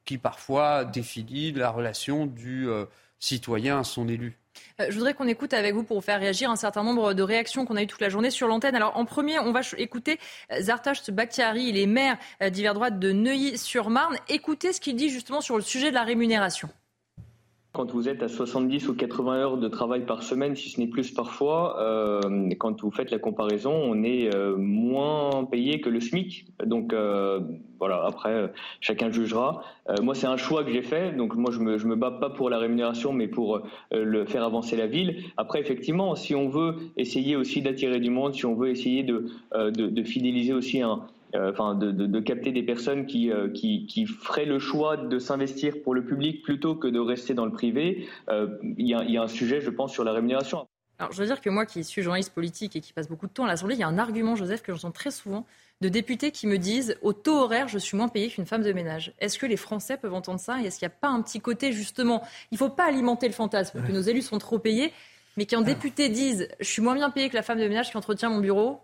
[0.06, 2.70] qui parfois définit la relation du
[3.24, 4.38] citoyen à son élu.
[4.82, 7.66] Euh, je voudrais qu'on écoute avec vous pour faire réagir un certain nombre de réactions
[7.66, 8.76] qu'on a eues toute la journée sur l'antenne.
[8.76, 10.20] Alors en premier, on va écouter
[10.52, 14.18] euh, Zartash Bakhtiari, il est maire euh, d'hiver droite de Neuilly-sur-Marne.
[14.28, 16.70] Écoutez ce qu'il dit justement sur le sujet de la rémunération.
[17.74, 20.86] Quand vous êtes à 70 ou 80 heures de travail par semaine, si ce n'est
[20.86, 22.22] plus parfois, euh,
[22.60, 26.46] quand vous faites la comparaison, on est euh, moins payé que le SMIC.
[26.64, 27.40] Donc euh,
[27.80, 29.64] voilà, après, chacun jugera.
[30.04, 31.18] moi, c'est un choix que j'ai fait.
[31.18, 34.44] Donc moi, je me, je me bats pas pour la rémunération, mais pour le faire
[34.44, 35.24] avancer la ville.
[35.38, 39.32] Après, effectivement, si on veut essayer aussi d'attirer du monde, si on veut essayer de,
[39.56, 43.50] de, de fidéliser aussi un, euh, enfin de, de, de, capter des personnes qui, euh,
[43.50, 47.46] qui, qui, feraient le choix de s'investir pour le public plutôt que de rester dans
[47.46, 48.08] le privé.
[48.30, 48.48] Euh,
[48.78, 50.68] il y, y, a un sujet, je pense, sur la rémunération.
[51.00, 53.32] Alors, je veux dire que moi, qui suis journaliste politique et qui passe beaucoup de
[53.32, 55.46] temps à l'Assemblée, il y a un argument, Joseph, que j'entends très souvent
[55.82, 58.72] de députés qui me disent au taux horaire, je suis moins payé qu'une femme de
[58.72, 59.14] ménage.
[59.20, 61.42] Est-ce que les Français peuvent entendre ça Et est-ce qu'il n'y a pas un petit
[61.42, 64.94] côté, justement, il ne faut pas alimenter le fantasme que nos élus sont trop payés,
[65.36, 67.98] mais qu'un député dise je suis moins bien payé que la femme de ménage qui
[67.98, 68.80] entretient mon bureau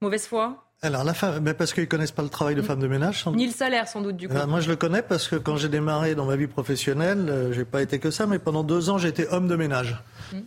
[0.00, 2.86] Mauvaise foi alors la femme, mais parce qu'ils connaissent pas le travail de femme de
[2.86, 3.24] ménage.
[3.24, 4.36] Sans Ni le salaire sans doute du coup.
[4.36, 7.52] Euh, moi je le connais parce que quand j'ai démarré dans ma vie professionnelle, euh,
[7.52, 10.00] j'ai pas été que ça, mais pendant deux ans j'étais homme de ménage.
[10.32, 10.38] Mm.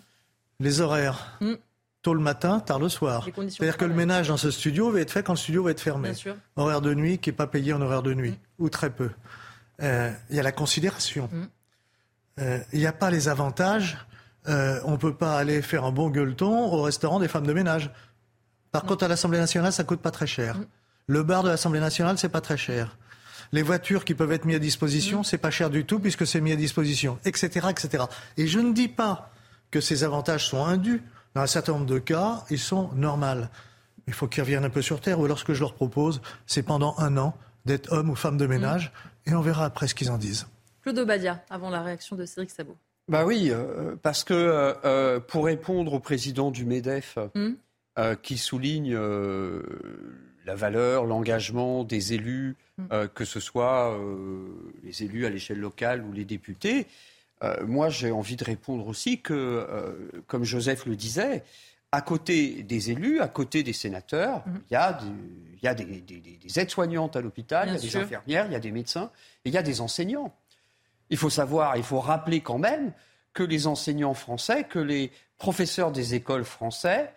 [0.61, 1.55] Les horaires, mm.
[2.01, 3.27] tôt le matin, tard le soir.
[3.35, 5.81] C'est-à-dire que le ménage dans ce studio va être fait quand le studio va être
[5.81, 6.09] fermé.
[6.09, 6.35] Bien sûr.
[6.55, 8.63] Horaire de nuit qui est pas payé en horaire de nuit mm.
[8.63, 9.09] ou très peu.
[9.81, 11.29] Euh, il y a la considération.
[12.37, 13.97] Il n'y a pas les avantages.
[14.47, 17.91] on peut pas aller faire un bon gueuleton au restaurant des femmes de ménage.
[18.71, 20.57] Par contre, à l'Assemblée nationale, ça coûte pas très cher.
[20.57, 20.65] Mm.
[21.07, 22.97] Le bar de l'Assemblée nationale, c'est pas très cher.
[23.51, 25.23] Les voitures qui peuvent être mises à disposition, mm.
[25.23, 28.05] c'est pas cher du tout puisque c'est mis à disposition, etc., etc.
[28.37, 29.31] Et je ne dis pas
[29.71, 31.01] que ces avantages sont indus.
[31.35, 33.45] Dans un certain nombre de cas, ils sont normaux.
[34.07, 35.19] Il faut qu'ils reviennent un peu sur terre.
[35.19, 37.35] Ou alors, ce que je leur propose, c'est pendant un an
[37.65, 38.91] d'être homme ou femme de ménage,
[39.25, 39.31] mm.
[39.31, 40.47] et on verra après ce qu'ils en disent.
[40.81, 42.75] Claude Obadia, avant la réaction de Cédric Sabot.
[43.07, 47.17] Bah oui, euh, parce que euh, euh, pour répondre au président du MEDEF,
[47.99, 49.61] euh, qui souligne euh,
[50.45, 52.85] la valeur, l'engagement des élus, mm.
[52.93, 53.99] euh, que ce soit
[54.81, 56.87] les élus à l'échelle locale ou les députés.
[57.65, 59.67] moi, j'ai envie de répondre aussi que,
[60.27, 61.43] comme Joseph le disait,
[61.91, 64.59] à côté des élus, à côté des sénateurs, mm.
[64.69, 68.61] il y a, des, aides-soignantes à l'hôpital, il y a des infirmières, il y a
[68.61, 69.11] des médecins,
[69.43, 70.33] et il y a des enseignants.
[71.09, 72.93] Il faut savoir, il faut rappeler quand même
[73.33, 77.11] que les enseignants français, que les professeurs des écoles français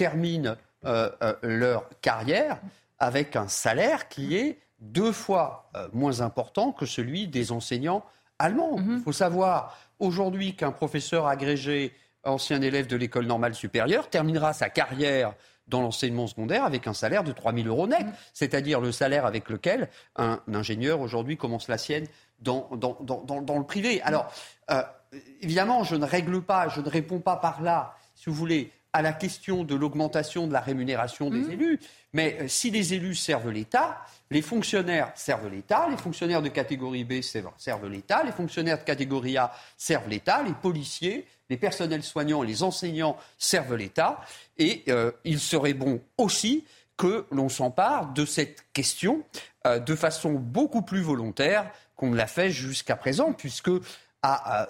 [0.00, 0.56] terminent
[0.86, 2.58] euh, euh, leur carrière
[2.98, 8.02] avec un salaire qui est deux fois euh, moins important que celui des enseignants
[8.38, 8.78] allemands.
[8.78, 8.96] Mhm.
[8.96, 11.92] Il faut savoir aujourd'hui qu'un professeur agrégé,
[12.24, 15.34] ancien élève de l'école normale supérieure, terminera sa carrière
[15.66, 18.12] dans l'enseignement secondaire avec un salaire de 3 000 euros net, mhm.
[18.32, 22.06] c'est-à-dire le salaire avec lequel un, ingénieur aujourd'hui commence la sienne
[22.38, 24.00] dans, dans, dans, le privé.
[24.00, 24.32] Alors,
[25.42, 29.02] évidemment, je ne règle pas, je ne réponds pas par là, si vous voulez, à
[29.02, 31.50] la question de l'augmentation de la rémunération des mmh.
[31.52, 31.80] élus.
[32.12, 37.04] Mais euh, si les élus servent l'État, les fonctionnaires servent l'État, les fonctionnaires de catégorie
[37.04, 42.42] B servent l'État, les fonctionnaires de catégorie A servent l'État, les policiers, les personnels soignants,
[42.42, 44.20] les enseignants servent l'État.
[44.58, 46.64] Et euh, il serait bon aussi
[46.96, 49.24] que l'on s'empare de cette question
[49.66, 53.70] euh, de façon beaucoup plus volontaire qu'on ne l'a fait jusqu'à présent, puisque
[54.22, 54.68] à,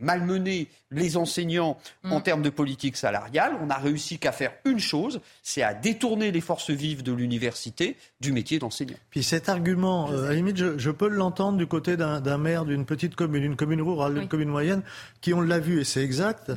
[0.00, 2.22] malmener les enseignants en mm.
[2.22, 3.56] termes de politique salariale.
[3.60, 7.96] On n'a réussi qu'à faire une chose, c'est à détourner les forces vives de l'université
[8.20, 8.96] du métier d'enseignant.
[9.10, 12.84] Puis cet argument, euh, à la limite, je, peux l'entendre du côté d'un maire d'une
[12.84, 14.82] petite commune, une commune rurale, une commune moyenne,
[15.20, 16.52] qui, on l'a vu, et c'est exact,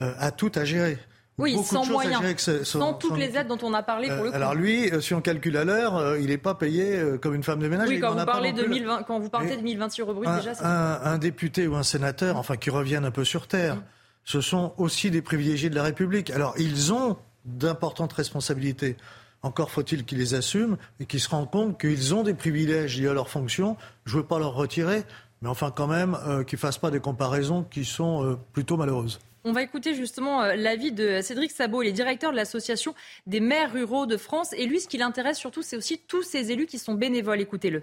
[0.00, 0.98] euh, a tout à gérer.
[1.38, 2.22] Oui, sans moyens,
[2.62, 4.36] sans toutes les aides dont on a parlé pour le euh, coup.
[4.36, 7.42] Alors lui, euh, si on calcule à l'heure, euh, il n'est pas payé comme une
[7.42, 7.88] femme de ménage.
[7.88, 10.52] Oui, quand, vous parlez, de 1020, quand vous parlez de 1026 euros brut, déjà.
[10.62, 13.78] Un, un, député ou un sénateur, enfin, qui reviennent un peu sur Terre,
[14.24, 16.30] ce sont aussi des privilégiés de la République.
[16.30, 18.96] Alors, ils ont d'importantes responsabilités.
[19.42, 23.08] Encore faut-il qu'ils les assument et qu'ils se rendent compte qu'ils ont des privilèges liés
[23.08, 23.76] à leur fonction.
[24.06, 25.02] Je ne veux pas leur retirer,
[25.42, 26.16] mais enfin quand même
[26.46, 29.20] qu'ils ne fassent pas des comparaisons qui sont plutôt malheureuses.
[29.46, 32.94] On va écouter justement euh, l'avis de Cédric Sabot, il est directeur de l'Association
[33.26, 34.54] des maires ruraux de France.
[34.54, 37.42] Et lui, ce qui l'intéresse surtout, c'est aussi tous ces élus qui sont bénévoles.
[37.42, 37.82] Écoutez-le.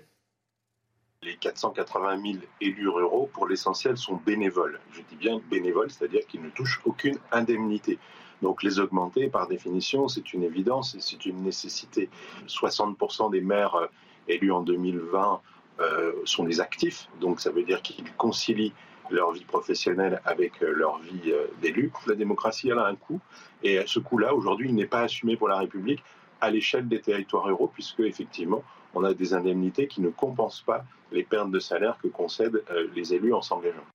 [1.21, 4.79] Les 480 000 élus ruraux, pour l'essentiel, sont bénévoles.
[4.91, 7.99] Je dis bien bénévoles, c'est-à-dire qu'ils ne touchent aucune indemnité.
[8.41, 12.09] Donc les augmenter, par définition, c'est une évidence et c'est une nécessité.
[12.47, 13.85] 60% des maires euh,
[14.27, 15.41] élus en 2020
[15.79, 18.73] euh, sont des actifs, donc ça veut dire qu'ils concilient
[19.11, 21.91] leur vie professionnelle avec euh, leur vie euh, d'élu.
[22.07, 23.19] La démocratie, elle a un coût,
[23.63, 26.03] et ce coût-là, aujourd'hui, il n'est pas assumé pour la République
[26.39, 28.63] à l'échelle des territoires ruraux, puisque effectivement,
[28.95, 32.87] on a des indemnités qui ne compensent pas les pertes de salaire que concèdent euh,
[32.95, 33.85] les élus en s'engageant.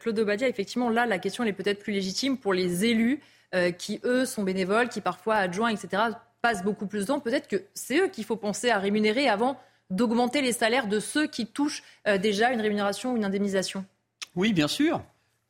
[0.00, 3.22] Claude Obadia, effectivement, là, la question est peut-être plus légitime pour les élus
[3.78, 6.02] qui, eux, sont bénévoles, qui parfois adjoints, etc.,
[6.42, 7.20] passent beaucoup plus de temps.
[7.20, 11.26] Peut-être que c'est eux qu'il faut penser à rémunérer avant d'augmenter les salaires de ceux
[11.26, 11.82] qui touchent
[12.20, 13.86] déjà une rémunération ou une indemnisation.
[14.34, 15.02] Oui, bien sûr.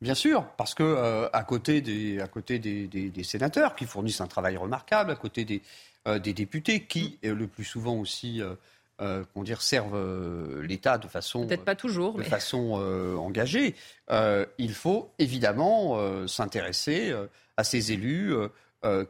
[0.03, 4.27] Bien sûr, parce que euh, à côté, des, à côté des, sénateurs qui fournissent un
[4.27, 5.61] travail remarquable, à côté des,
[6.09, 8.41] euh, des députés qui, le plus souvent aussi,
[9.01, 12.73] euh, dire, servent l'État de façon peut-être pas toujours, de façon
[13.17, 13.75] engagée,
[14.57, 17.13] il faut évidemment s'intéresser
[17.55, 18.33] à ces élus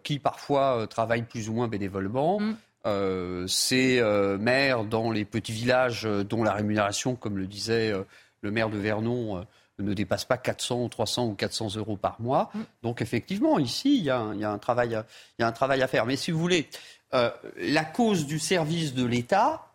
[0.04, 2.40] qui parfois travaillent plus ou moins bénévolement.
[2.40, 3.48] Mm.
[3.48, 4.00] ces
[4.40, 7.94] maires dans les petits villages dont la rémunération, comme le disait
[8.42, 9.46] le maire de Vernon,
[9.80, 12.52] ne dépasse pas 400 ou 300 ou 400 euros par mois.
[12.54, 12.60] Mm.
[12.84, 15.06] Donc effectivement, ici, il y, a un, travail, à,
[15.40, 16.06] un travail à faire.
[16.06, 16.70] Mais si vous voulez,
[17.14, 19.68] euh, la cause du service de l'État,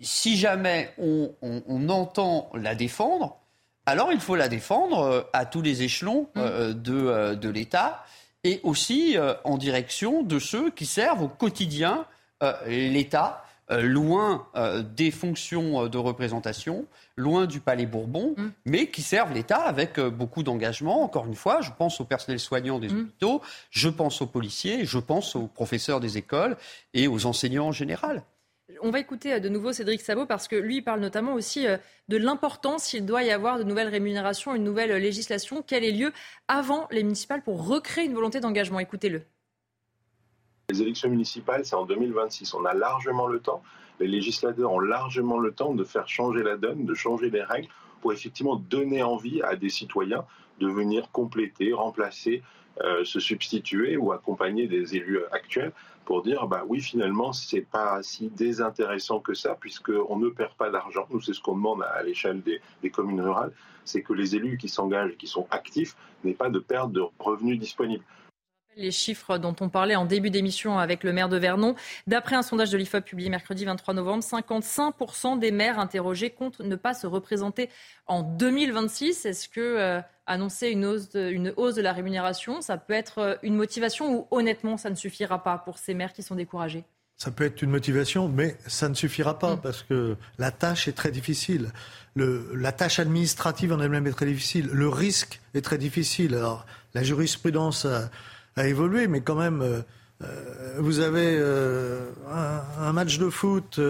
[0.00, 3.38] si jamais on, entend la défendre,
[3.86, 6.38] alors il faut la défendre euh, à tous les échelons mm.
[6.38, 8.04] euh, de, de l'État
[8.44, 12.06] et aussi en direction de ceux qui servent au quotidien
[12.66, 16.86] l'État loin euh, des fonctions euh, de représentation,
[17.16, 18.48] loin du Palais Bourbon, mm.
[18.64, 21.02] mais qui servent l'État avec beaucoup d'engagement.
[21.02, 23.00] Encore une fois, je pense au personnel soignant des mm.
[23.00, 26.56] hôpitaux, je pense aux policiers, je pense aux professeurs des écoles
[26.94, 28.22] et aux enseignants en général.
[28.82, 31.66] On va écouter de nouveau Cédric Sabot parce que lui parle notamment aussi
[32.08, 36.12] de l'importance s'il doit y avoir de nouvelles rémunérations, une nouvelle législation, quel est lieu
[36.46, 38.78] avant les municipales pour recréer une volonté d'engagement.
[38.78, 39.22] Écoutez-le.
[40.70, 42.52] Les élections municipales, c'est en 2026.
[42.52, 43.62] On a largement le temps,
[44.00, 47.68] les législateurs ont largement le temps de faire changer la donne, de changer les règles
[48.02, 50.26] pour effectivement donner envie à des citoyens
[50.60, 52.42] de venir compléter, remplacer,
[52.82, 55.72] euh, se substituer ou accompagner des élus actuels
[56.04, 60.68] pour dire bah oui finalement c'est pas si désintéressant que ça puisqu'on ne perd pas
[60.68, 61.06] d'argent.
[61.08, 63.52] Nous c'est ce qu'on demande à, l'échelle des, des communes rurales,
[63.86, 67.58] c'est que les élus qui s'engagent, qui sont actifs, n'aient pas de perte de revenus
[67.58, 68.04] disponibles
[68.78, 71.74] les chiffres dont on parlait en début d'émission avec le maire de Vernon.
[72.06, 76.76] D'après un sondage de l'IFOP publié mercredi 23 novembre, 55% des maires interrogés comptent ne
[76.76, 77.68] pas se représenter
[78.06, 79.26] en 2026.
[79.26, 83.18] Est-ce que euh, annoncer une hausse, de, une hausse de la rémunération, ça peut être
[83.18, 86.84] euh, une motivation ou honnêtement, ça ne suffira pas pour ces maires qui sont découragés?
[87.16, 89.60] Ça peut être une motivation, mais ça ne suffira pas mm.
[89.60, 91.72] parce que la tâche est très difficile.
[92.14, 94.68] Le, la tâche administrative en elle-même est très difficile.
[94.72, 96.36] Le risque est très difficile.
[96.36, 96.64] Alors,
[96.94, 98.08] la jurisprudence a,
[98.58, 99.80] a évolué, mais quand même, euh,
[100.22, 102.10] euh, vous avez euh,
[102.78, 103.80] un, match de foot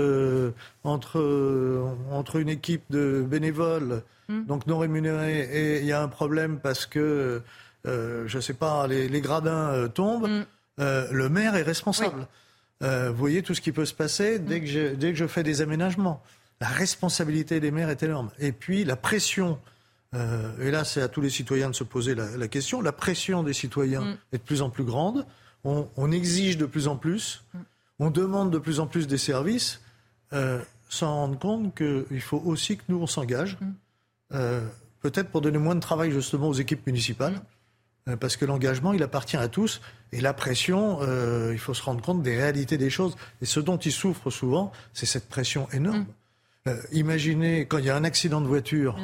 [0.85, 4.45] entre, entre une équipe de bénévoles, hmm.
[4.45, 7.43] donc non rémunérés, et il y a un problème parce que,
[7.85, 10.45] je ne sais pas, les, gradins tombent, hmm.
[10.79, 12.27] le maire est responsable.
[12.81, 14.61] vous voyez tout ce qui peut se passer dès, hmm.
[14.61, 16.23] que je, dès que je fais des aménagements.
[16.61, 18.31] La responsabilité des maires est énorme.
[18.41, 19.61] Et puis la pression
[20.15, 22.81] euh, et là, c'est à tous les citoyens de se poser la, question.
[22.81, 24.19] La pression des citoyens mm.
[24.33, 25.27] est de plus en plus grande.
[25.65, 27.45] On, exige de plus en plus.
[27.53, 27.59] Mm.
[28.01, 29.81] On demande de plus en plus des services,
[30.33, 33.59] euh, sans rendre compte qu'il faut aussi que nous, on s'engage.
[33.61, 33.73] Mm.
[34.35, 34.67] Euh,
[35.01, 37.41] peut-être pour donner moins de travail justement aux équipes municipales.
[38.21, 39.83] Parce que l'engagement, il appartient à tous.
[40.13, 41.01] Et la pression,
[41.53, 43.15] il faut se rendre compte des réalités des choses.
[43.43, 46.07] Et ce dont ils souffrent souvent, c'est cette pression énorme.
[46.69, 48.97] Euh, imaginez quand il y a un accident de voiture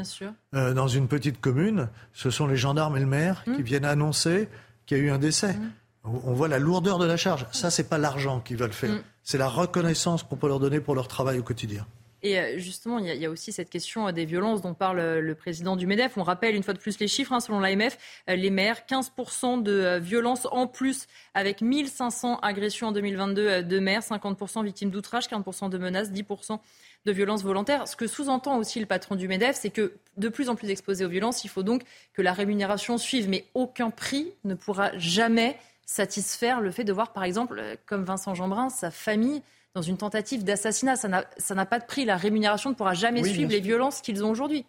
[0.54, 3.62] euh, dans une petite commune, ce sont les gendarmes et le maire qui mmh.
[3.62, 4.48] viennent annoncer
[4.86, 5.54] qu'il y a eu un décès.
[5.54, 5.72] Mmh.
[6.04, 7.46] On voit la lourdeur de la charge.
[7.52, 8.90] Ça, c'est pas l'argent qu'ils veulent faire.
[8.90, 9.02] Mmh.
[9.22, 11.86] C'est la reconnaissance qu'on peut leur donner pour leur travail au quotidien.
[12.22, 15.76] Et euh, justement, il y, a aussi cette question des violences dont parle le président
[15.76, 16.16] du MEDEF.
[16.16, 19.98] On rappelle une fois de plus les chiffres, hein, selon l'AMF, les maires, 15% de
[19.98, 25.76] violences en plus, avec 1500 agressions en 2022 de maires, 50% victimes d'outrage, 40% de
[25.76, 26.60] menaces, 10%
[27.04, 27.86] de violences volontaires.
[27.86, 31.04] Ce que sous-entend aussi le patron du MEDEF, c'est que de plus en plus exposé
[31.04, 31.82] aux violences, il faut donc
[32.12, 33.28] que la rémunération suive.
[33.28, 38.34] Mais aucun prix ne pourra jamais satisfaire le fait de voir, par exemple, comme Vincent
[38.34, 39.42] Jeanbrun, sa famille
[39.74, 40.96] dans une tentative d'assassinat.
[40.96, 42.04] Ça n'a pas de prix.
[42.04, 44.64] La rémunération ne pourra jamais suivre les violences qu'ils ont aujourd'hui.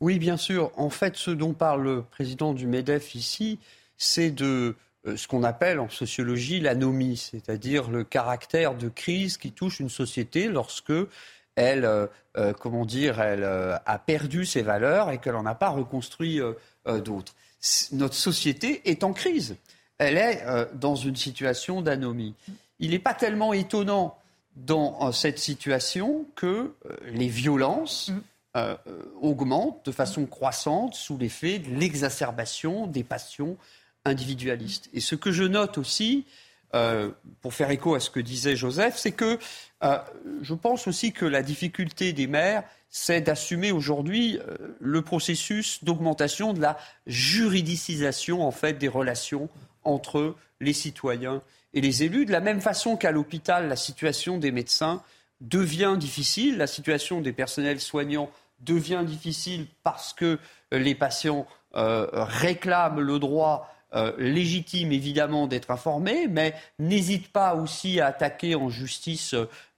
[0.00, 0.72] Oui, bien sûr.
[0.76, 3.58] En fait, ce dont parle le président du MEDEF ici,
[3.96, 4.76] c'est de
[5.06, 9.88] euh, ce qu'on appelle en sociologie l'anomie, c'est-à-dire le caractère de crise qui touche une
[9.88, 10.92] société lorsque
[11.56, 12.06] elle, euh,
[12.36, 16.40] euh, comment dire, elle euh, a perdu ses valeurs et qu'elle n'en a pas reconstruit
[16.86, 17.34] d'autres.
[17.92, 19.56] Notre société est en crise.
[19.98, 22.34] Elle est dans une situation d'anomie.
[22.78, 24.18] Il n'est pas tellement étonnant
[24.54, 26.74] dans cette situation que
[27.06, 28.12] les violences
[28.54, 28.60] mm.
[29.22, 33.56] augmentent de façon croissante sous l'effet de l'exacerbation des passions
[34.04, 34.88] individualistes.
[34.92, 36.24] Et ce que je note aussi,
[36.76, 39.38] euh, pour faire écho à ce que disait Joseph, c'est que
[39.82, 39.98] euh,
[40.42, 46.52] je pense aussi que la difficulté des maires, c'est d'assumer aujourd'hui euh, le processus d'augmentation
[46.52, 46.76] de la
[47.06, 49.48] juridicisation en fait des relations
[49.84, 51.40] entre les citoyens
[51.72, 55.02] et les élus, de la même façon qu'à l'hôpital, la situation des médecins
[55.40, 58.30] devient difficile, la situation des personnels soignants
[58.60, 60.38] devient difficile parce que
[60.72, 63.75] les patients réclament le droit
[64.18, 69.34] légitime évidemment d'être informés, mais n'hésitent pas aussi à attaquer en justice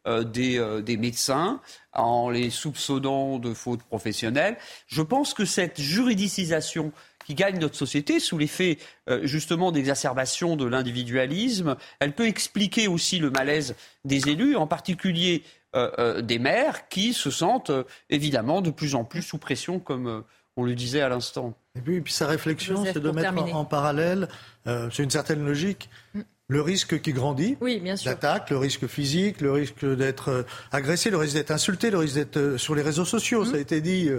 [0.07, 1.61] des, des, médecins
[1.93, 4.57] en les soupçonnant de fautes professionnelles.
[4.87, 6.93] Je pense que cette juridicisation
[7.29, 8.79] qui gagne notre société sous l'effet
[9.11, 11.77] euh, justement d'exacerbation de l'individualisme.
[12.01, 13.77] Elle peut expliquer aussi le malaise
[14.07, 15.43] des élus, en particulier
[15.77, 17.71] euh, euh, des maires qui se sentent
[18.09, 20.25] évidemment de plus en plus sous pression, comme
[20.59, 21.55] on le disait à l'instant.
[21.77, 24.29] Et puis, puis sa réflexion, c'est de mettre en, parallèle,
[24.67, 26.21] c'est une certaine logique, mm.
[26.49, 31.35] le risque qui grandit, oui, l'attaque, le risque physique, le risque d'être agressé, le risque
[31.35, 33.47] d'être insulté, le risque d'être sur les réseaux sociaux, mm.
[33.47, 34.11] ça a été dit,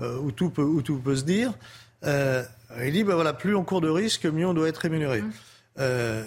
[0.00, 1.52] où, tout peut, où tout peut se dire.
[2.04, 2.42] Euh,
[2.84, 5.22] il dit, ben voilà, plus on court de risques, mieux on doit être rémunéré.
[5.22, 5.32] Mmh.
[5.78, 6.24] Euh,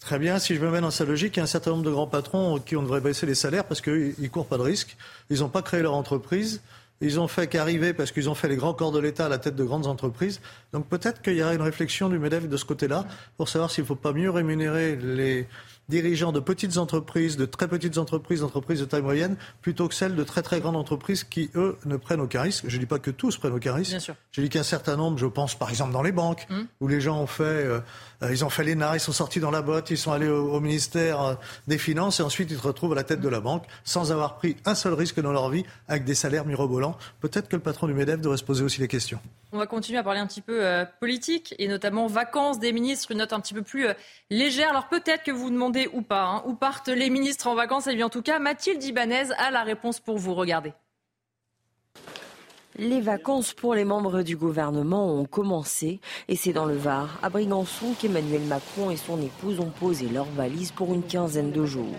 [0.00, 1.84] très bien, si je me mets dans sa logique, il y a un certain nombre
[1.84, 4.62] de grands patrons qui on devrait baisser les salaires parce qu'ils ne courent pas de
[4.62, 4.96] risques.
[5.30, 6.60] Ils n'ont pas créé leur entreprise.
[7.00, 9.38] Ils ont fait qu'arriver parce qu'ils ont fait les grands corps de l'État à la
[9.38, 10.40] tête de grandes entreprises.
[10.72, 13.04] Donc peut-être qu'il y aura une réflexion du MEDEF de ce côté-là
[13.36, 15.46] pour savoir s'il ne faut pas mieux rémunérer les,
[15.88, 20.16] dirigeants de petites entreprises, de très petites entreprises, d'entreprises de taille moyenne, plutôt que celles
[20.16, 22.64] de très très grandes entreprises qui, eux, ne prennent aucun risque.
[22.66, 23.90] Je ne dis pas que tous prennent aucun risque.
[23.90, 24.14] Bien sûr.
[24.32, 26.62] Je dis qu'un certain nombre, je pense par exemple dans les banques, mmh.
[26.80, 27.80] où les gens ont fait, euh,
[28.22, 31.20] ils ont fait l'ENA, ils sont sortis dans la botte, ils sont allés au, ministère
[31.20, 31.34] euh,
[31.66, 34.36] des Finances et ensuite ils se retrouvent à la tête de la banque sans avoir
[34.36, 36.96] pris un seul risque dans leur vie avec des salaires mirobolants.
[37.20, 39.20] Peut-être que le patron du MEDEF devrait se poser aussi les questions.
[39.52, 43.12] On va continuer à parler un petit peu euh, politique et notamment vacances des ministres,
[43.12, 43.86] une note un petit peu plus
[44.30, 44.70] légère.
[44.70, 46.42] Alors peut-être que vous vous demandez ou pas, hein.
[46.46, 47.86] où partent les ministres en vacances.
[47.86, 50.34] Et bien en tout cas, Mathilde Ibanez a la réponse pour vous.
[50.34, 50.72] Regardez.
[52.78, 55.98] Les vacances pour les membres du gouvernement ont commencé
[56.28, 60.26] et c'est dans le Var, à Brigançon, qu'Emmanuel Macron et son épouse ont posé leurs
[60.26, 61.96] valises pour une quinzaine de jours.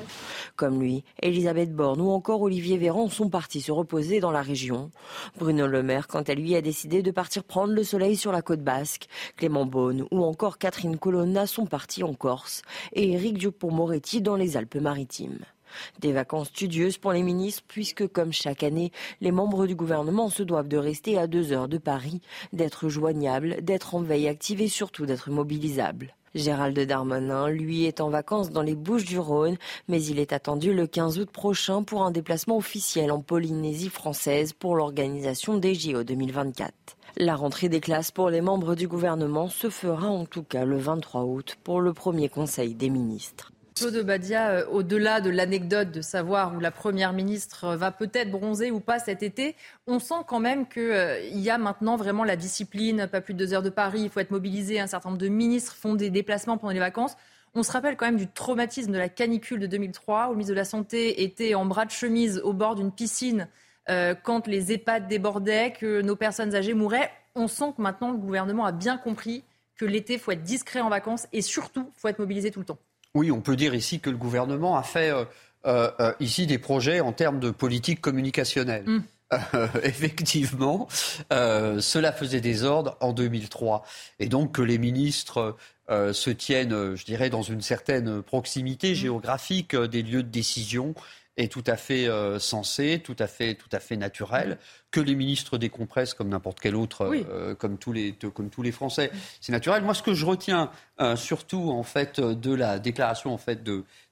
[0.55, 4.91] Comme lui, Elisabeth Borne ou encore Olivier Véran sont partis se reposer dans la région.
[5.39, 8.43] Bruno Le Maire, quant à lui, a décidé de partir prendre le soleil sur la
[8.43, 9.07] côte basque.
[9.35, 12.61] Clément Beaune ou encore Catherine Colonna sont partis en Corse
[12.93, 15.39] et Éric Dupond-Moretti dans les Alpes-Maritimes.
[15.99, 18.91] Des vacances studieuses pour les ministres puisque, comme chaque année,
[19.21, 22.21] les membres du gouvernement se doivent de rester à deux heures de Paris,
[22.53, 26.13] d'être joignables, d'être en veille active et surtout d'être mobilisables.
[26.35, 29.57] Gérald Darmanin, lui, est en vacances dans les Bouches du Rhône,
[29.87, 34.53] mais il est attendu le 15 août prochain pour un déplacement officiel en Polynésie française
[34.53, 36.73] pour l'organisation des JO 2024.
[37.17, 40.77] La rentrée des classes pour les membres du gouvernement se fera en tout cas le
[40.77, 43.51] 23 août pour le premier conseil des ministres.
[43.77, 48.71] Claude Badia, euh, au-delà de l'anecdote de savoir où la Première ministre va peut-être bronzer
[48.71, 49.55] ou pas cet été,
[49.85, 53.39] on sent quand même qu'il euh, y a maintenant vraiment la discipline, pas plus de
[53.39, 56.09] deux heures de Paris, il faut être mobilisé, un certain nombre de ministres font des
[56.09, 57.15] déplacements pendant les vacances.
[57.53, 60.53] On se rappelle quand même du traumatisme de la canicule de 2003, où le ministre
[60.53, 63.47] de la Santé était en bras de chemise au bord d'une piscine
[63.89, 67.11] euh, quand les EHPAD débordaient, que nos personnes âgées mouraient.
[67.35, 69.43] On sent que maintenant le gouvernement a bien compris
[69.75, 72.59] que l'été, il faut être discret en vacances et surtout, il faut être mobilisé tout
[72.59, 72.79] le temps.
[73.17, 75.25] Oui, on peut dire ici que le gouvernement a fait euh,
[75.65, 78.83] euh, euh, ici des projets en termes de politique communicationnelle.
[78.85, 79.03] Mm.
[79.83, 80.87] effectivement,
[81.31, 83.83] cela faisait des ordres en 2003.
[84.19, 85.57] Et donc que les ministres
[85.89, 88.95] se tiennent, je dirais, dans une certaine proximité mm.
[88.95, 90.93] géographique des lieux de décision
[91.37, 94.57] est tout à fait euh, sensé, tout à fait, tout à fait naturel.
[94.91, 98.71] Que les ministres décompressent comme n'importe quel autre, euh, comme, tous les, comme tous les
[98.71, 99.83] Français, c'est naturel.
[99.83, 103.63] Moi, ce que je retiens euh, surtout en fait de la déclaration en fait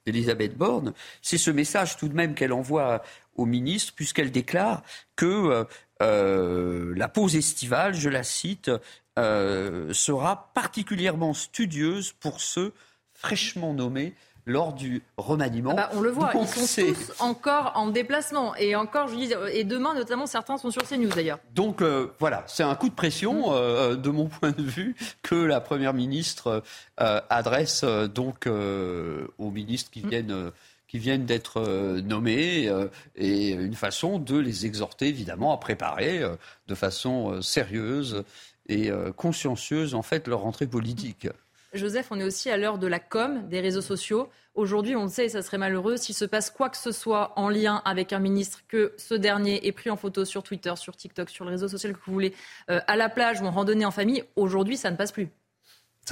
[0.06, 3.02] d'Elisabeth Borne, c'est ce message tout de même qu'elle envoie
[3.36, 4.84] aux ministres, puisqu'elle déclare
[5.16, 5.66] que
[6.00, 8.72] la pause estivale, je la cite,
[9.18, 12.74] sera particulièrement studieuse pour ceux
[13.14, 14.14] fraîchement nommés
[14.46, 15.72] lors du remaniement.
[15.74, 18.56] Ah bah, on le voit, ils sont tous encore en déplacement.
[18.56, 21.40] Et encore, je dis, et demain, notamment, certains sont sur CNews d'ailleurs.
[21.54, 23.54] Donc euh, voilà, c'est un coup de pression, mm.
[23.54, 26.64] euh, de mon point de vue, que la Première ministre
[27.02, 30.10] euh, adresse donc aux ministres qui mm.
[30.10, 30.52] viennent.
[30.88, 31.60] qui viennent d'être
[32.02, 32.72] nommés
[33.16, 36.22] et une façon de les exhorter évidemment à préparer
[36.68, 38.24] de façon sérieuse
[38.70, 41.28] et consciencieuse en fait leur rentrée politique.
[41.76, 44.30] Joseph, on est aussi à l'heure de la com, des réseaux sociaux.
[44.56, 47.50] Aujourd'hui, on le sait, ça serait malheureux s'il se passe quoi que ce soit en
[47.50, 51.30] lien avec un ministre, que ce dernier est pris en photo sur Twitter, sur TikTok,
[51.30, 52.34] sur le réseau social que vous voulez,
[52.70, 54.24] euh, à la plage ou en randonnée en famille.
[54.36, 55.30] Aujourd'hui, ça ne passe plus.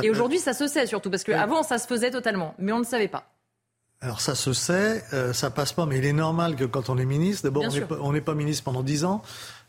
[0.02, 2.85] Et aujourd'hui, ça se sait surtout, parce qu'avant, ça se faisait totalement, mais on ne
[2.85, 3.30] savait pas.
[4.02, 6.98] Alors ça se sait, euh, ça passe pas, mais il est normal que quand on
[6.98, 7.64] est ministre, d'abord
[8.02, 9.22] on n'est pas, ministre pendant dix ans.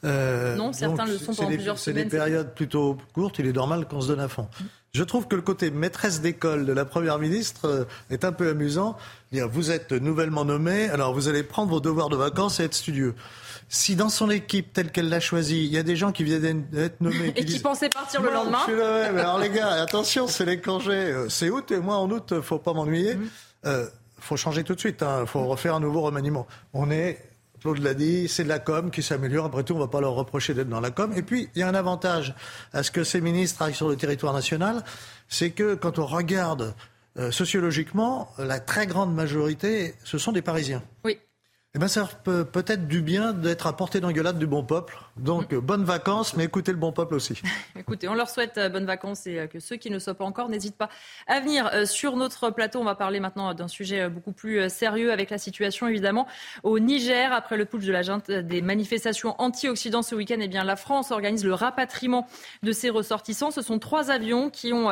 [0.03, 2.11] Euh, non, certains le sont pendant plusieurs semaines.
[2.11, 4.49] C'est des périodes plutôt courtes, il est normal qu'on se donne à fond.
[4.95, 8.49] Je trouve que le côté maîtresse d'école de la Première ministre euh, est un peu
[8.49, 8.97] amusant.
[9.33, 13.17] Vous êtes nouvellement nommé, alors vous allez prendre vos devoirs de vacances et être studieux.
[13.69, 16.65] si dans son équipe telle qu'elle l'a choisie, il y a des gens qui viennent
[16.71, 17.33] d'être nommés.
[17.37, 18.61] et qui pensaient partir le lendemain.
[18.69, 20.93] Je suis là, mais alors les gars, attention, c'est les congés.
[20.93, 23.17] Euh, c'est août et moi en août, faut pas m'ennuyer.
[23.17, 23.29] Mhm.
[23.67, 23.87] Euh,
[24.21, 24.99] faut changer tout de suite.
[25.01, 25.27] Il hein.
[25.27, 26.47] faut refaire un nouveau remaniement.
[26.73, 27.19] On est
[27.65, 29.47] Claude l'a dit, c'est de la com qui s'améliore.
[29.47, 31.15] Après tout, on ne va pas leur reprocher d'être dans la com.
[31.17, 32.35] Et puis, il y a un avantage
[32.75, 34.85] à ce que ces ministres arrivent sur le territoire national,
[35.29, 36.75] c'est que quand on regarde
[37.19, 40.83] euh, sociologiquement, la très grande majorité, ce sont des Parisiens.
[41.07, 41.19] Oui.
[41.75, 44.99] Eh bien, ça peut peut-être du bien d'être à portée d'engueulade du bon peuple.
[45.17, 45.59] Donc, mm.
[45.59, 47.41] bonnes vacances, mais écoutez le bon peuple aussi.
[47.79, 50.25] Écoutez, on leur souhaite euh, bonnes vacances et euh, que ceux qui ne soient pas
[50.25, 50.89] encore n'hésitent pas
[51.27, 52.81] à venir euh, sur notre plateau.
[52.81, 56.27] On va parler maintenant d'un sujet beaucoup plus sérieux avec la situation, évidemment,
[56.63, 57.33] au Niger.
[57.33, 58.05] Après le putsch de la
[58.43, 62.27] des manifestations anti-Occident ce week-end, eh bien, la France organise le rapatriement
[62.63, 63.51] de ses ressortissants.
[63.51, 64.91] Ce sont trois avions qui ont,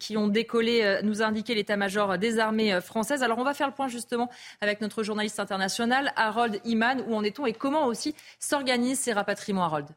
[0.00, 3.22] qui ont décollé, nous a indiqué l'état-major des armées françaises.
[3.22, 4.28] Alors, on va faire le point justement
[4.60, 6.12] avec notre journaliste international.
[6.16, 7.02] Harold Iman.
[7.06, 9.94] Où en est-on et comment aussi s'organisent ces rapatriements, Harold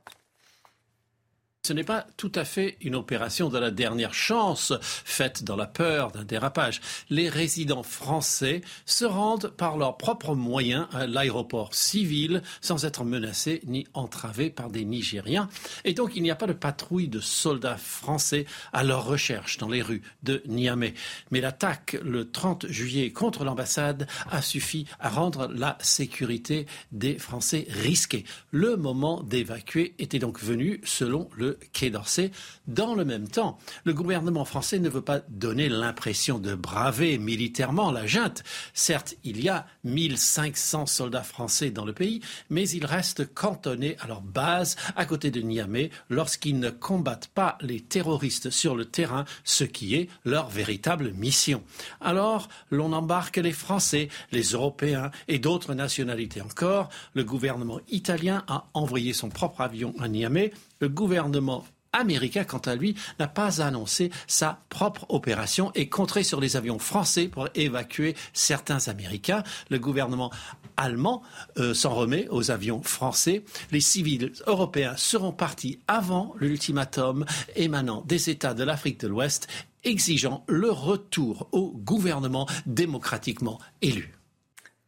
[1.65, 5.65] ce n'est pas tout à fait une opération de la dernière chance faite dans la
[5.65, 6.79] peur d'un dérapage.
[7.09, 13.61] Les résidents français se rendent par leurs propres moyens à l'aéroport civil sans être menacés
[13.65, 15.49] ni entravés par des Nigériens.
[15.85, 19.69] Et donc il n'y a pas de patrouille de soldats français à leur recherche dans
[19.69, 20.93] les rues de Niamey.
[21.31, 27.65] Mais l'attaque le 30 juillet contre l'ambassade a suffi à rendre la sécurité des Français
[27.69, 28.23] risquée.
[28.51, 32.31] Le moment d'évacuer était donc venu selon le Quai d'Orsay.
[32.67, 37.91] Dans le même temps, le gouvernement français ne veut pas donner l'impression de braver militairement
[37.91, 38.43] la junte.
[38.73, 44.07] Certes, il y a 1500 soldats français dans le pays, mais ils restent cantonnés à
[44.07, 49.25] leur base à côté de Niamey lorsqu'ils ne combattent pas les terroristes sur le terrain,
[49.43, 51.63] ce qui est leur véritable mission.
[52.01, 56.89] Alors, l'on embarque les Français, les Européens et d'autres nationalités encore.
[57.13, 61.65] Le gouvernement italien a envoyé son propre avion à Niamey le gouvernement
[61.95, 66.79] américain, quant à lui, n'a pas annoncé sa propre opération et compterait sur les avions
[66.79, 69.43] français pour évacuer certains Américains.
[69.69, 70.31] Le gouvernement
[70.77, 71.23] allemand
[71.57, 73.43] euh, s'en remet aux avions français.
[73.71, 77.25] Les civils européens seront partis avant l'ultimatum
[77.55, 79.47] émanant des États de l'Afrique de l'Ouest
[79.85, 84.11] exigeant le retour au gouvernement démocratiquement élu.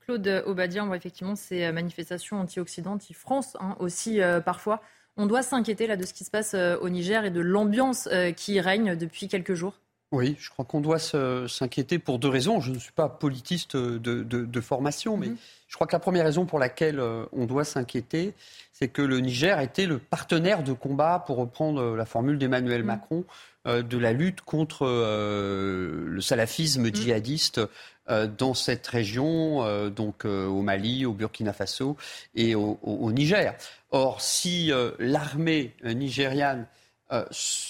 [0.01, 4.81] Claude Obadia, on voit effectivement ces manifestations anti-Occident, anti-France hein, aussi euh, parfois.
[5.17, 8.07] On doit s'inquiéter là de ce qui se passe euh, au Niger et de l'ambiance
[8.11, 9.73] euh, qui règne depuis quelques jours.
[10.11, 12.61] Oui, je crois qu'on doit s'inquiéter pour deux raisons.
[12.61, 15.37] Je ne suis pas politiste de, formation, mais mhm.
[15.67, 18.33] je crois que la première raison pour laquelle euh, on doit s'inquiéter,
[18.71, 22.87] c'est que le Niger était le partenaire de combat, pour reprendre la formule d'Emmanuel mhm.
[22.87, 23.25] Macron,
[23.65, 26.95] de la lutte contre le salafisme mhm.
[26.95, 27.59] djihadiste
[28.09, 31.97] dans cette région, donc au Mali, au Burkina Faso
[32.35, 33.55] et au Niger.
[33.91, 36.67] Or, si euh, l'armée euh, nigériane
[37.13, 37.23] euh,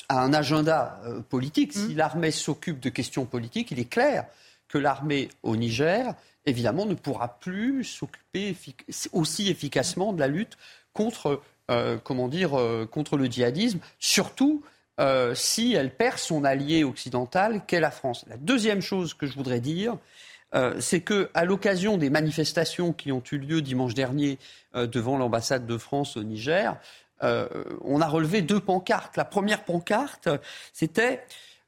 [0.09, 0.99] a un agenda
[1.29, 1.97] politique, si mmh.
[1.97, 4.25] l'armée s'occupe de questions politiques, il est clair
[4.67, 6.15] que l'armée au Niger,
[6.45, 8.55] évidemment, ne pourra plus s'occuper
[9.13, 10.57] aussi efficacement de la lutte
[10.93, 11.41] contre,
[12.03, 12.59] comment dire,
[12.91, 14.63] contre le djihadisme, surtout
[15.33, 18.25] si elle perd son allié occidental qu'est la France?
[18.27, 19.97] La deuxième chose que je voudrais dire,
[20.55, 24.39] euh, c'est que, à l'occasion des manifestations qui ont eu lieu dimanche dernier
[24.75, 26.77] euh, devant l'ambassade de France au Niger,
[27.23, 27.47] euh,
[27.83, 29.17] on a relevé deux pancartes.
[29.17, 30.29] La première pancarte,
[30.71, 31.25] c'était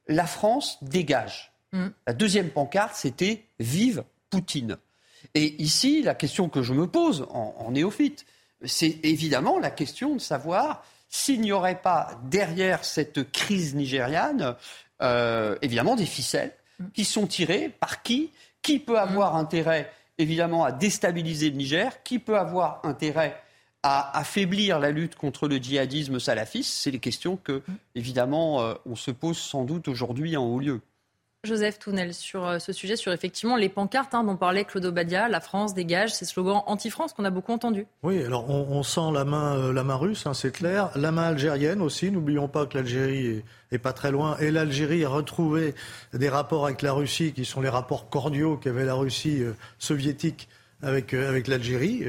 [0.08, 1.52] La France dégage.
[1.74, 1.88] Mm.
[2.08, 4.78] La deuxième pancarte, c'était Vive Poutine.
[5.34, 8.26] Et ici, la question que je me pose en, néophyte,
[8.64, 14.56] c'est évidemment la question de savoir s'il n'y aurait pas derrière cette crise nigériane,
[15.62, 16.86] évidemment, des ficelles mm.
[16.94, 18.32] qui sont tirées par qui?
[18.62, 22.04] Qui peut avoir intérêt, évidemment, à déstabiliser le Niger?
[22.04, 23.42] Qui peut avoir intérêt
[23.84, 26.74] à affaiblir la lutte contre le djihadisme salafiste?
[26.74, 27.62] C'est les questions que,
[27.96, 30.82] évidemment, euh, on se pose sans doute aujourd'hui en haut lieu.
[31.46, 35.30] Joseph Tounel, sur euh, ce sujet, sur effectivement les pancartes hein, dont parlait Claude Obadia,
[35.30, 37.88] la France dégage, ces slogans anti-France qu'on a beaucoup entendus.
[38.04, 41.24] Oui, alors on, sent la main, euh, la main russe, hein, c'est clair, la main
[41.24, 42.12] algérienne aussi.
[42.12, 43.42] N'oublions pas que l'Algérie
[43.72, 45.76] est, pas très loin et l'Algérie a retrouvé
[46.12, 50.50] des rapports avec la Russie qui sont les rapports cordiaux qu'avait la Russie euh, soviétique
[50.82, 52.06] avec, avec l'Algérie.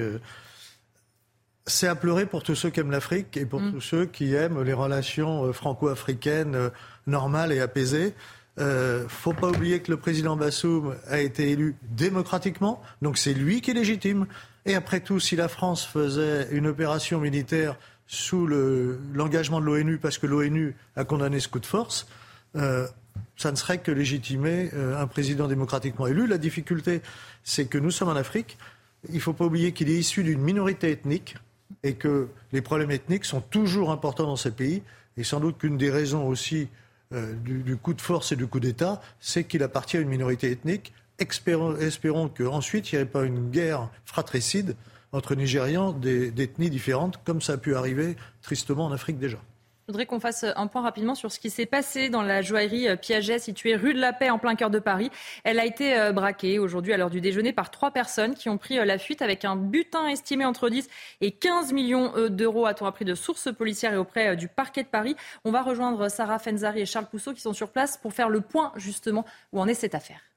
[1.66, 3.73] c'est à pleurer pour tous ceux qui aiment l'Afrique et pour mm.
[3.73, 6.70] tous ceux qui aiment les relations franco-africaines
[7.07, 8.15] normales et apaisées.
[8.60, 13.62] Euh, faut pas oublier que le président Bassoum a été élu démocratiquement, donc c'est lui
[13.62, 14.26] qui est légitime.
[14.66, 17.76] Et après tout, si la France faisait une opération militaire
[18.06, 22.06] sous l'engagement de l'ONU, parce que l'ONU a condamné ce coup de force,
[22.56, 22.86] euh,
[23.36, 26.26] ça ne serait que légitimer euh, un président démocratiquement élu.
[26.26, 27.00] La difficulté,
[27.44, 28.58] c'est que nous sommes en Afrique.
[29.08, 31.36] Il ne faut pas oublier qu'il est issu d'une minorité ethnique
[31.82, 34.82] et que les problèmes ethniques sont toujours importants dans ces pays.
[35.16, 36.68] Et sans doute qu'une des raisons aussi
[37.12, 40.50] euh, du, coup de force et du coup d'État, c'est qu'il appartient à une minorité
[40.50, 40.92] ethnique.
[41.18, 44.76] Espérons, espérons qu'ensuite, il n'y ait pas une guerre fratricide
[45.12, 49.38] entre Nigérians d'ethnies différentes, comme ça a pu arriver tristement en Afrique déjà.
[49.90, 52.86] Je voudrais qu'on fasse un point rapidement sur ce qui s'est passé dans la joaillerie
[52.86, 55.10] euh, Piaget située rue de la Paix en plein cœur de Paris.
[55.42, 58.56] Elle a été euh, braquée aujourd'hui à l'heure du déjeuner par trois personnes qui ont
[58.56, 60.88] pris euh, la fuite avec un butin estimé entre 10
[61.22, 65.16] et 15 millions d'euros, a-t-on appris de sources policières et auprès du parquet de Paris.
[65.44, 68.42] On va rejoindre Sarah Fenzari et Charles Pousseau qui sont sur place pour faire le
[68.42, 70.30] point justement où en est cette affaire.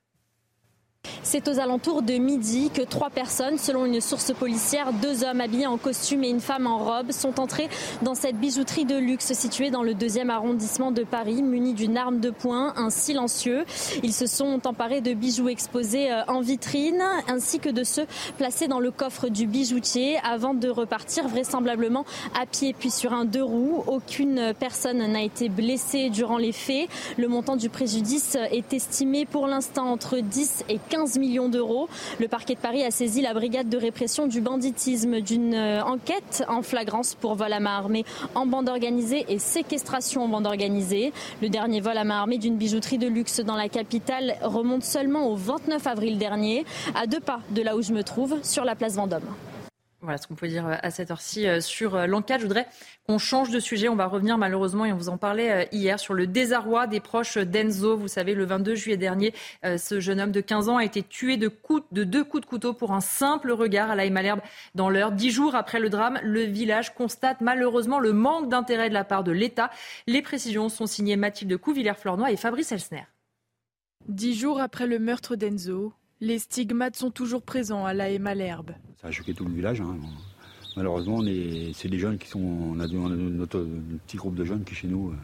[1.33, 5.65] C'est aux alentours de midi que trois personnes, selon une source policière, deux hommes habillés
[5.65, 7.69] en costume et une femme en robe, sont entrés
[8.03, 12.19] dans cette bijouterie de luxe située dans le deuxième arrondissement de Paris, munis d'une arme
[12.19, 13.65] de poing, un silencieux.
[14.03, 18.05] Ils se sont emparés de bijoux exposés euh, en vitrine, ainsi que de ceux
[18.37, 22.05] placés dans le coffre du bijoutier, avant de repartir vraisemblablement
[22.39, 23.83] à pied, puis sur un deux roues.
[23.87, 26.89] Aucune personne n'a été blessée durant les faits.
[27.17, 31.89] Le montant du préjudice est estimé pour l'instant entre 10 et 15 millions d'euros.
[32.19, 36.43] Le parquet de Paris a saisi la brigade de répression du banditisme d'une euh, enquête
[36.47, 38.05] en flagrance pour vol à main armée
[38.35, 41.11] en bande organisée et séquestration en bande organisée.
[41.41, 45.27] Le dernier vol à main armée d'une bijouterie de luxe dans la capitale remonte seulement
[45.27, 46.65] au 29 avril dernier,
[46.95, 49.23] à deux pas de là où je me trouve, sur la place Vendôme.
[50.03, 52.41] Voilà ce qu'on peut dire euh, à cette heure-ci euh, sur euh, l'enquête.
[52.41, 52.67] Je voudrais
[53.07, 53.87] qu'on change de sujet.
[53.87, 57.37] On va revenir malheureusement, et on vous en parlait hier, sur le désarroi des proches
[57.37, 57.95] d'Enzo.
[57.95, 61.37] Vous savez, le 22 juillet dernier, ce jeune homme de 15 ans a été tué
[61.37, 61.51] de,
[61.91, 64.39] de deux coups de couteau pour un simple regard à la Malherbe
[64.73, 65.11] dans l'heure.
[65.11, 69.23] Dix jours après le drame, le village constate malheureusement le manque d'intérêt de la part
[69.23, 69.69] de l'État.
[70.07, 73.03] Les précisions sont signées Mathilde Couvillère-Flornois et Fabrice Elsner.
[74.07, 75.93] Dix jours après le meurtre d'Enzo,
[76.23, 78.71] les stigmates sont toujours présents à la Malherbe.
[79.01, 79.81] Ça a choqué tout le village.
[79.81, 79.97] Hein.
[80.77, 81.21] Malheureusement,
[81.73, 82.39] c'est des jeunes qui sont.
[82.39, 83.67] On a, notre
[84.07, 85.15] petit groupe de jeunes qui, chez nous, euh,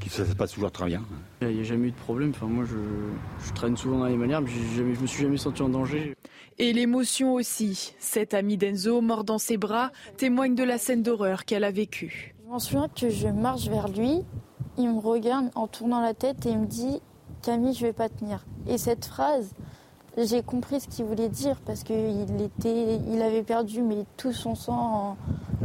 [0.00, 1.02] qui ça se passe toujours très bien.
[1.40, 2.30] Il n'y a jamais eu de problème.
[2.30, 4.46] Enfin, moi, je, traîne souvent dans les Malherbe.
[4.46, 6.14] Je ne me suis jamais senti en danger.
[6.58, 7.94] Et l'émotion aussi.
[7.98, 12.34] Cet ami d'Enzo, mort dans ses bras, témoigne de la scène d'horreur qu'elle a vécue.
[12.44, 14.20] Je m'en souviens que je marche vers lui.
[14.76, 17.00] Il me regarde en tournant la tête et il me dit
[17.42, 18.44] Camille, je vais pas tenir.
[18.68, 19.54] Et cette phrase,
[20.16, 24.54] j'ai compris ce qu'il voulait dire parce qu'il était, il avait perdu mais tout son
[24.54, 25.16] sang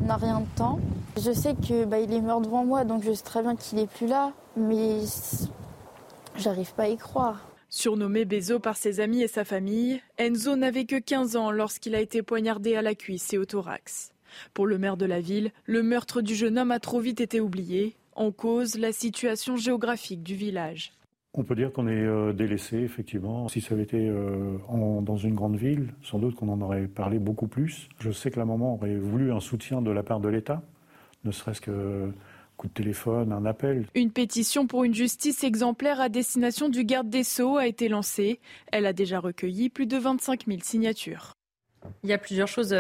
[0.08, 0.80] en, rien de temps.
[1.18, 3.78] Je sais que bah, il est mort devant moi, donc je sais très bien qu'il
[3.80, 5.02] est plus là, mais
[6.36, 7.46] j'arrive pas à y croire.
[7.70, 12.02] Surnommé Bezo par ses amis et sa famille, Enzo n'avait que 15 ans lorsqu'il a
[12.02, 14.12] été poignardé à la cuisse et au thorax.
[14.56, 17.40] Pour le maire de la ville, le meurtre du jeune homme a trop vite été
[17.40, 20.94] oublié, en cause la situation géographique du village.
[21.36, 23.48] On peut dire qu'on est euh, délaissé, effectivement.
[23.50, 24.58] Si ça avait été euh,
[25.02, 27.88] dans une grande ville, sans doute qu'on en aurait parlé beaucoup plus.
[28.00, 30.64] Je sais que la maman aurait voulu un soutien de la part de l'État,
[31.26, 32.12] ne serait-ce que
[32.58, 33.86] coup de téléphone, un appel.
[33.96, 38.42] Une pétition pour une justice exemplaire à destination du garde des Sceaux a été lancée.
[38.72, 41.36] Elle a déjà recueilli plus de 25 000 signatures.
[42.04, 42.76] Il y a plusieurs choses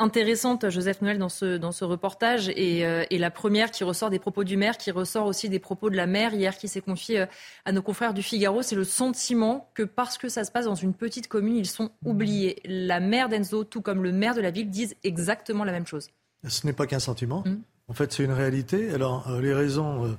[0.00, 2.48] euh, intéressante, Joseph Noël, dans ce, dans ce reportage.
[2.48, 5.90] Euh, et, la première qui ressort des propos du maire, qui ressort aussi des propos
[5.90, 7.26] de la mère hier, qui s'est confiée euh,
[7.64, 10.74] à nos confrères du Figaro, c'est le sentiment que parce que ça se passe dans
[10.74, 12.60] une petite commune, ils sont oubliés.
[12.64, 16.08] La mère d'Enzo, tout comme le maire de la ville, disent exactement la même chose.
[16.46, 17.42] Ce n'est pas qu'un sentiment.
[17.46, 17.60] Hum.
[17.88, 18.92] En fait, c'est une réalité.
[18.92, 20.16] Alors, euh, les raisons,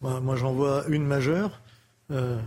[0.00, 1.60] moi, j'en vois une majeure.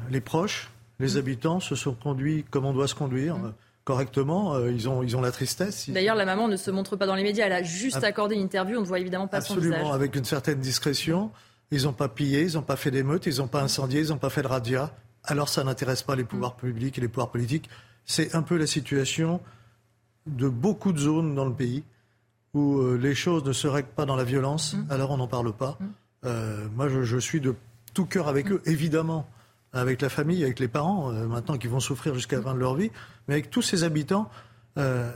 [0.10, 0.70] les proches,
[1.00, 1.20] les hum.
[1.20, 3.36] habitants se sont conduits comme on doit se conduire.
[3.36, 3.54] Hum
[3.84, 5.90] correctement, euh, ils, ont, ils ont la tristesse.
[5.90, 8.42] D'ailleurs, la maman ne se montre pas dans les médias, elle a juste accordé une
[8.42, 9.72] interview, on ne voit évidemment pas son visage.
[9.72, 11.32] Absolument, avec une certaine discrétion.
[11.72, 14.18] Ils n'ont pas pillé, ils n'ont pas fait d'émeutes, ils n'ont pas incendié, ils n'ont
[14.18, 14.94] pas fait de radia.
[15.24, 17.70] Alors ça n'intéresse pas les pouvoirs publics et les pouvoirs politiques.
[18.06, 19.42] C'est un peu la situation
[20.28, 21.84] de beaucoup de zones dans le pays
[22.54, 24.92] où euh, les choses ne se règlent pas dans la violence, mmh.
[24.92, 25.78] alors on n'en parle pas.
[25.80, 25.86] Mmh.
[26.26, 27.56] Euh, moi, je, je, suis de
[27.94, 29.28] tout cœur avec eux, évidemment
[29.74, 32.60] avec la famille, avec les parents, euh, maintenant qui vont souffrir jusqu'à la fin de
[32.60, 32.92] leur vie,
[33.28, 34.30] mais avec tous ces habitants
[34.78, 35.12] euh,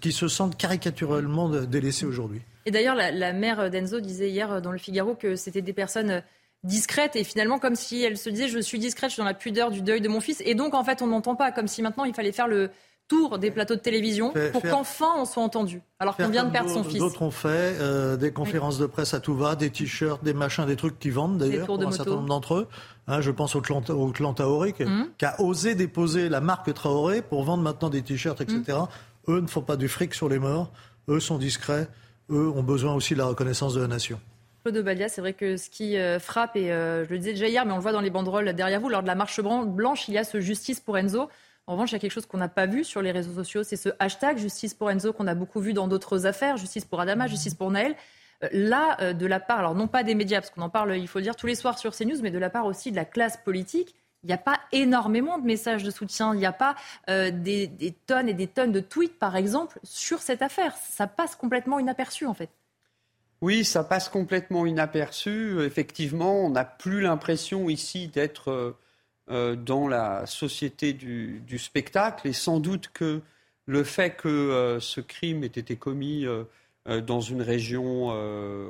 [0.00, 2.42] qui se sentent caricaturalement délaissés aujourd'hui.
[2.66, 6.22] Et d'ailleurs, la, mère d'Enzo disait hier dans le Figaro que c'était des personnes
[6.64, 9.34] discrètes et finalement comme si elle se disait je suis discrète, je suis dans la
[9.34, 11.82] pudeur du deuil de mon fils et donc en fait on n'entend pas comme si
[11.82, 12.70] maintenant il fallait faire le
[13.08, 16.70] tour des plateaux de télévision pour qu'enfin on soit entendu alors qu'on vient de perdre
[16.70, 16.98] son fils.
[16.98, 20.66] D'autres ont fait euh, des conférences de presse à tout va, des t-shirts, des machins,
[20.66, 22.68] des trucs qui vendent d'ailleurs pour un certain nombre d'entre eux.
[23.06, 24.72] Hein, je pense au clan, au clan mmh.
[25.18, 28.62] qui, a osé déposer la marque Traoré pour vendre maintenant des t-shirts, etc.
[28.68, 29.32] Mmh.
[29.32, 30.70] Eux ne font pas du fric sur les morts.
[31.08, 31.88] Eux sont discrets.
[32.30, 34.18] Eux ont besoin aussi de la reconnaissance de la nation.
[34.64, 37.48] Claude Balia, c'est vrai que ce qui euh, frappe, et euh, je le disais déjà
[37.48, 40.08] hier, mais on le voit dans les banderoles derrière vous, lors de la marche blanche,
[40.08, 41.28] il y a ce justice pour Enzo.
[41.66, 43.62] En revanche, il y a quelque chose qu'on n'a pas vu sur les réseaux sociaux,
[43.62, 47.00] c'est ce hashtag justice pour Enzo qu'on a beaucoup vu dans d'autres affaires, justice pour
[47.00, 47.96] Adama, justice pour Naël.
[48.42, 50.96] Euh, là, euh, de la part, alors non pas des médias, parce qu'on en parle,
[50.96, 52.96] il faut le dire, tous les soirs sur CNews, mais de la part aussi de
[52.96, 56.34] la classe politique, il n'y a pas énormément de messages de soutien.
[56.34, 56.76] Il n'y a pas
[57.10, 60.74] euh, des, tonnes et des tonnes de tweets, par exemple, sur cette affaire.
[60.76, 62.48] Ça passe complètement inaperçu, en fait.
[63.42, 65.62] Oui, ça passe complètement inaperçu.
[65.62, 68.76] Effectivement, on n'a plus l'impression ici d'être
[69.28, 72.28] dans la société du, du, spectacle.
[72.28, 73.22] Et sans doute que
[73.66, 76.44] le fait que euh, ce crime ait été commis euh,
[77.00, 78.08] dans une région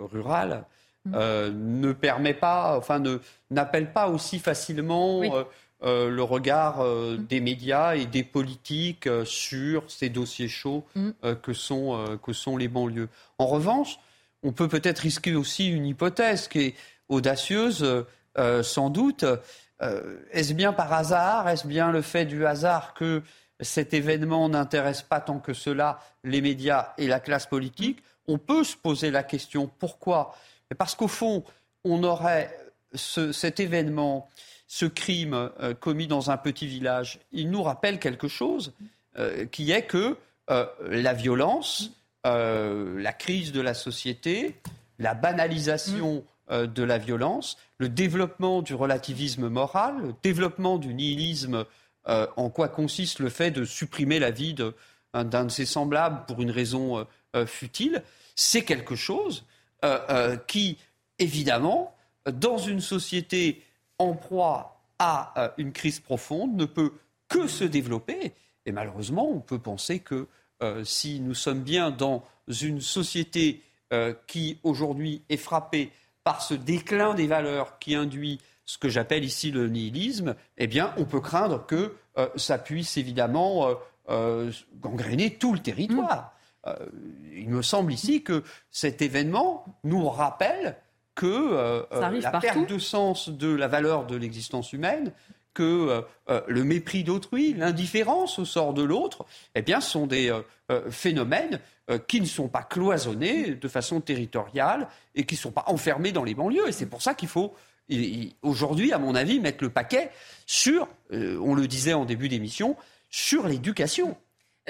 [0.07, 0.65] rurale
[1.07, 1.49] mmh.
[1.49, 3.03] ne permet pas, enfin,
[3.51, 5.19] n'appelle pas aussi facilement.
[5.19, 5.31] Oui.
[5.85, 7.27] Euh, le regard euh, mmh.
[7.27, 11.11] des médias et des politiques euh, sur ces dossiers chauds mmh.
[11.43, 13.09] que, sont, que sont les banlieues.
[13.39, 13.99] En revanche,
[14.43, 16.75] on peut peut-être risquer aussi une hypothèse qui est
[17.09, 18.05] audacieuse,
[18.63, 19.25] sans doute,
[19.85, 23.23] euh, est-ce bien par hasard Est-ce bien le fait du hasard que
[23.61, 28.03] cet événement n'intéresse pas tant que cela les médias et la classe politique?
[28.27, 30.35] On peut se poser la question pourquoi?
[30.79, 31.45] Parce qu'au fond,
[31.85, 32.57] on aurait
[32.95, 34.29] ce, cet événement,
[34.67, 38.73] ce crime euh, commis dans un petit village, il nous rappelle quelque chose
[39.19, 40.17] euh, qui est que
[40.91, 41.91] la violence,
[42.23, 44.61] la crise de la société,
[44.99, 51.65] la banalisation de la violence, le développement du relativisme moral, le développement du nihilisme,
[52.09, 54.55] euh, en quoi consiste le fait de supprimer la vie
[55.15, 58.03] d'un de ses semblables pour une raison euh, futile,
[58.35, 59.45] c'est quelque chose
[60.47, 60.79] qui,
[61.19, 61.95] évidemment,
[62.25, 63.63] dans une société
[63.99, 66.95] en proie à une crise profonde, ne peut
[67.29, 68.33] que se développer.
[68.65, 70.27] Et malheureusement, on peut penser que
[70.85, 73.61] si nous sommes bien dans une société
[74.27, 75.93] qui aujourd'hui est frappée
[76.25, 80.95] par ce déclin des valeurs qui induit ce que j'appelle ici le nihilisme, eh bien,
[80.97, 83.75] on peut craindre que euh, ça puisse évidemment euh,
[84.09, 86.33] euh, gangréner tout le territoire.
[86.67, 86.71] Mmh.
[87.37, 90.77] il me semble ici que cet événement nous rappelle
[91.15, 92.41] que la partout.
[92.41, 95.13] perte de sens de la valeur de l'existence humaine,
[95.55, 96.05] que
[96.49, 99.25] le mépris d'autrui, l'indifférence au sort de l'autre,
[99.55, 100.37] eh bien, sont des
[100.91, 101.61] phénomènes
[101.91, 106.13] euh, qui ne sont pas cloisonnés de façon territoriale et qui ne sont pas enfermés
[106.13, 106.67] dans les banlieues.
[106.67, 107.53] Et c'est pour ça qu'il faut
[108.41, 110.11] aujourd'hui, à mon avis, mettre le paquet
[110.47, 112.79] sur, euh, on le disait en début d'émission,
[113.11, 114.17] sur l'éducation.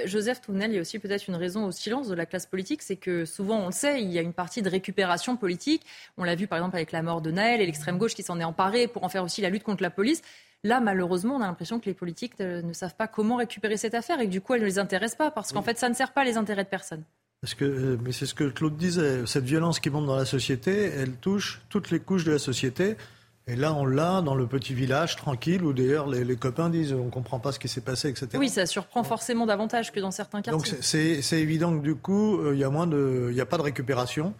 [0.00, 2.46] Euh, Joseph Tournel, il y a aussi peut-être une raison au silence de la classe
[2.46, 5.82] politique, c'est que souvent, on le sait, il y a une partie de récupération politique.
[6.18, 8.40] On l'a vu par exemple avec la mort de Naël et l'extrême gauche qui s'en
[8.40, 10.20] est emparée pour en faire aussi la lutte contre la police.
[10.64, 14.18] Là, malheureusement, on a l'impression que les politiques ne savent pas comment récupérer cette affaire
[14.20, 16.12] et que du coup, elle ne les intéresse pas parce qu'en fait, ça ne sert
[16.12, 17.04] pas les intérêts de personne.
[17.42, 20.24] Parce que, euh, mais c'est ce que Claude disait, cette violence qui monte dans la
[20.24, 22.96] société, elle touche toutes les couches de la société.
[23.46, 26.94] Et là, on l'a dans le petit village tranquille où d'ailleurs les, les, copains disent
[26.94, 28.28] on ne comprend pas ce qui s'est passé, etc.
[28.38, 30.72] Oui, ça surprend forcément davantage que dans certains quartiers.
[30.72, 33.46] Donc c'est évident que du coup, euh, il y a moins de, il n'y a
[33.46, 34.32] pas de récupération.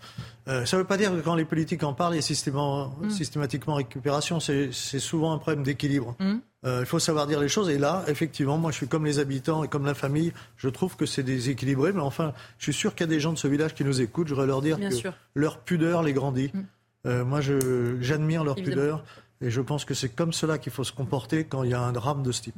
[0.48, 2.22] Euh, ça ne veut pas dire que quand les politiques en parlent, il y a
[2.22, 3.10] systématiquement, mm.
[3.10, 4.40] systématiquement récupération.
[4.40, 6.16] C'est souvent un problème d'équilibre.
[6.18, 6.34] Mm.
[6.64, 7.68] Euh, il faut savoir dire les choses.
[7.68, 10.32] Et là, effectivement, moi, je suis comme les habitants et comme la famille.
[10.56, 11.92] Je trouve que c'est déséquilibré.
[11.92, 14.00] Mais enfin, je suis sûr qu'il y a des gens de ce village qui nous
[14.00, 14.28] écoutent.
[14.28, 15.12] Je voudrais leur dire Bien que sûr.
[15.34, 16.50] leur pudeur les grandit.
[16.54, 16.62] Mm.
[17.06, 18.82] Euh, moi, j'admire leur Évidemment.
[18.82, 19.04] pudeur
[19.40, 21.80] et je pense que c'est comme cela qu'il faut se comporter quand il y a
[21.80, 22.56] un drame de ce type.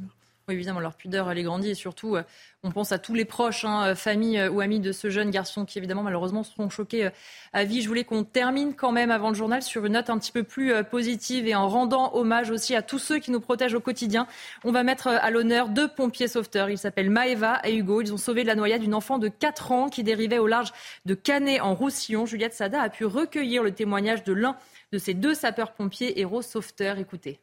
[0.49, 2.23] Évidemment, leur pudeur, est grandie et surtout, euh,
[2.63, 5.65] on pense à tous les proches, hein, familles euh, ou amis de ce jeune garçon
[5.65, 7.09] qui, évidemment, malheureusement, seront choqués euh,
[7.51, 7.81] à vie.
[7.81, 10.43] Je voulais qu'on termine quand même avant le journal sur une note un petit peu
[10.43, 14.25] plus positive et en rendant hommage aussi à tous ceux qui nous protègent au quotidien.
[14.63, 16.69] On va mettre à l'honneur deux pompiers sauveteurs.
[16.69, 18.01] Ils s'appellent Maeva et Hugo.
[18.01, 20.71] Ils ont sauvé de la noyade d'une enfant de 4 ans qui dérivait au large
[21.05, 22.25] de Canet en Roussillon.
[22.25, 24.55] Juliette Sada a pu recueillir le témoignage de l'un
[24.93, 26.99] de ces deux sapeurs-pompiers héros sauveteurs.
[26.99, 27.41] Écoutez.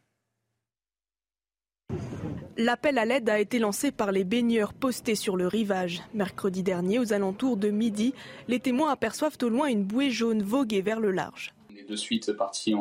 [2.57, 6.03] L'appel à l'aide a été lancé par les baigneurs postés sur le rivage.
[6.15, 8.15] Mercredi dernier, aux alentours de midi,
[8.47, 11.53] les témoins aperçoivent au loin une bouée jaune voguer vers le large.
[11.73, 12.73] On est de suite parti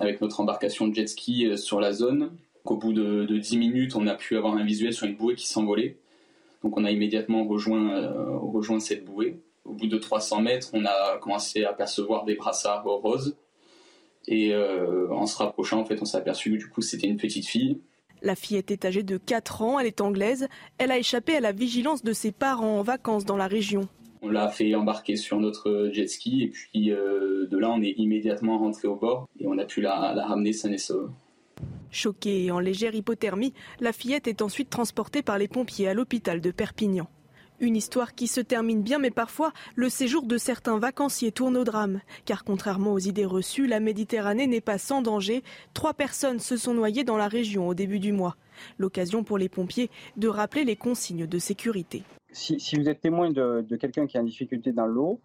[0.00, 2.32] avec notre embarcation de jet ski euh, sur la zone.
[2.64, 5.36] Au bout de, de 10 minutes, on a pu avoir un visuel sur une bouée
[5.36, 5.98] qui s'envolait.
[6.64, 9.38] Donc on a immédiatement rejoint, euh, cette bouée.
[9.64, 13.36] Au bout de 300 mètres, on a commencé à percevoir des brassards roses.
[14.26, 17.16] Et euh, en se rapprochant, en fait, on s'est aperçu que du coup, c'était une
[17.16, 17.80] petite fille.
[18.22, 20.48] La fille était âgée de 4 ans, elle est anglaise.
[20.78, 23.88] Elle a échappé à la vigilance de ses parents en vacances dans la région.
[24.22, 27.94] On l'a fait embarquer sur notre jet ski et puis euh, de là, on est
[27.96, 31.10] immédiatement rentré au bord et on a pu la, la ramener saine et sauve.
[31.90, 36.40] Choquée et en légère hypothermie, la fillette est ensuite transportée par les pompiers à l'hôpital
[36.40, 37.08] de Perpignan.
[37.60, 41.64] Une histoire qui se termine bien, mais parfois le séjour de certains vacanciers tourne au
[41.64, 42.00] drame.
[42.24, 45.42] Car contrairement aux idées reçues, la Méditerranée n'est pas sans danger.
[45.74, 48.36] Trois personnes se sont noyées dans la région au début du mois.
[48.78, 52.02] L'occasion pour les pompiers de rappeler les consignes de sécurité.
[52.32, 55.20] Si, vous êtes témoin de, quelqu'un qui est en difficulté dans l'eau,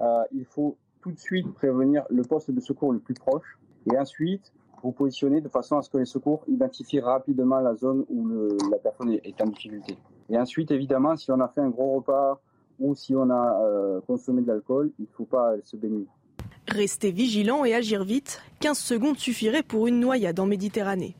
[0.00, 3.58] euh, il faut tout de suite prévenir le poste de secours le plus proche
[3.92, 4.52] et ensuite
[4.82, 8.28] vous positionner de façon à ce que les secours identifient rapidement la zone où
[8.70, 9.96] la personne est en difficulté.
[10.30, 12.40] Et ensuite, évidemment, si on a fait un gros repas
[12.80, 16.06] ou si on a euh, consommé de l'alcool, il ne faut pas se baigner.
[16.68, 21.14] Rester vigilant et agir vite, 15 secondes suffiraient pour une noyade en Méditerranée.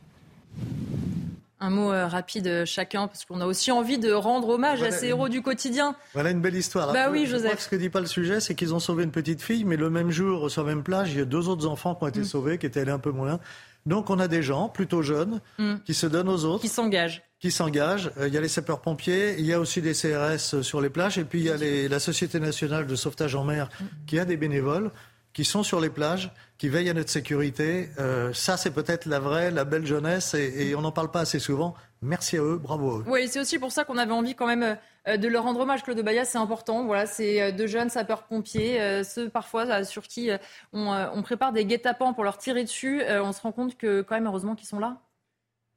[1.60, 4.90] Un mot euh, rapide euh, chacun, parce qu'on a aussi envie de rendre hommage à
[4.90, 5.94] ces héros du quotidien.
[6.12, 6.92] Voilà une belle histoire.
[6.92, 7.60] Bah oui, Joseph.
[7.60, 9.88] ce que dit pas le sujet, c'est qu'ils ont sauvé une petite fille, mais le
[9.88, 12.20] même jour, sur la même plage, il y a deux autres enfants qui ont été
[12.20, 12.24] mm.
[12.24, 13.40] sauvés, qui étaient allés un peu moins loin.
[13.86, 15.76] Donc on a des gens plutôt jeunes mm.
[15.84, 16.62] qui se donnent aux autres.
[16.62, 17.22] Qui s'engagent.
[17.38, 18.10] Qui s'engagent.
[18.18, 21.18] Euh, il y a les sapeurs-pompiers, il y a aussi des CRS sur les plages,
[21.18, 23.84] et puis il y a la Société nationale de sauvetage en mer mm.
[24.06, 24.90] qui a des bénévoles
[25.34, 27.90] qui sont sur les plages, qui veillent à notre sécurité.
[27.98, 31.40] Euh, ça, c'est peut-être la vraie, la belle jeunesse, et, on n'en parle pas assez
[31.40, 31.74] souvent.
[32.04, 33.04] Merci à eux, bravo à eux.
[33.06, 34.76] Oui, c'est aussi pour ça qu'on avait envie quand même
[35.08, 35.82] euh, de leur rendre hommage.
[35.82, 36.84] Claude Bayas, c'est important.
[36.84, 40.30] Voilà, c'est deux jeunes sapeurs-pompiers, ceux parfois sur qui
[40.72, 43.02] on, prépare des guet-apens pour leur tirer dessus.
[43.08, 45.00] on se rend compte que quand même, heureusement qu'ils sont là.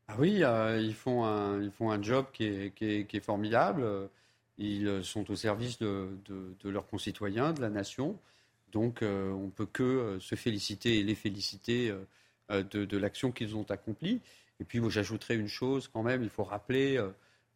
[0.07, 0.43] Ah oui,
[0.79, 3.85] ils, font un, ils font un job qui est, qui est, formidable.
[4.57, 8.17] Ils sont au service de, de leurs concitoyens, de la nation.
[8.71, 11.93] Donc euh, on ne peut que euh, se féliciter et les féliciter
[12.51, 14.21] euh, de, l'action qu'ils ont accomplie.
[14.59, 17.01] Et puis j'ajouterais une chose quand même, il faut rappeler...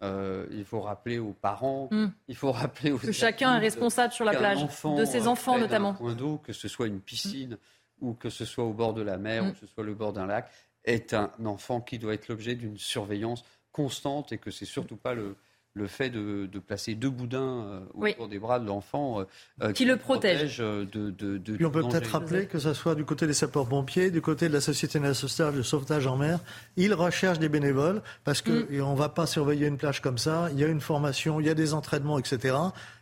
[0.02, 2.08] il faut rappeler aux parents, hmm.
[2.28, 5.92] il faut rappeler aux que chacun est responsable sur la plage, de ses enfants notamment.
[5.92, 7.58] Un point d'eau, que ce soit une piscine
[8.00, 9.54] ou que ce soit au bord de la mer ou hmm.
[9.54, 10.50] que ce soit le bord d'un lac,
[10.86, 15.14] est un enfant qui doit être l'objet d'une surveillance constante et que c'est surtout pas
[15.14, 15.36] le,
[15.74, 19.24] le fait de, placer deux boudins euh, autour des bras de l'enfant euh,
[19.62, 20.58] euh, qui, le protège.
[20.58, 24.22] De, de, Puis on peut peut-être rappeler que ce soit du côté des sapeurs-pompiers, du
[24.22, 26.40] côté de la Société nationale de sauvetage en mer,
[26.76, 28.92] ils recherchent des bénévoles parce qu'on mm.
[28.92, 30.50] ne va pas surveiller une plage comme ça.
[30.52, 32.56] Il y a une formation, il y a des entraînements, etc.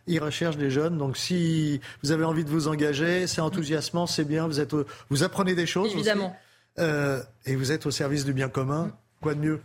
[0.06, 0.96] Ils recherchent des jeunes.
[0.96, 4.46] Donc si vous avez envie de vous engager, c'est enthousiasmant, c'est bien.
[4.46, 4.74] Vous, êtes,
[5.08, 5.92] vous apprenez des choses.
[5.92, 6.36] Évidemment.
[6.78, 8.92] et vous êtes au service du bien commun.
[9.20, 9.60] Quoi de mieux?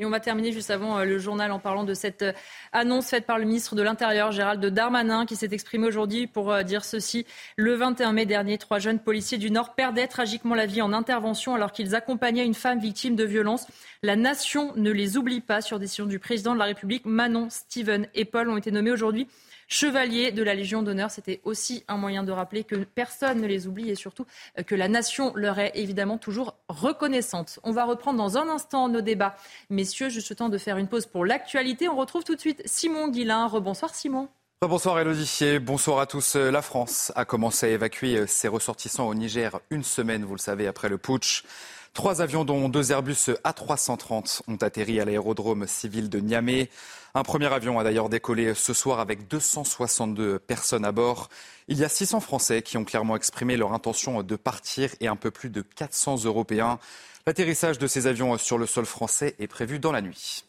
[0.00, 2.32] Et on va terminer juste avant euh, le journal en parlant de cette euh,
[2.72, 6.62] annonce faite par le ministre de l'Intérieur, Gérald Darmanin, qui s'est exprimé aujourd'hui pour euh,
[6.62, 7.26] dire ceci.
[7.56, 11.54] Le 21 mai dernier, trois jeunes policiers du Nord perdaient tragiquement la vie en intervention
[11.54, 13.66] alors qu'ils accompagnaient une femme victime de violences.
[14.02, 17.04] La nation ne les oublie pas sur décision du président de la République.
[17.04, 19.26] Manon, Steven et Paul ont été nommés aujourd'hui
[19.68, 21.10] chevaliers de la Légion d'honneur.
[21.10, 24.26] C'était aussi un moyen de rappeler que personne ne les oublie et surtout
[24.58, 27.60] euh, que la nation leur est évidemment toujours reconnaissante.
[27.62, 29.36] On va reprendre dans un instant nos débats.
[29.70, 31.88] Messieurs, juste le temps de faire une pause pour l'actualité.
[31.88, 33.46] On retrouve tout de suite Simon Guillain.
[33.46, 34.28] Rebonsoir Simon.
[34.60, 36.34] Bonsoir Elodie bonsoir à tous.
[36.34, 40.66] La France a commencé à évacuer ses ressortissants au Niger une semaine, vous le savez,
[40.66, 41.44] après le putsch.
[41.94, 46.70] Trois avions, dont deux Airbus A330, ont atterri à l'aérodrome civil de Niamey.
[47.14, 51.28] Un premier avion a d'ailleurs décollé ce soir avec 262 personnes à bord.
[51.66, 55.16] Il y a 600 Français qui ont clairement exprimé leur intention de partir et un
[55.16, 56.78] peu plus de 400 Européens.
[57.26, 60.44] L'atterrissage de ces avions sur le sol français est prévu dans la nuit.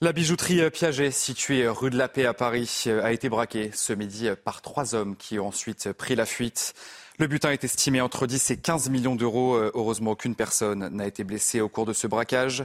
[0.00, 4.28] La bijouterie Piaget, située rue de la Paix à Paris, a été braquée ce midi
[4.44, 6.74] par trois hommes qui ont ensuite pris la fuite.
[7.20, 9.56] Le butin est estimé entre 10 et 15 millions d'euros.
[9.56, 12.64] Euh, heureusement, aucune personne n'a été blessée au cours de ce braquage.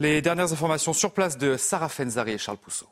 [0.00, 2.86] Les dernières informations sur place de Sarah Fenzari et Charles Pousseau.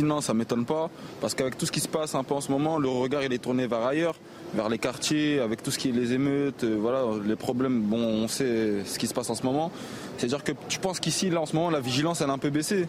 [0.00, 0.88] Non, ça ne m'étonne pas,
[1.20, 3.32] parce qu'avec tout ce qui se passe un peu en ce moment, le regard il
[3.32, 4.14] est tourné vers ailleurs,
[4.54, 7.98] vers les quartiers, avec tout ce qui est les émeutes, euh, voilà, les problèmes, bon,
[7.98, 9.72] on sait ce qui se passe en ce moment.
[10.16, 12.50] C'est-à-dire que je pense qu'ici, là, en ce moment, la vigilance, elle a un peu
[12.50, 12.86] baissé.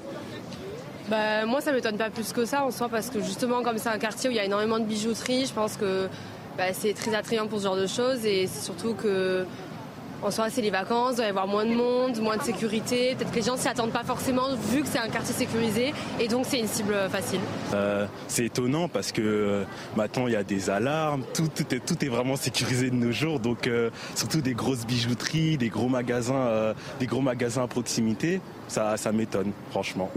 [1.09, 3.89] Bah, moi, ça m'étonne pas plus que ça en soi, parce que justement, comme c'est
[3.89, 6.07] un quartier où il y a énormément de bijouterie, je pense que
[6.55, 8.25] bah, c'est très attrayant pour ce genre de choses.
[8.25, 9.43] Et c'est surtout que,
[10.21, 13.15] en soi, c'est les vacances, il doit y avoir moins de monde, moins de sécurité.
[13.15, 15.95] Peut-être que les gens s'y attendent pas forcément, vu que c'est un quartier sécurisé.
[16.19, 17.39] Et donc, c'est une cible facile.
[17.73, 19.63] Euh, c'est étonnant parce que euh,
[19.95, 23.39] maintenant, il y a des alarmes, tout, est, tout, est, vraiment sécurisé de nos jours.
[23.39, 28.41] Donc, euh, surtout des grosses bijouteries, des gros magasins, des gros magasins à proximité.
[28.67, 30.11] Ça, ça m'étonne, franchement.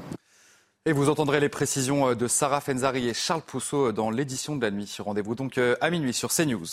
[0.85, 4.57] Et vous entendrez les précisions euh, de Sarah Fenzari et Charles Pousseau euh, dans l'édition
[4.57, 4.97] de la nuit.
[4.99, 6.67] Rendez-vous donc euh, à minuit sur CNews.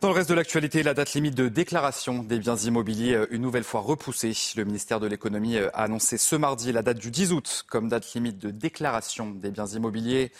[0.00, 3.62] Dans le reste de l'actualité, la date limite de déclaration des biens immobiliers une nouvelle
[3.62, 4.32] fois repoussée.
[4.56, 8.12] Le ministère de l'économie a annoncé ce mardi la date du 10 août comme date
[8.12, 10.32] limite de déclaration des biens immobiliers.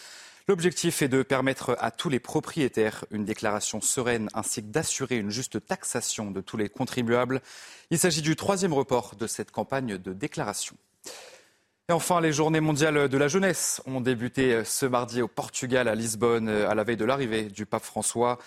[0.48, 5.30] L'objectif est de permettre à tous les propriétaires une déclaration sereine ainsi que d'assurer une
[5.30, 7.42] juste taxation de tous les contribuables.
[7.90, 10.76] Il s'agit du troisième report de cette campagne de déclaration.
[11.88, 15.94] Et enfin, les journées mondiales de la jeunesse ont débuté ce mardi au Portugal, à
[15.94, 18.38] Lisbonne, à la veille de l'arrivée du pape François.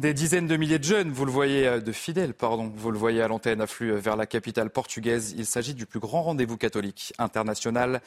[0.00, 3.22] Des dizaines de milliers de jeunes, vous le voyez, de fidèles, pardon, vous le voyez
[3.22, 5.32] à l'antenne, affluent vers la capitale portugaise.
[5.38, 8.00] Il s'agit du plus grand rendez-vous catholique international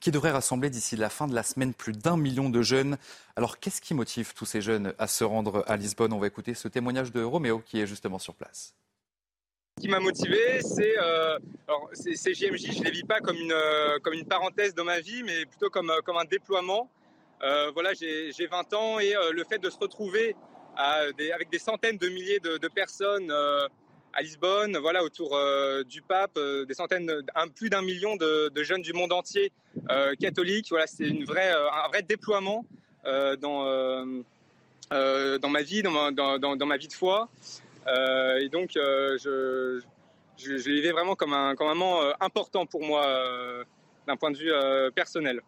[0.00, 2.96] qui devrait rassembler d'ici la fin de la semaine plus d'un million de jeunes.
[3.36, 6.14] Alors, qu'est-ce qui motive tous ces jeunes à se rendre à Lisbonne?
[6.14, 8.74] On va écouter ce témoignage de Roméo qui est justement sur place.
[9.78, 11.38] Ce qui m'a motivé, c'est euh,
[11.92, 14.98] ces JMJ, je ne les vis pas comme une, euh, comme une parenthèse dans ma
[14.98, 16.90] vie, mais plutôt comme, euh, un déploiement.
[17.74, 20.34] Voilà, j'ai 20 ans et le fait de se retrouver
[20.76, 25.38] avec des centaines de milliers de, personnes à Lisbonne, voilà, autour
[25.86, 26.36] du pape,
[26.66, 29.52] des centaines, un, plus d'un million de, jeunes du monde entier
[30.18, 30.70] catholiques.
[30.70, 32.66] Voilà, c'est une vraie, un vrai déploiement
[33.04, 33.64] dans,
[34.90, 37.28] ma vie, dans ma vie de foi.
[37.88, 39.80] Euh, et donc, euh, je,
[40.36, 43.04] je, je vraiment comme un, comme moment euh, important pour moi
[44.06, 44.52] d'un point de vue
[44.94, 45.40] personnel.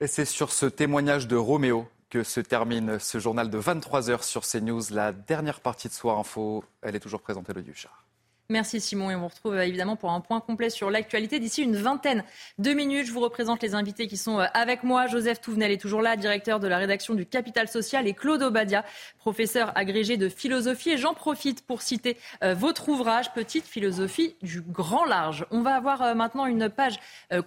[0.00, 4.24] Et c'est sur ce témoignage de Roméo que se termine ce journal de 23 heures
[4.24, 4.82] sur CNews.
[4.90, 8.05] La dernière partie de Soir Info, elle est toujours présentée le Duchard.
[8.48, 11.62] Merci Simon et on vous retrouve euh, évidemment pour un point complet sur l'actualité d'ici
[11.62, 12.22] une vingtaine
[12.58, 13.08] de minutes.
[13.08, 15.08] Je vous représente les invités qui sont euh, avec moi.
[15.08, 18.84] Joseph Touvenel est toujours là, directeur de la rédaction du Capital Social et Claude Obadia,
[19.18, 20.90] professeur agrégé de philosophie.
[20.90, 25.44] Et j'en profite pour citer euh, votre ouvrage Petite philosophie du grand large.
[25.50, 27.00] On va avoir maintenant une page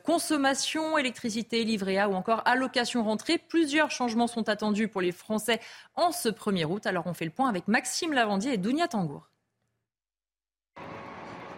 [0.03, 3.37] consommation, électricité, livret A ou encore allocation rentrée.
[3.37, 5.61] Plusieurs changements sont attendus pour les Français
[5.95, 6.85] en ce 1er août.
[6.85, 9.28] Alors on fait le point avec Maxime Lavandier et Dounia Tangour.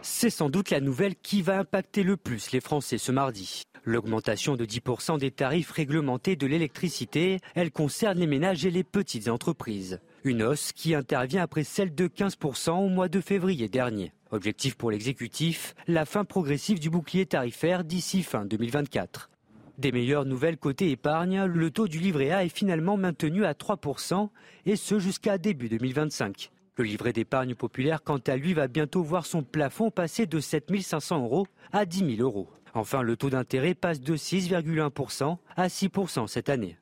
[0.03, 3.61] C'est sans doute la nouvelle qui va impacter le plus les Français ce mardi.
[3.83, 9.27] L'augmentation de 10% des tarifs réglementés de l'électricité, elle concerne les ménages et les petites
[9.27, 9.99] entreprises.
[10.23, 14.11] Une hausse qui intervient après celle de 15% au mois de février dernier.
[14.31, 19.29] Objectif pour l'exécutif, la fin progressive du bouclier tarifaire d'ici fin 2024.
[19.77, 24.29] Des meilleures nouvelles côté épargne, le taux du livret A est finalement maintenu à 3%
[24.65, 26.51] et ce jusqu'à début 2025.
[26.81, 30.81] Le livret d'épargne populaire, quant à lui, va bientôt voir son plafond passer de 7
[30.81, 32.49] 500 euros à 10 000 euros.
[32.73, 36.79] Enfin, le taux d'intérêt passe de 6,1% à 6% cette année.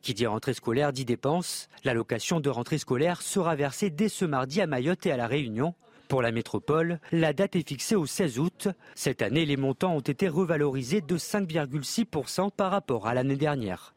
[0.00, 1.68] Qui dit rentrée scolaire dit dépenses.
[1.84, 5.74] L'allocation de rentrée scolaire sera versée dès ce mardi à Mayotte et à La Réunion.
[6.08, 8.68] Pour la métropole, la date est fixée au 16 août.
[8.94, 13.92] Cette année, les montants ont été revalorisés de 5,6% par rapport à l'année dernière.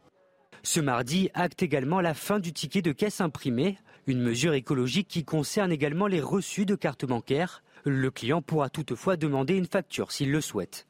[0.65, 3.77] Ce mardi acte également la fin du ticket de caisse imprimé.
[4.07, 7.63] Une mesure écologique qui concerne également les reçus de cartes bancaires.
[7.83, 10.87] Le client pourra toutefois demander une facture s'il le souhaite.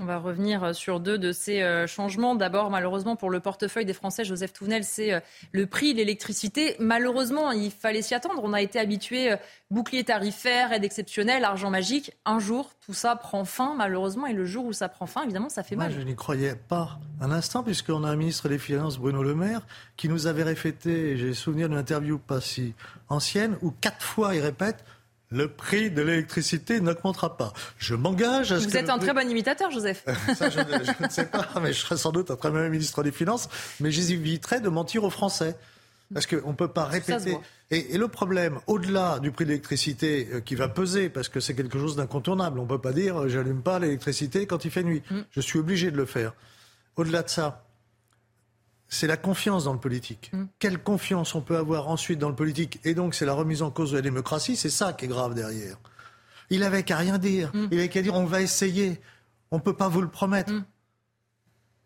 [0.00, 2.34] On va revenir sur deux de ces euh, changements.
[2.34, 5.20] D'abord, malheureusement, pour le portefeuille des Français, Joseph Touvenel, c'est euh,
[5.52, 6.74] le prix de l'électricité.
[6.78, 8.40] Malheureusement, il fallait s'y attendre.
[8.42, 9.36] On a été habitué, euh,
[9.70, 12.12] bouclier tarifaire, aide exceptionnelle, argent magique.
[12.24, 14.24] Un jour, tout ça prend fin, malheureusement.
[14.24, 15.94] Et le jour où ça prend fin, évidemment, ça fait Moi, mal.
[15.94, 19.66] Je n'y croyais pas un instant, puisqu'on a un ministre des Finances, Bruno Le Maire,
[19.98, 22.72] qui nous avait répété, j'ai souvenir d'une interview pas si
[23.10, 24.82] ancienne, où quatre fois il répète
[25.30, 27.52] le prix de l'électricité n'augmentera pas.
[27.78, 30.04] Je m'engage à ce Vous que êtes un prix- très bon imitateur, Joseph.
[30.36, 33.02] Ça, je, ne- je ne sais pas, mais je serai sans doute un très ministre
[33.02, 33.48] des Finances,
[33.80, 35.56] mais j'éviterai de mentir aux Français.
[36.12, 37.38] Parce qu'on ne peut pas répéter.
[37.70, 41.54] et le problème, au-delà du prix de l'électricité euh, qui va peser, parce que c'est
[41.54, 44.82] quelque chose d'incontournable, on ne peut pas dire euh, j'allume pas l'électricité quand il fait
[44.82, 45.02] nuit.
[45.08, 45.20] Mm.
[45.30, 46.32] Je suis obligé de le faire.
[46.96, 47.62] Au-delà de ça,
[48.90, 50.30] c'est la confiance dans le politique.
[50.34, 50.44] Mm.
[50.58, 52.80] Quelle confiance on peut avoir ensuite dans le politique?
[52.84, 55.34] Et donc, c'est la remise en cause de la démocratie, c'est ça qui est grave
[55.34, 55.76] derrière.
[56.50, 57.50] Il avait qu'à rien dire.
[57.54, 57.68] Mm.
[57.70, 59.00] Il avait qu'à dire on va essayer.
[59.52, 60.52] On ne peut pas vous le promettre.
[60.52, 60.64] Mm.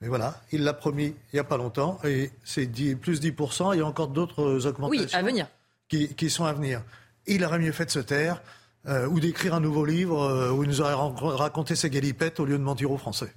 [0.01, 3.75] Mais voilà, il l'a promis il n'y a pas longtemps et c'est 10 plus 10%.
[3.75, 5.47] Il y a encore d'autres augmentations Oui, à venir.
[5.89, 6.83] Qui, qui sont à venir.
[7.27, 8.43] Il aurait mieux fait de se taire
[8.87, 10.95] euh, ou d'écrire un nouveau livre euh, où il nous aurait
[11.37, 13.33] raconté ses galipettes au lieu de mentir aux Français.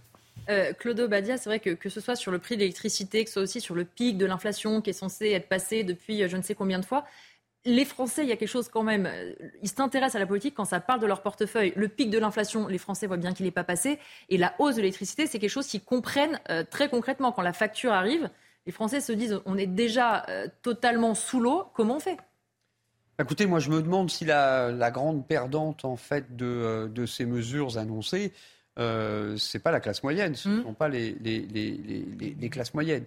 [0.50, 3.30] Euh, Claude Badia, c'est vrai que que ce soit sur le prix de l'électricité, que
[3.30, 6.30] ce soit aussi sur le pic de l'inflation qui est censé être passé depuis euh,
[6.30, 7.06] je ne sais combien de fois,
[7.66, 10.56] les Français, il y a quelque chose quand même, euh, ils s'intéressent à la politique
[10.56, 11.74] quand ça parle de leur portefeuille.
[11.76, 14.00] Le pic de l'inflation, les Français voient bien qu'il n'est pas passé.
[14.30, 17.34] Et la hausse de l'électricité, c'est quelque chose qu'ils comprennent très concrètement.
[17.34, 18.30] Quand la facture arrive,
[18.66, 20.26] les Français se disent on est déjà
[20.62, 22.18] totalement sous l'eau, comment on fait?
[23.20, 27.26] Écoutez, moi je me demande si la, la grande perdante en fait de, de ces
[27.26, 28.32] mesures annoncées,
[28.78, 32.36] euh, c'est pas la classe moyenne, ce ne sont pas les, les, les, les- les-
[32.40, 33.06] les classes moyennes.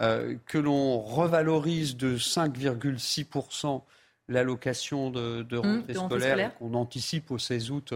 [0.00, 3.82] Euh, que l'on revalorise de 5,6%
[4.28, 7.92] l'allocation de, de rentrée de rentrée scolaire, qu'on anticipe au 16 août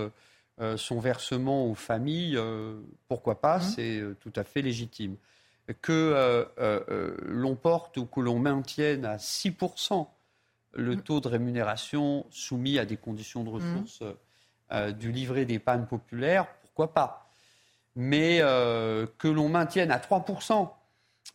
[0.61, 2.79] euh, son versement aux familles, euh,
[3.09, 5.17] pourquoi pas, c'est euh, tout à fait légitime.
[5.83, 6.47] Que
[7.27, 10.07] l'on porte ou que l'on maintienne à 6%
[10.75, 14.03] le taux de rémunération soumis à des conditions de ressources
[14.99, 16.47] du livret d'épargne populaire,
[16.77, 17.23] pourquoi pas
[17.99, 20.69] mais que l'on maintienne à 3%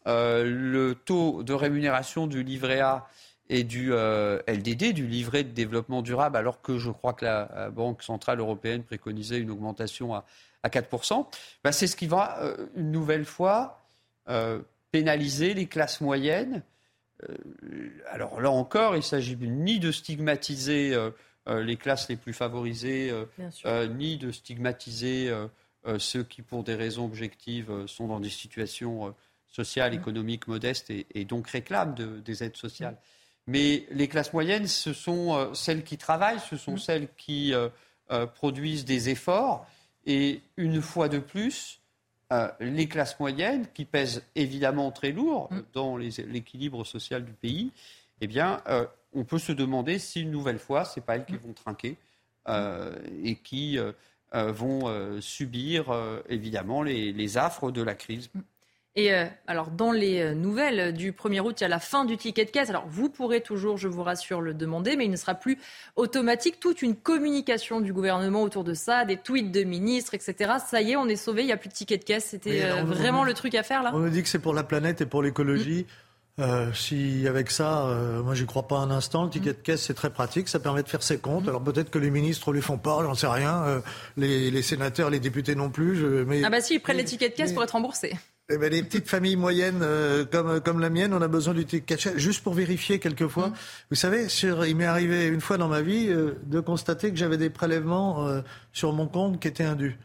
[0.06, 3.08] le taux de rémunération du livret A
[3.50, 8.04] et du LDD, du livret de développement durable, alors que je crois que la Banque
[8.04, 10.24] centrale européenne préconisait une augmentation à,
[10.64, 11.26] 4%,
[11.64, 12.40] bah, c'est ce qui va
[12.76, 13.80] une nouvelle fois
[14.92, 16.64] pénaliser les classes moyennes.
[17.30, 21.12] Euh, alors là encore, il s'agit ni de stigmatiser euh, euh,
[21.48, 23.12] les classes les plus favorisées,
[23.96, 25.34] ni de stigmatiser
[25.98, 29.16] ceux qui, pour des raisons objectives, sont dans des situations
[29.48, 32.98] sociales, économiques modestes et, donc réclament des aides sociales.
[33.48, 37.54] Mais les classes moyennes, ce sont celles qui travaillent, ce sont celles qui
[38.36, 39.68] produisent des efforts.
[40.06, 41.82] Et une fois de plus,
[42.32, 47.72] euh, les classes moyennes, qui pèsent évidemment très lourd dans l'équilibre social du pays,
[48.22, 51.26] eh bien, euh, on peut se demander si une nouvelle fois, ce n'est pas elles
[51.26, 51.38] qui mm.
[51.46, 51.98] vont trinquer
[52.48, 53.78] euh, et qui
[54.34, 55.94] vont subir
[56.30, 58.30] évidemment les, les, affres de la crise.
[58.34, 58.40] Mm.
[58.96, 62.04] Et euh, alors, dans les euh, nouvelles du 1er août, il y a la fin
[62.04, 62.70] du ticket de caisse.
[62.70, 65.58] Alors, vous pourrez toujours, je vous rassure, le demander, mais il ne sera plus
[65.96, 66.60] automatique.
[66.60, 70.56] Toute une communication du gouvernement autour de ça, des tweets de ministres, etc.
[70.66, 72.26] Ça y est, on est sauvé, il n'y a plus de ticket de caisse.
[72.26, 73.92] C'était euh, vraiment le truc à faire, là?
[73.94, 75.86] On nous dit que c'est pour la planète et pour l'écologie.
[76.74, 77.88] Si avec ça,
[78.24, 80.84] moi j'y crois pas un instant, le ticket de caisse c'est très pratique, ça permet
[80.84, 81.48] de faire ses comptes.
[81.48, 83.82] Alors peut-être que les ministres les font pas, j'en sais rien,
[84.18, 86.26] les, sénateurs, les députés non plus.
[86.26, 88.14] mais, ah bah si, ils prennent les tickets de caisse pour être remboursés.
[88.54, 91.66] Eh ben, les petites familles moyennes euh, comme, comme la mienne, on a besoin du
[91.66, 93.48] ticket cachet juste pour vérifier quelquefois.
[93.48, 93.54] Mm.
[93.92, 97.16] Vous savez, sur, il m'est arrivé une fois dans ma vie euh, de constater que
[97.16, 98.42] j'avais des prélèvements euh,
[98.74, 99.98] sur mon compte qui étaient indus.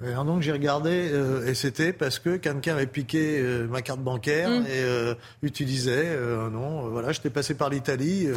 [0.00, 1.10] Donc j'ai regardé
[1.46, 4.66] et c'était parce que quelqu'un avait piqué ma carte bancaire mm.
[4.66, 6.88] et utilisait un nom.
[6.88, 8.28] voilà, j'étais passé par l'Italie.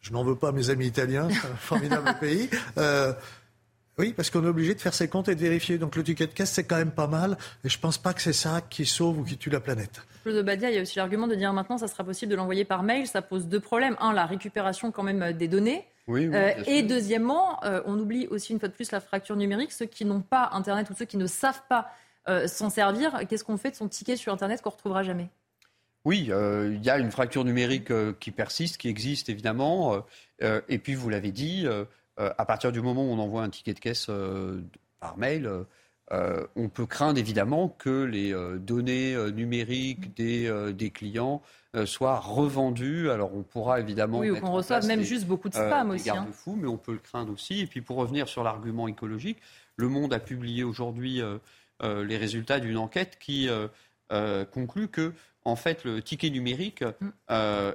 [0.00, 2.50] je n'en veux pas mes amis italiens, c'est un formidable pays.
[3.98, 5.78] Oui, parce qu'on est obligé de faire ses comptes et de vérifier.
[5.78, 7.38] Donc le ticket de caisse, c'est quand même pas mal.
[7.64, 10.02] Et je pense pas que c'est ça qui sauve ou qui tue la planète.
[10.22, 12.66] Claude Badia, il y a aussi l'argument de dire maintenant, ça sera possible de l'envoyer
[12.66, 13.06] par mail.
[13.06, 13.96] Ça pose deux problèmes.
[13.98, 15.86] Un, la récupération quand même euh, des données.
[16.08, 19.72] Oui, euh, et deuxièmement, euh, on oublie aussi une fois de plus la fracture numérique.
[19.72, 21.90] Ceux qui n'ont pas Internet ou ceux qui ne savent pas
[22.48, 25.28] s'en servir, qu'est-ce qu'on fait de son ticket sur Internet qu'on retrouvera jamais?
[26.04, 30.04] Oui, il y a une fracture numérique qui persiste, qui existe évidemment.
[30.40, 31.84] et puis, vous l'avez dit, euh,
[32.18, 34.60] à partir du moment où on envoie un ticket de caisse euh,
[35.00, 35.50] par mail,
[36.12, 41.42] euh, on peut craindre évidemment que les données numériques des, clients
[41.84, 43.10] soient revendues.
[43.10, 44.20] Alors on pourra évidemment.
[44.20, 46.08] Oui, ou qu'on reçoive même juste beaucoup de spam aussi.
[46.08, 46.14] Hein.
[46.14, 47.60] garde mais on peut le craindre aussi.
[47.60, 49.38] Et puis pour revenir sur l'argument écologique,
[49.76, 51.20] Le Monde a publié aujourd'hui
[51.82, 53.48] les résultats d'une enquête qui
[54.52, 55.12] conclut que
[55.44, 57.10] en fait, le ticket numérique mm.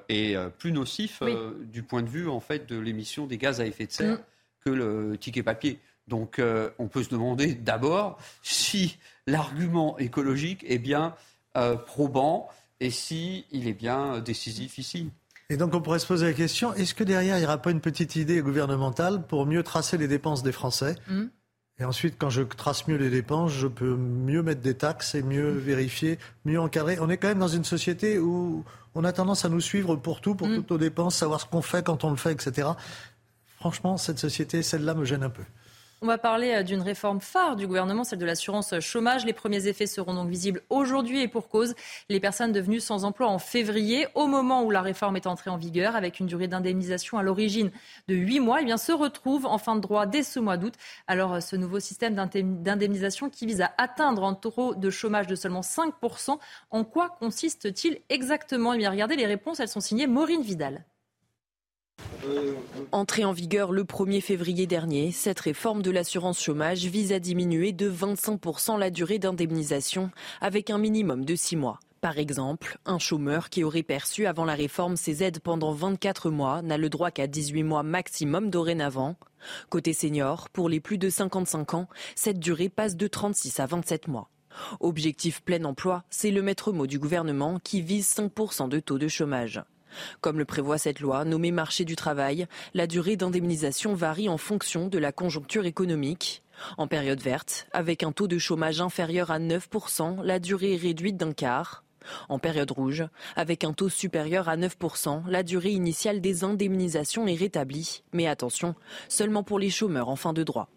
[0.09, 1.22] est plus nocif
[1.65, 4.13] du point de vue en fait de l'émission des gaz à effet de serre.
[4.15, 4.23] Mm
[4.64, 5.80] que le ticket papier.
[6.08, 8.98] Donc euh, on peut se demander d'abord si
[9.28, 11.16] l'argument écologique est bien
[11.58, 15.10] euh, probant et si il est bien décisif ici.
[15.50, 17.72] Et donc on pourrait se poser la question, est-ce que derrière il n'y aura pas
[17.72, 21.28] une petite idée gouvernementale pour mieux tracer les dépenses des Français hmm.
[21.80, 25.24] Et ensuite, quand je trace mieux les dépenses, je peux mieux mettre des taxes et
[25.24, 27.00] mieux vérifier, mieux encadrer.
[27.00, 28.64] On est quand même dans une société où
[28.94, 30.58] on a tendance à nous suivre pour tout, pour hmm.
[30.58, 32.68] toutes nos dépenses, savoir ce qu'on fait, quand on le fait, etc.
[33.62, 35.44] Franchement, cette société, celle-là me gêne un peu.
[36.02, 39.24] On va parler euh, d'une réforme phare du gouvernement, celle de l'assurance chômage.
[39.24, 41.76] Les premiers effets seront donc visibles aujourd'hui et pour cause.
[42.10, 45.58] Les personnes devenues sans emploi en février, au moment où la réforme est entrée en
[45.58, 47.70] vigueur, avec une durée d'indemnisation à l'origine
[48.08, 50.74] de 8 mois, eh se retrouvent en fin de droit dès ce mois d'août.
[51.06, 55.36] Alors, euh, ce nouveau système d'indemnisation qui vise à atteindre un taux de chômage de
[55.36, 56.40] seulement 5%,
[56.72, 58.74] en quoi consiste-t-il exactement?
[58.74, 60.84] Eh bien, regardez les réponses, elles sont signées Maureen Vidal.
[62.91, 67.72] Entrée en vigueur le 1er février dernier, cette réforme de l'assurance chômage vise à diminuer
[67.72, 71.80] de 25% la durée d'indemnisation avec un minimum de 6 mois.
[72.02, 76.64] Par exemple, un chômeur qui aurait perçu avant la réforme ses aides pendant 24 mois
[76.64, 79.15] n'a le droit qu'à 18 mois maximum dorénavant.
[79.69, 84.07] Côté senior, pour les plus de 55 ans, cette durée passe de 36 à 27
[84.07, 84.30] mois.
[84.80, 89.07] Objectif plein emploi, c'est le maître mot du gouvernement qui vise 5% de taux de
[89.07, 89.61] chômage.
[90.22, 94.88] Comme le prévoit cette loi nommée marché du travail, la durée d'indemnisation varie en fonction
[94.88, 96.43] de la conjoncture économique.
[96.77, 101.18] En période verte, avec un taux de chômage inférieur à 9%, la durée est réduite
[101.18, 101.84] d'un quart.
[102.30, 103.03] En période rouge,
[103.35, 108.03] avec un taux supérieur à 9%, la durée initiale des indemnisations est rétablie.
[108.11, 108.76] Mais attention,
[109.07, 110.69] seulement pour les chômeurs en fin de droit.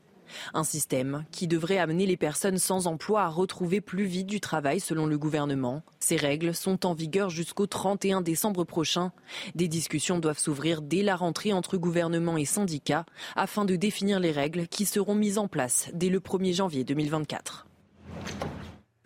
[0.53, 4.81] Un système qui devrait amener les personnes sans emploi à retrouver plus vite du travail
[4.81, 5.83] selon le gouvernement.
[6.01, 9.13] Ces règles sont en vigueur jusqu'au 31 décembre prochain.
[9.55, 13.07] Des discussions doivent s'ouvrir dès la rentrée entre gouvernement et syndicats
[13.37, 17.67] afin de définir les règles qui seront mises en place dès le 1er janvier 2024.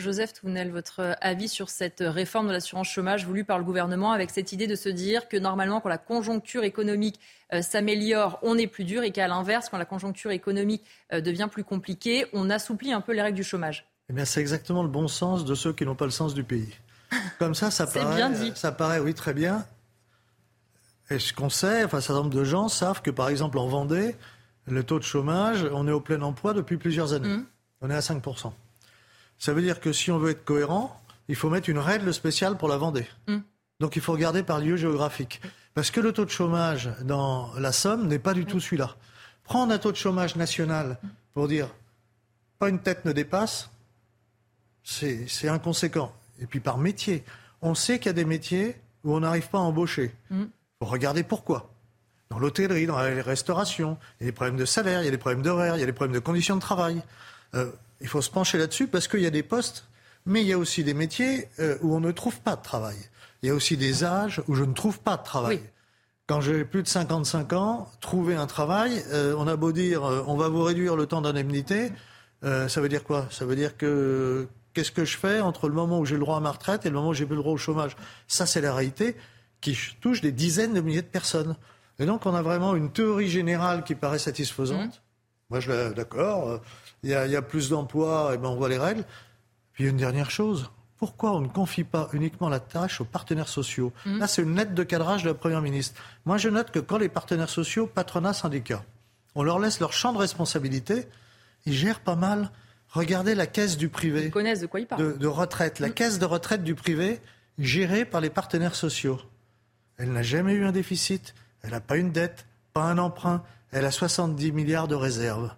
[0.00, 4.30] Joseph Tounel, votre avis sur cette réforme de l'assurance chômage voulue par le gouvernement avec
[4.30, 7.18] cette idée de se dire que normalement quand la conjoncture économique
[7.52, 11.48] euh, s'améliore, on est plus dur et qu'à l'inverse, quand la conjoncture économique euh, devient
[11.50, 13.88] plus compliquée, on assouplit un peu les règles du chômage?
[14.08, 16.44] Eh bien, c'est exactement le bon sens de ceux qui n'ont pas le sens du
[16.44, 16.78] pays.
[17.40, 18.52] Comme ça, ça paraît, bien dit.
[18.54, 19.66] ça paraît, oui, très bien.
[21.10, 23.66] Et ce qu'on sait, enfin, un certain nombre de gens savent que, par exemple, en
[23.66, 24.14] Vendée,
[24.68, 27.28] le taux de chômage, on est au plein emploi depuis plusieurs années.
[27.28, 27.46] Mmh.
[27.80, 28.52] On est à 5%.
[29.38, 32.56] Ça veut dire que si on veut être cohérent, il faut mettre une règle spéciale
[32.56, 33.06] pour la Vendée.
[33.28, 33.38] Mm.
[33.80, 35.40] Donc il faut regarder par lieu géographique.
[35.74, 38.96] Parce que le taux de chômage dans la Somme n'est pas du tout celui-là.
[39.44, 40.98] Prendre un taux de chômage national
[41.32, 41.68] pour dire
[42.58, 43.70] pas une tête ne dépasse,
[44.82, 46.12] c'est inconséquent.
[46.40, 47.22] Et puis par métier,
[47.62, 50.12] on sait qu'il y a des métiers où on n'arrive pas à embaucher.
[50.30, 50.42] Mm.
[50.42, 51.70] Il faut regarder pourquoi.
[52.30, 55.10] Dans l'hôtellerie, dans la restauration, il y a des problèmes de salaire, il y a
[55.10, 57.02] des problèmes d'horaire, il y a des problèmes de conditions de travail.
[57.54, 57.70] Euh,
[58.00, 59.86] il faut se pencher là-dessus parce qu'il y a des postes,
[60.26, 62.96] mais il y a aussi des métiers euh, où on ne trouve pas de travail.
[63.42, 65.60] Il y a aussi des âges où je ne trouve pas de travail.
[66.26, 70.22] Quand j'ai plus de 55 ans, trouver un travail, euh, on a beau dire euh,
[70.26, 71.90] on va vous réduire le temps d'indemnité,
[72.44, 73.26] euh, ça veut dire quoi?
[73.30, 76.36] Ça veut dire que qu'est-ce que je fais entre le moment où j'ai le droit
[76.36, 77.96] à ma retraite et le moment où j'ai plus le droit au chômage?
[78.26, 79.16] Ça, c'est la réalité
[79.60, 81.56] qui ch- touche des dizaines de milliers de personnes.
[81.98, 85.02] Et donc, on a vraiment une théorie générale qui paraît satisfaisante.
[85.50, 86.60] Moi, je l'ai- d'accord.
[87.02, 89.04] Il y, a, il y a plus d'emplois, et ben on voit les règles.
[89.72, 90.70] Puis une dernière chose.
[90.96, 94.74] Pourquoi on ne confie pas uniquement la tâche aux partenaires sociaux Là, c'est une lettre
[94.74, 96.00] de cadrage de la Première ministre.
[96.26, 98.84] Moi, je note que quand les partenaires sociaux, patronat, syndicats,
[99.36, 101.06] on leur laisse leur champ de responsabilité,
[101.66, 102.50] ils gèrent pas mal.
[102.90, 105.12] Regardez la caisse du privé Ils connaissent de quoi ils parlent.
[105.12, 105.78] de, de retraite.
[105.78, 107.20] La caisse de retraite du privé,
[107.60, 109.20] gérée par les partenaires sociaux.
[109.98, 113.84] Elle n'a jamais eu un déficit, elle n'a pas une dette, pas un emprunt, elle
[113.84, 115.52] a 70 milliards de réserves.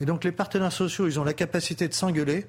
[0.00, 2.46] Et donc les partenaires sociaux, ils ont la capacité de s'engueuler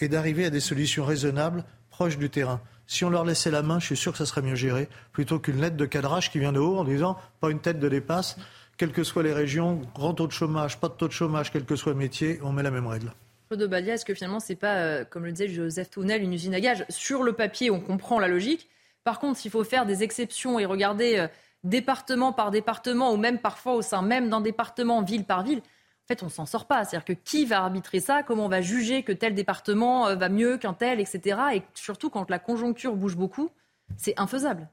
[0.00, 2.60] et d'arriver à des solutions raisonnables, proches du terrain.
[2.86, 5.38] Si on leur laissait la main, je suis sûr que ça serait mieux géré, plutôt
[5.38, 8.36] qu'une lettre de cadrage qui vient de haut en disant pas une tête de dépasse,
[8.76, 11.64] quelles que soient les régions, grand taux de chômage, pas de taux de chômage, quel
[11.64, 13.12] que soit le métier, on met la même règle.
[13.48, 16.54] Claude Badia, est-ce que finalement, c'est pas, euh, comme le disait Joseph Tounel, une usine
[16.54, 18.68] à gage Sur le papier, on comprend la logique.
[19.04, 21.28] Par contre, s'il faut faire des exceptions et regarder euh,
[21.62, 25.60] département par département, ou même parfois au sein même d'un département, ville par ville,
[26.04, 26.84] en fait, on s'en sort pas.
[26.84, 28.22] C'est-à-dire que qui va arbitrer ça?
[28.22, 31.38] Comment on va juger que tel département euh, va mieux qu'un tel, etc.
[31.54, 33.50] Et surtout, quand la conjoncture bouge beaucoup,
[33.96, 34.68] c'est infaisable.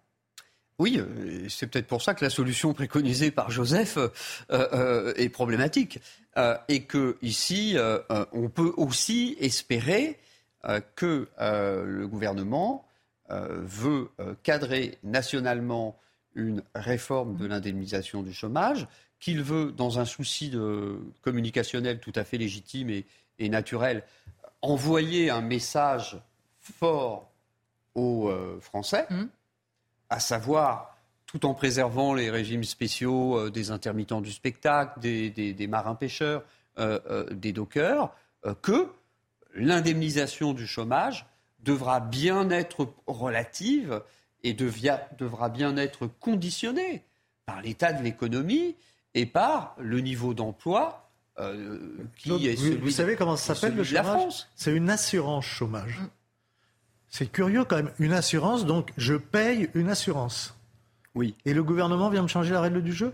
[0.79, 3.97] Oui, euh, c'est peut-être pour ça que la solution préconisée par Joseph
[4.51, 5.99] euh, est problématique.
[6.69, 7.75] Et que ici,
[8.31, 10.17] on peut aussi espérer
[10.95, 12.85] que le gouvernement
[13.29, 14.09] veut
[14.41, 15.99] cadrer nationalement
[16.35, 18.87] une réforme de l'indemnisation du chômage,
[19.19, 23.05] qu'il veut, dans un souci de communicationnel tout à fait légitime et,
[23.37, 24.03] et naturel,
[24.61, 26.17] envoyer un message
[26.59, 27.29] fort
[27.95, 29.07] aux euh, Français
[30.09, 35.53] à savoir tout en préservant les régimes spéciaux euh, des intermittents du spectacle, des, des-
[35.53, 36.43] des marins-pêcheurs,
[36.79, 38.13] euh, des dockers,
[38.61, 38.89] que
[39.53, 41.25] l'indemnisation du chômage
[41.59, 44.01] devra bien être relative
[44.43, 47.03] et devia- devra bien être conditionnée
[47.45, 48.75] par l'état de l'économie
[49.15, 51.09] et par le niveau d'emploi
[51.39, 51.77] euh,
[52.17, 54.49] qui Claude, est vous, celui vous savez comment ça s'appelle le de la chômage France?
[54.55, 55.99] C'est une assurance chômage.
[57.09, 57.91] C'est curieux quand même.
[57.97, 60.55] Une assurance, donc je paye une assurance.
[61.15, 61.35] Oui.
[61.45, 63.13] Et le gouvernement vient me changer la règle du jeu?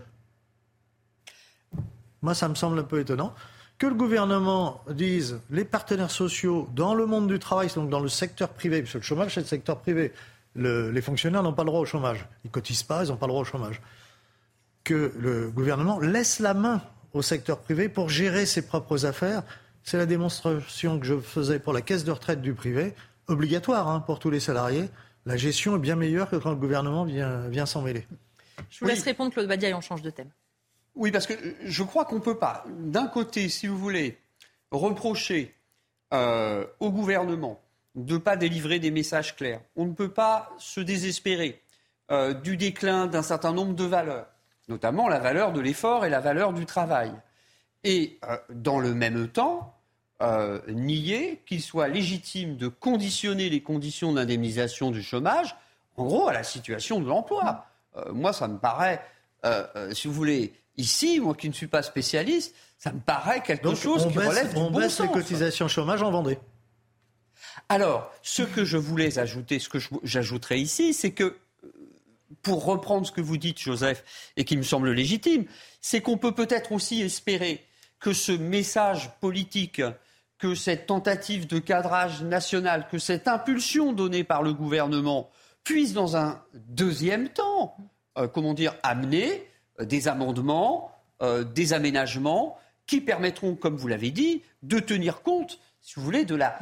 [2.22, 3.34] Moi, ça me semble un peu étonnant.
[3.78, 8.08] Que le gouvernement dise les partenaires sociaux dans le monde du travail, donc dans le
[8.08, 10.12] secteur privé, parce que le chômage, c'est le secteur privé.
[10.54, 12.26] Le- les fonctionnaires n'ont pas le droit au chômage.
[12.44, 13.80] Ils cotisent pas, ils n'ont pas le droit au chômage.
[14.86, 16.80] Que le gouvernement laisse la main
[17.12, 19.42] au secteur privé pour gérer ses propres affaires.
[19.82, 22.94] C'est la démonstration que je faisais pour la caisse de retraite du privé,
[23.26, 24.88] obligatoire hein, pour tous les salariés.
[25.24, 28.06] La gestion est bien meilleure que quand le gouvernement vient, vient s'en mêler.
[28.70, 30.30] Je vous laisse répondre, Claude Badia, et on change de thème.
[30.94, 31.34] Oui, parce que
[31.64, 34.18] je crois qu'on ne peut pas, d'un côté, si vous voulez,
[34.70, 35.52] reprocher
[36.14, 37.60] euh, au gouvernement
[37.96, 39.62] de ne pas délivrer des messages clairs.
[39.74, 41.60] On ne peut pas se désespérer
[42.12, 44.26] euh, du déclin d'un certain nombre de valeurs,
[44.68, 47.12] notamment la valeur de l'effort et la valeur du travail.
[47.84, 49.74] Et euh, dans le même temps,
[50.22, 55.56] euh, nier qu'il soit légitime de conditionner les conditions d'indemnisation du chômage,
[55.96, 57.66] en gros, à la situation de l'emploi.
[57.96, 59.00] Euh, moi, ça me paraît,
[59.92, 63.76] si vous voulez, ici, moi qui ne suis pas spécialiste, ça me paraît quelque Donc,
[63.76, 66.38] chose qui baisse, relève du on bon baisse les cotisations chômage en Vendée.
[67.68, 71.36] Alors, ce que je voulais ajouter, ce que j'ajouterais ici, c'est que,
[72.46, 74.04] pour reprendre ce que vous dites, Joseph,
[74.36, 75.46] et qui me semble légitime,
[75.80, 77.64] c'est qu'on peut peut-être aussi espérer
[77.98, 79.82] que ce message politique
[80.38, 85.28] que cette tentative de cadrage national, que cette impulsion donnée par le gouvernement
[85.64, 87.76] puisse dans un deuxième temps,
[88.16, 89.48] euh, comment dire, amener
[89.80, 90.92] euh, des amendements,
[91.22, 96.24] euh, des aménagements qui permettront, comme vous l'avez dit, de tenir compte, si vous voulez,
[96.24, 96.58] de la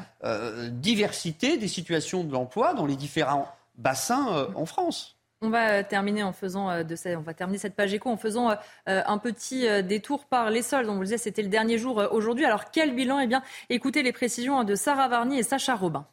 [0.71, 5.14] diversité des situations de l'emploi dans les différents bassins en France.
[5.45, 8.57] On va terminer en faisant de cette, page éco en faisant
[8.87, 10.89] un petit détour par les soldes.
[10.89, 12.45] On vous le disait, c'était le dernier jour aujourd'hui.
[12.45, 13.21] Alors quel bilan?
[13.21, 16.07] Eh bien, écoutez les précisions de Sarah Varny et Sacha Robin.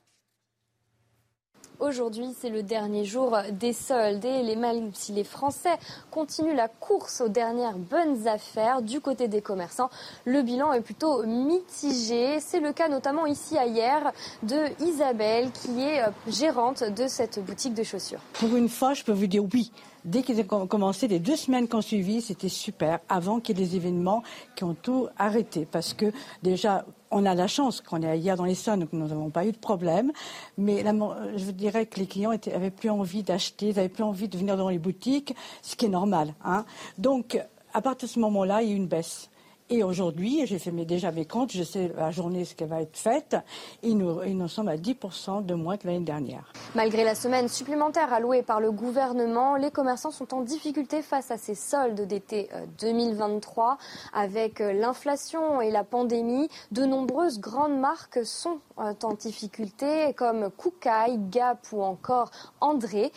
[1.81, 5.79] Aujourd'hui, c'est le dernier jour des soldes et les, même si les Français
[6.11, 9.89] continuent la course aux dernières bonnes affaires du côté des commerçants,
[10.25, 12.39] le bilan est plutôt mitigé.
[12.39, 14.11] C'est le cas notamment ici à hier
[14.43, 18.19] de Isabelle qui est euh, gérante de cette boutique de chaussures.
[18.33, 19.71] Pour une fois, je peux vous dire oui.
[20.05, 23.65] Dès qu'ils ont commencé, les deux semaines qu'on suivi, c'était super, avant qu'il y ait
[23.65, 24.21] des événements
[24.55, 25.67] qui ont tout arrêté.
[25.71, 26.11] Parce que
[26.43, 29.45] déjà, on a la chance qu'on est hier dans les Sons, donc nous n'avons pas
[29.45, 30.11] eu de problème.
[30.57, 34.37] Mais je dirais que les clients n'avaient plus envie d'acheter, ils n'avaient plus envie de
[34.37, 36.33] venir dans les boutiques, ce qui est normal.
[36.43, 36.65] Hein.
[36.97, 37.39] Donc,
[37.73, 39.29] à partir de ce moment-là, il y a eu une baisse.
[39.73, 42.97] Et aujourd'hui, j'ai fait déjà mes comptes, je sais la journée ce qu'elle va être
[42.97, 43.37] faite,
[43.81, 46.51] et nous, nous sommes à 10% de moins que l'année dernière.
[46.75, 51.37] Malgré la semaine supplémentaire allouée par le gouvernement, les commerçants sont en difficulté face à
[51.37, 52.49] ces soldes d'été
[52.81, 53.71] 2023.
[53.71, 60.13] Euh, Avec euh, l'inflation et la pandémie, de nombreuses grandes marques sont euh, en difficulté,
[60.17, 62.29] comme Koukaï, Gap ou encore
[62.59, 63.13] André.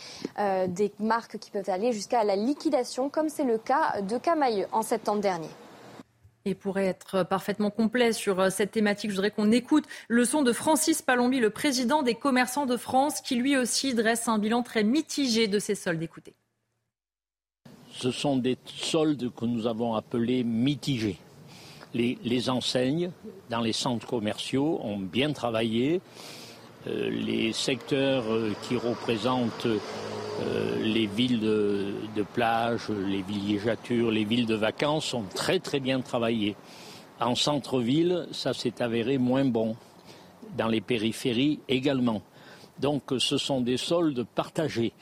[0.68, 4.82] des marques qui peuvent aller jusqu'à la liquidation, comme c'est le cas de Camailleux en
[4.82, 5.48] septembre dernier.
[6.46, 10.42] Et pour être parfaitement complet sur euh, cette thématique, je voudrais qu'on écoute le son
[10.42, 14.62] de Francis Palombi, le président des commerçants de France, qui lui aussi dresse un bilan
[14.62, 16.02] très mitigé de ces soldes.
[16.02, 16.34] Écoutez.
[17.92, 21.16] Ce sont des soldes que nous avons appelés mitigés.
[21.94, 23.10] Les, enseignes
[23.48, 26.02] dans les centres commerciaux ont bien travaillé.
[26.86, 29.66] Euh, les secteurs euh, qui représentent
[30.40, 36.00] euh, les villes de, plage, les villégiatures, les villes de vacances ont très très bien
[36.00, 36.56] travaillé.
[37.20, 39.76] En centre-ville, ça s'est avéré moins bon.
[40.56, 42.22] Dans les périphéries également.
[42.78, 44.92] Donc ce sont des soldes partagés.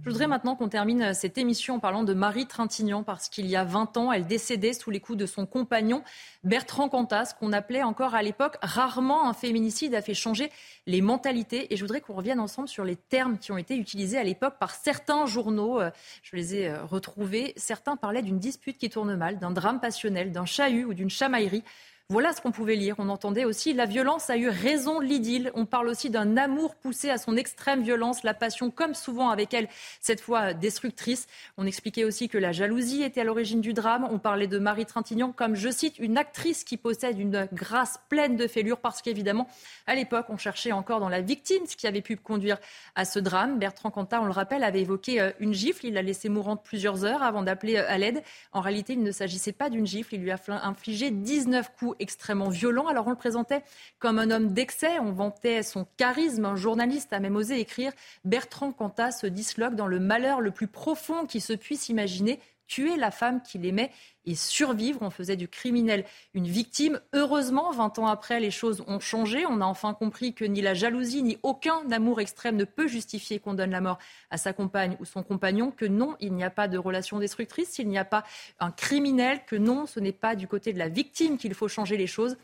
[0.00, 3.54] Je voudrais maintenant qu'on termine cette émission en parlant de Marie Trintignant, parce qu'il y
[3.54, 6.02] a 20 ans, elle décédait sous les coups de son compagnon
[6.42, 10.50] Bertrand Cantas, qu'on appelait encore à l'époque rarement un féminicide, a fait changer
[10.86, 11.72] les mentalités.
[11.72, 14.54] Et je voudrais qu'on revienne ensemble sur les termes qui ont été utilisés à l'époque
[14.58, 15.80] par certains journaux.
[15.80, 15.90] Euh,
[16.22, 17.52] je les ai euh, retrouvés.
[17.56, 21.62] Certains parlaient d'une dispute qui tourne mal, d'un drame passionnel, d'un chahut ou d'une chamaillerie.
[22.08, 22.96] Voilà ce qu'on pouvait lire.
[22.98, 25.50] On entendait aussi la violence a eu raison l'idylle.
[25.54, 29.54] On parle aussi d'un amour poussé à son extrême violence, la passion comme souvent avec
[29.54, 29.68] elle,
[30.00, 31.26] cette fois destructrice.
[31.56, 34.06] On expliquait aussi que la jalousie était à l'origine du drame.
[34.10, 38.36] On parlait de Marie Trintignant comme, je cite, une actrice qui possède une grâce pleine
[38.36, 39.48] de fêlures parce qu'évidemment,
[39.86, 42.58] à l'époque, on cherchait encore dans la victime ce qui avait pu conduire
[42.94, 43.58] à ce drame.
[43.58, 45.86] Bertrand Cantat, on le rappelle, avait évoqué euh, une gifle.
[45.86, 48.22] Il l'a laissé mourante plusieurs heures avant d'appeler euh, à l'aide.
[48.52, 50.14] En réalité, il ne s'agissait pas d'une gifle.
[50.14, 52.86] Il lui a infligé 19 coups extrêmement violent.
[52.86, 53.62] Alors on le présentait
[53.98, 56.44] comme un homme d'excès, on vantait son charisme.
[56.44, 57.92] Un journaliste a même osé écrire
[58.24, 62.96] Bertrand Cantat se disloque dans le malheur le plus profond qui se puisse imaginer tuer
[62.96, 63.90] la femme qu'il aimait
[64.24, 65.00] et survivre.
[65.02, 67.00] On faisait du criminel une victime.
[67.12, 69.44] Heureusement, 20 ans après, les choses ont changé.
[69.46, 73.38] On a enfin compris que ni la jalousie, ni aucun amour extrême ne peut justifier
[73.38, 73.98] qu'on donne la mort
[74.30, 77.70] à sa compagne ou son compagnon, que non, il n'y a pas de relation destructrice,
[77.70, 78.24] s'il n'y a pas
[78.60, 81.96] un criminel, que non, ce n'est pas du côté de la victime qu'il faut changer
[81.96, 82.36] les choses.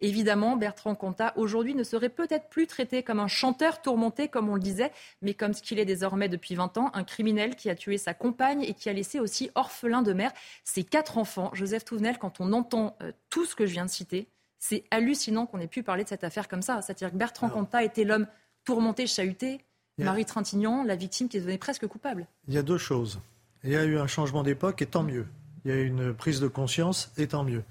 [0.00, 4.54] Évidemment, Bertrand Cantat, aujourd'hui, ne serait peut-être plus traité comme un chanteur tourmenté, comme on
[4.54, 4.92] le disait,
[5.22, 8.12] mais comme ce qu'il est désormais depuis 20 ans, un criminel qui a tué sa
[8.12, 10.32] compagne et qui a laissé aussi orphelin de mère
[10.64, 11.50] ses quatre enfants.
[11.54, 14.28] Joseph Touvenel, quand on entend euh, tout ce que je viens de citer,
[14.58, 16.82] c'est hallucinant qu'on ait pu parler de cette affaire comme ça.
[16.82, 18.26] C'est-à-dire que Bertrand Cantat était l'homme
[18.64, 19.60] tourmenté, chahuté,
[19.98, 22.26] Marie Trintignant, la victime qui est devenue presque coupable.
[22.48, 23.20] Il y a deux choses.
[23.64, 25.26] Il y a eu un changement d'époque et tant mieux.
[25.64, 27.64] Il y a eu une prise de conscience et tant mieux.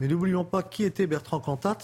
[0.00, 1.78] Mais n'oublions pas qui était Bertrand Cantat.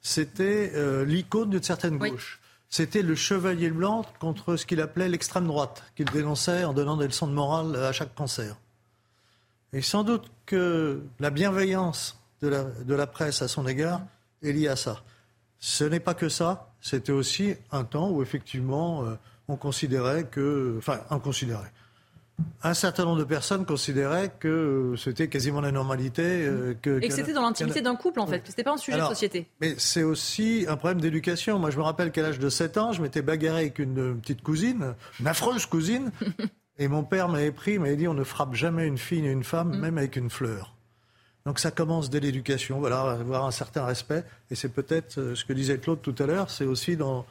[0.00, 2.40] C'était euh, l'icône d'une certaine gauche.
[2.68, 7.06] C'était le chevalier blanc contre ce qu'il appelait l'extrême droite, qu'il dénonçait en donnant des
[7.06, 8.56] leçons de morale à chaque concert.
[9.72, 14.02] Et sans doute que la bienveillance de la, de la presse à son égard
[14.42, 15.02] est liée à ça.
[15.58, 19.14] Ce n'est pas que ça, c'était aussi un temps où effectivement euh,
[19.48, 21.72] on considérait que, enfin, on considérait
[22.62, 26.22] un certain nombre de personnes considéraient que c'était quasiment la normalité.
[26.22, 28.78] Euh, que, et que c'était dans l'intimité d'un couple, en fait, que c'était pas un
[28.78, 29.46] sujet de société.
[29.60, 31.58] Mais c'est aussi un problème d'éducation.
[31.58, 34.42] Moi, je me rappelle qu'à l'âge de 7 ans, je m'étais bagarré avec une petite
[34.42, 36.10] cousine, une affreuse cousine,
[36.78, 39.44] et mon père m'avait pris, m'avait dit on ne frappe jamais une fille ni une
[39.44, 39.80] femme, mm.
[39.80, 40.74] même avec une fleur.
[41.46, 44.24] Donc ça commence dès l'éducation, voilà, avoir un certain respect.
[44.50, 47.26] Et c'est peut-être euh, ce que disait Claude tout à l'heure, c'est aussi dans,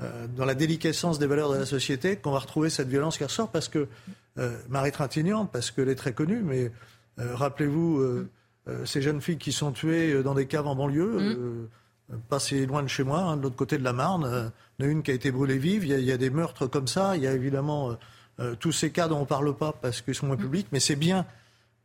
[0.00, 3.24] euh, dans la déliquescence des valeurs de la société qu'on va retrouver cette violence qui
[3.24, 3.86] ressort parce que euh,
[4.68, 6.70] Marie Trintignant, parce qu'elle est très connue, mais
[7.18, 8.26] rappelez-vous
[8.84, 11.68] ces jeunes filles qui sont tuées dans des caves en banlieue.
[12.10, 12.18] Mm.
[12.28, 14.52] pas si loin de chez moi, hein, de l'autre côté de la Marne.
[14.78, 15.84] Il y en a une qui a été brûlée vive.
[15.84, 17.16] Il y a, il y a des meurtres comme ça.
[17.16, 17.96] Il y a évidemment
[18.60, 20.40] tous ces cas dont on ne parle pas parce qu'ils sont moins mm.
[20.40, 20.66] publics.
[20.72, 21.26] Mais c'est bien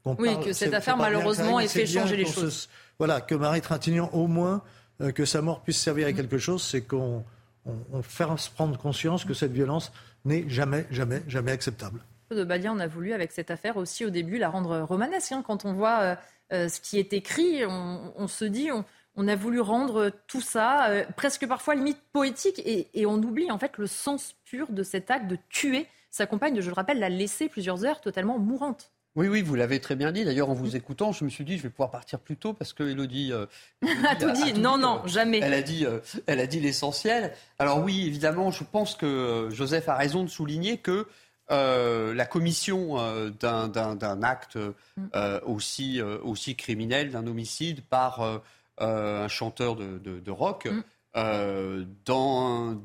[0.06, 2.70] oui, que cette affaire, malheureusement, ait fait changer les choses.
[2.98, 4.62] voilà, que Marie Trintignant, au moins,
[5.02, 6.16] euh, que sa mort puisse servir à mm.
[6.16, 7.24] quelque chose, c'est qu'on
[7.66, 9.92] on, fasse prendre conscience que cette violence
[10.26, 12.02] n'est jamais, jamais, jamais acceptable.
[12.34, 15.32] De Balia, on a voulu, avec cette affaire aussi, au début, la rendre romanesque.
[15.32, 15.44] Hein.
[15.46, 16.16] Quand on voit euh,
[16.54, 18.70] euh, ce qui est écrit, on, se dit...
[19.16, 23.60] On, a voulu rendre tout ça presque parfois limite poétique et, et, on oublie en
[23.60, 27.10] fait le sens pur de cet acte de tuer sa compagne, je le rappelle, l'a
[27.10, 28.92] laissée plusieurs heures totalement mourante.
[29.16, 30.26] Oui, oui, vous l'avez très bien dit.
[30.26, 32.74] D'ailleurs, en vous écoutant, je me suis dit, je vais pouvoir partir plus tôt parce
[32.74, 33.32] que Elodie.
[33.32, 33.46] Euh,
[34.10, 34.54] a tout dit.
[34.54, 35.40] non, non, euh, jamais.
[35.42, 37.34] Elle a dit, euh, elle a dit l'essentiel.
[37.60, 41.08] Alors oui, évidemment, je pense que Joseph a raison de souligner que
[41.49, 42.98] la commission
[43.40, 44.57] d'un acte
[44.98, 45.07] mm.
[45.45, 48.41] aussi, aussi criminel, d'un homicide par
[48.78, 50.68] un chanteur de, de, rock.
[51.15, 51.86] Mm.
[52.06, 52.78] dans un,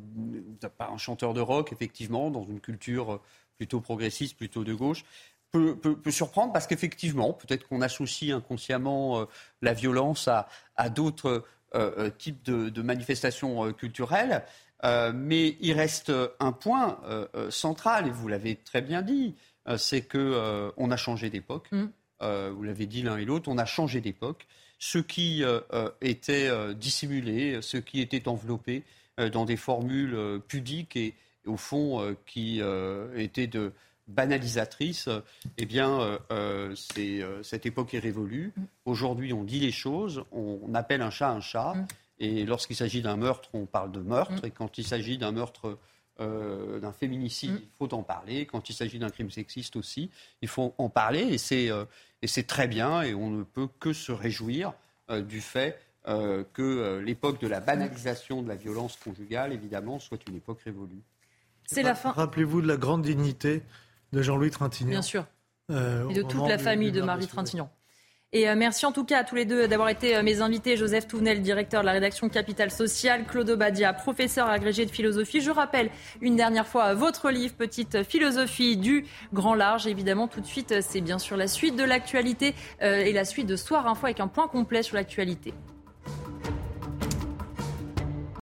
[0.80, 3.20] un chanteur de rock, effectivement, dans une culture
[3.56, 5.04] plutôt progressiste, plutôt de gauche,
[5.50, 9.24] peut, peut, surprendre parce qu'effectivement, peut-être qu'on associe inconsciemment euh,
[9.62, 11.44] la violence à, à d'autres
[11.74, 14.44] euh, euh, types de, de manifestations culturelles.
[14.82, 17.00] Mais il reste un point
[17.50, 19.34] central, et vous l'avez très bien dit,
[19.76, 21.68] c'est que on a changé d'époque.
[21.72, 21.86] Mm.
[22.20, 24.46] vous l'avez dit l'un et l'autre, on a changé d'époque.
[24.78, 25.42] Ce qui
[26.00, 28.84] était dissimulé, ce qui était enveloppé
[29.32, 31.14] dans des formules pudiques et,
[31.46, 32.60] au fond qui
[33.16, 33.72] étaient de,
[34.08, 35.08] banalisatrice,
[35.58, 38.52] eh bien, euh, euh, euh, cette époque est révolue.
[38.56, 38.62] Mm.
[38.86, 41.74] Aujourd'hui, on dit les choses, on, appelle un chat un chat.
[42.20, 42.24] Mm.
[42.24, 44.42] Et lorsqu'il s'agit d'un meurtre, on parle de meurtre.
[44.42, 44.46] Mm.
[44.46, 45.78] Et quand il s'agit d'un meurtre,
[46.18, 48.44] d'un féminicide, il faut en parler.
[48.44, 50.10] Quand il s'agit d'un crime sexiste aussi,
[50.42, 51.20] il faut en parler.
[51.20, 51.70] Et c'est,
[52.22, 53.02] et c'est très bien.
[53.02, 54.72] Et on ne peut que se réjouir
[55.08, 60.60] du fait que l'époque de la banalisation de la violence conjugale, évidemment, soit une époque
[60.62, 61.02] révolue.
[61.66, 62.10] C'est la fin.
[62.10, 63.62] Rappelez-vous de la grande dignité
[64.12, 64.90] de Jean-Louis Trintignant.
[64.90, 65.26] Bien sûr.
[65.70, 67.70] Euh, et de toute la famille de Marie Trintignant.
[68.34, 70.76] Et euh, merci en tout cas à tous les deux d'avoir été euh, mes invités.
[70.76, 75.40] Joseph Touvenel, directeur de la rédaction Capital Social, Claude Badia, professeur agrégé de philosophie.
[75.40, 75.88] Je rappelle
[76.20, 79.86] une dernière fois votre livre, Petite philosophie du grand large.
[79.86, 83.56] Évidemment, tout de suite, c'est bien sûr la suite de l'actualité et la suite de
[83.56, 85.54] Soir Info avec un point complet sur l'actualité.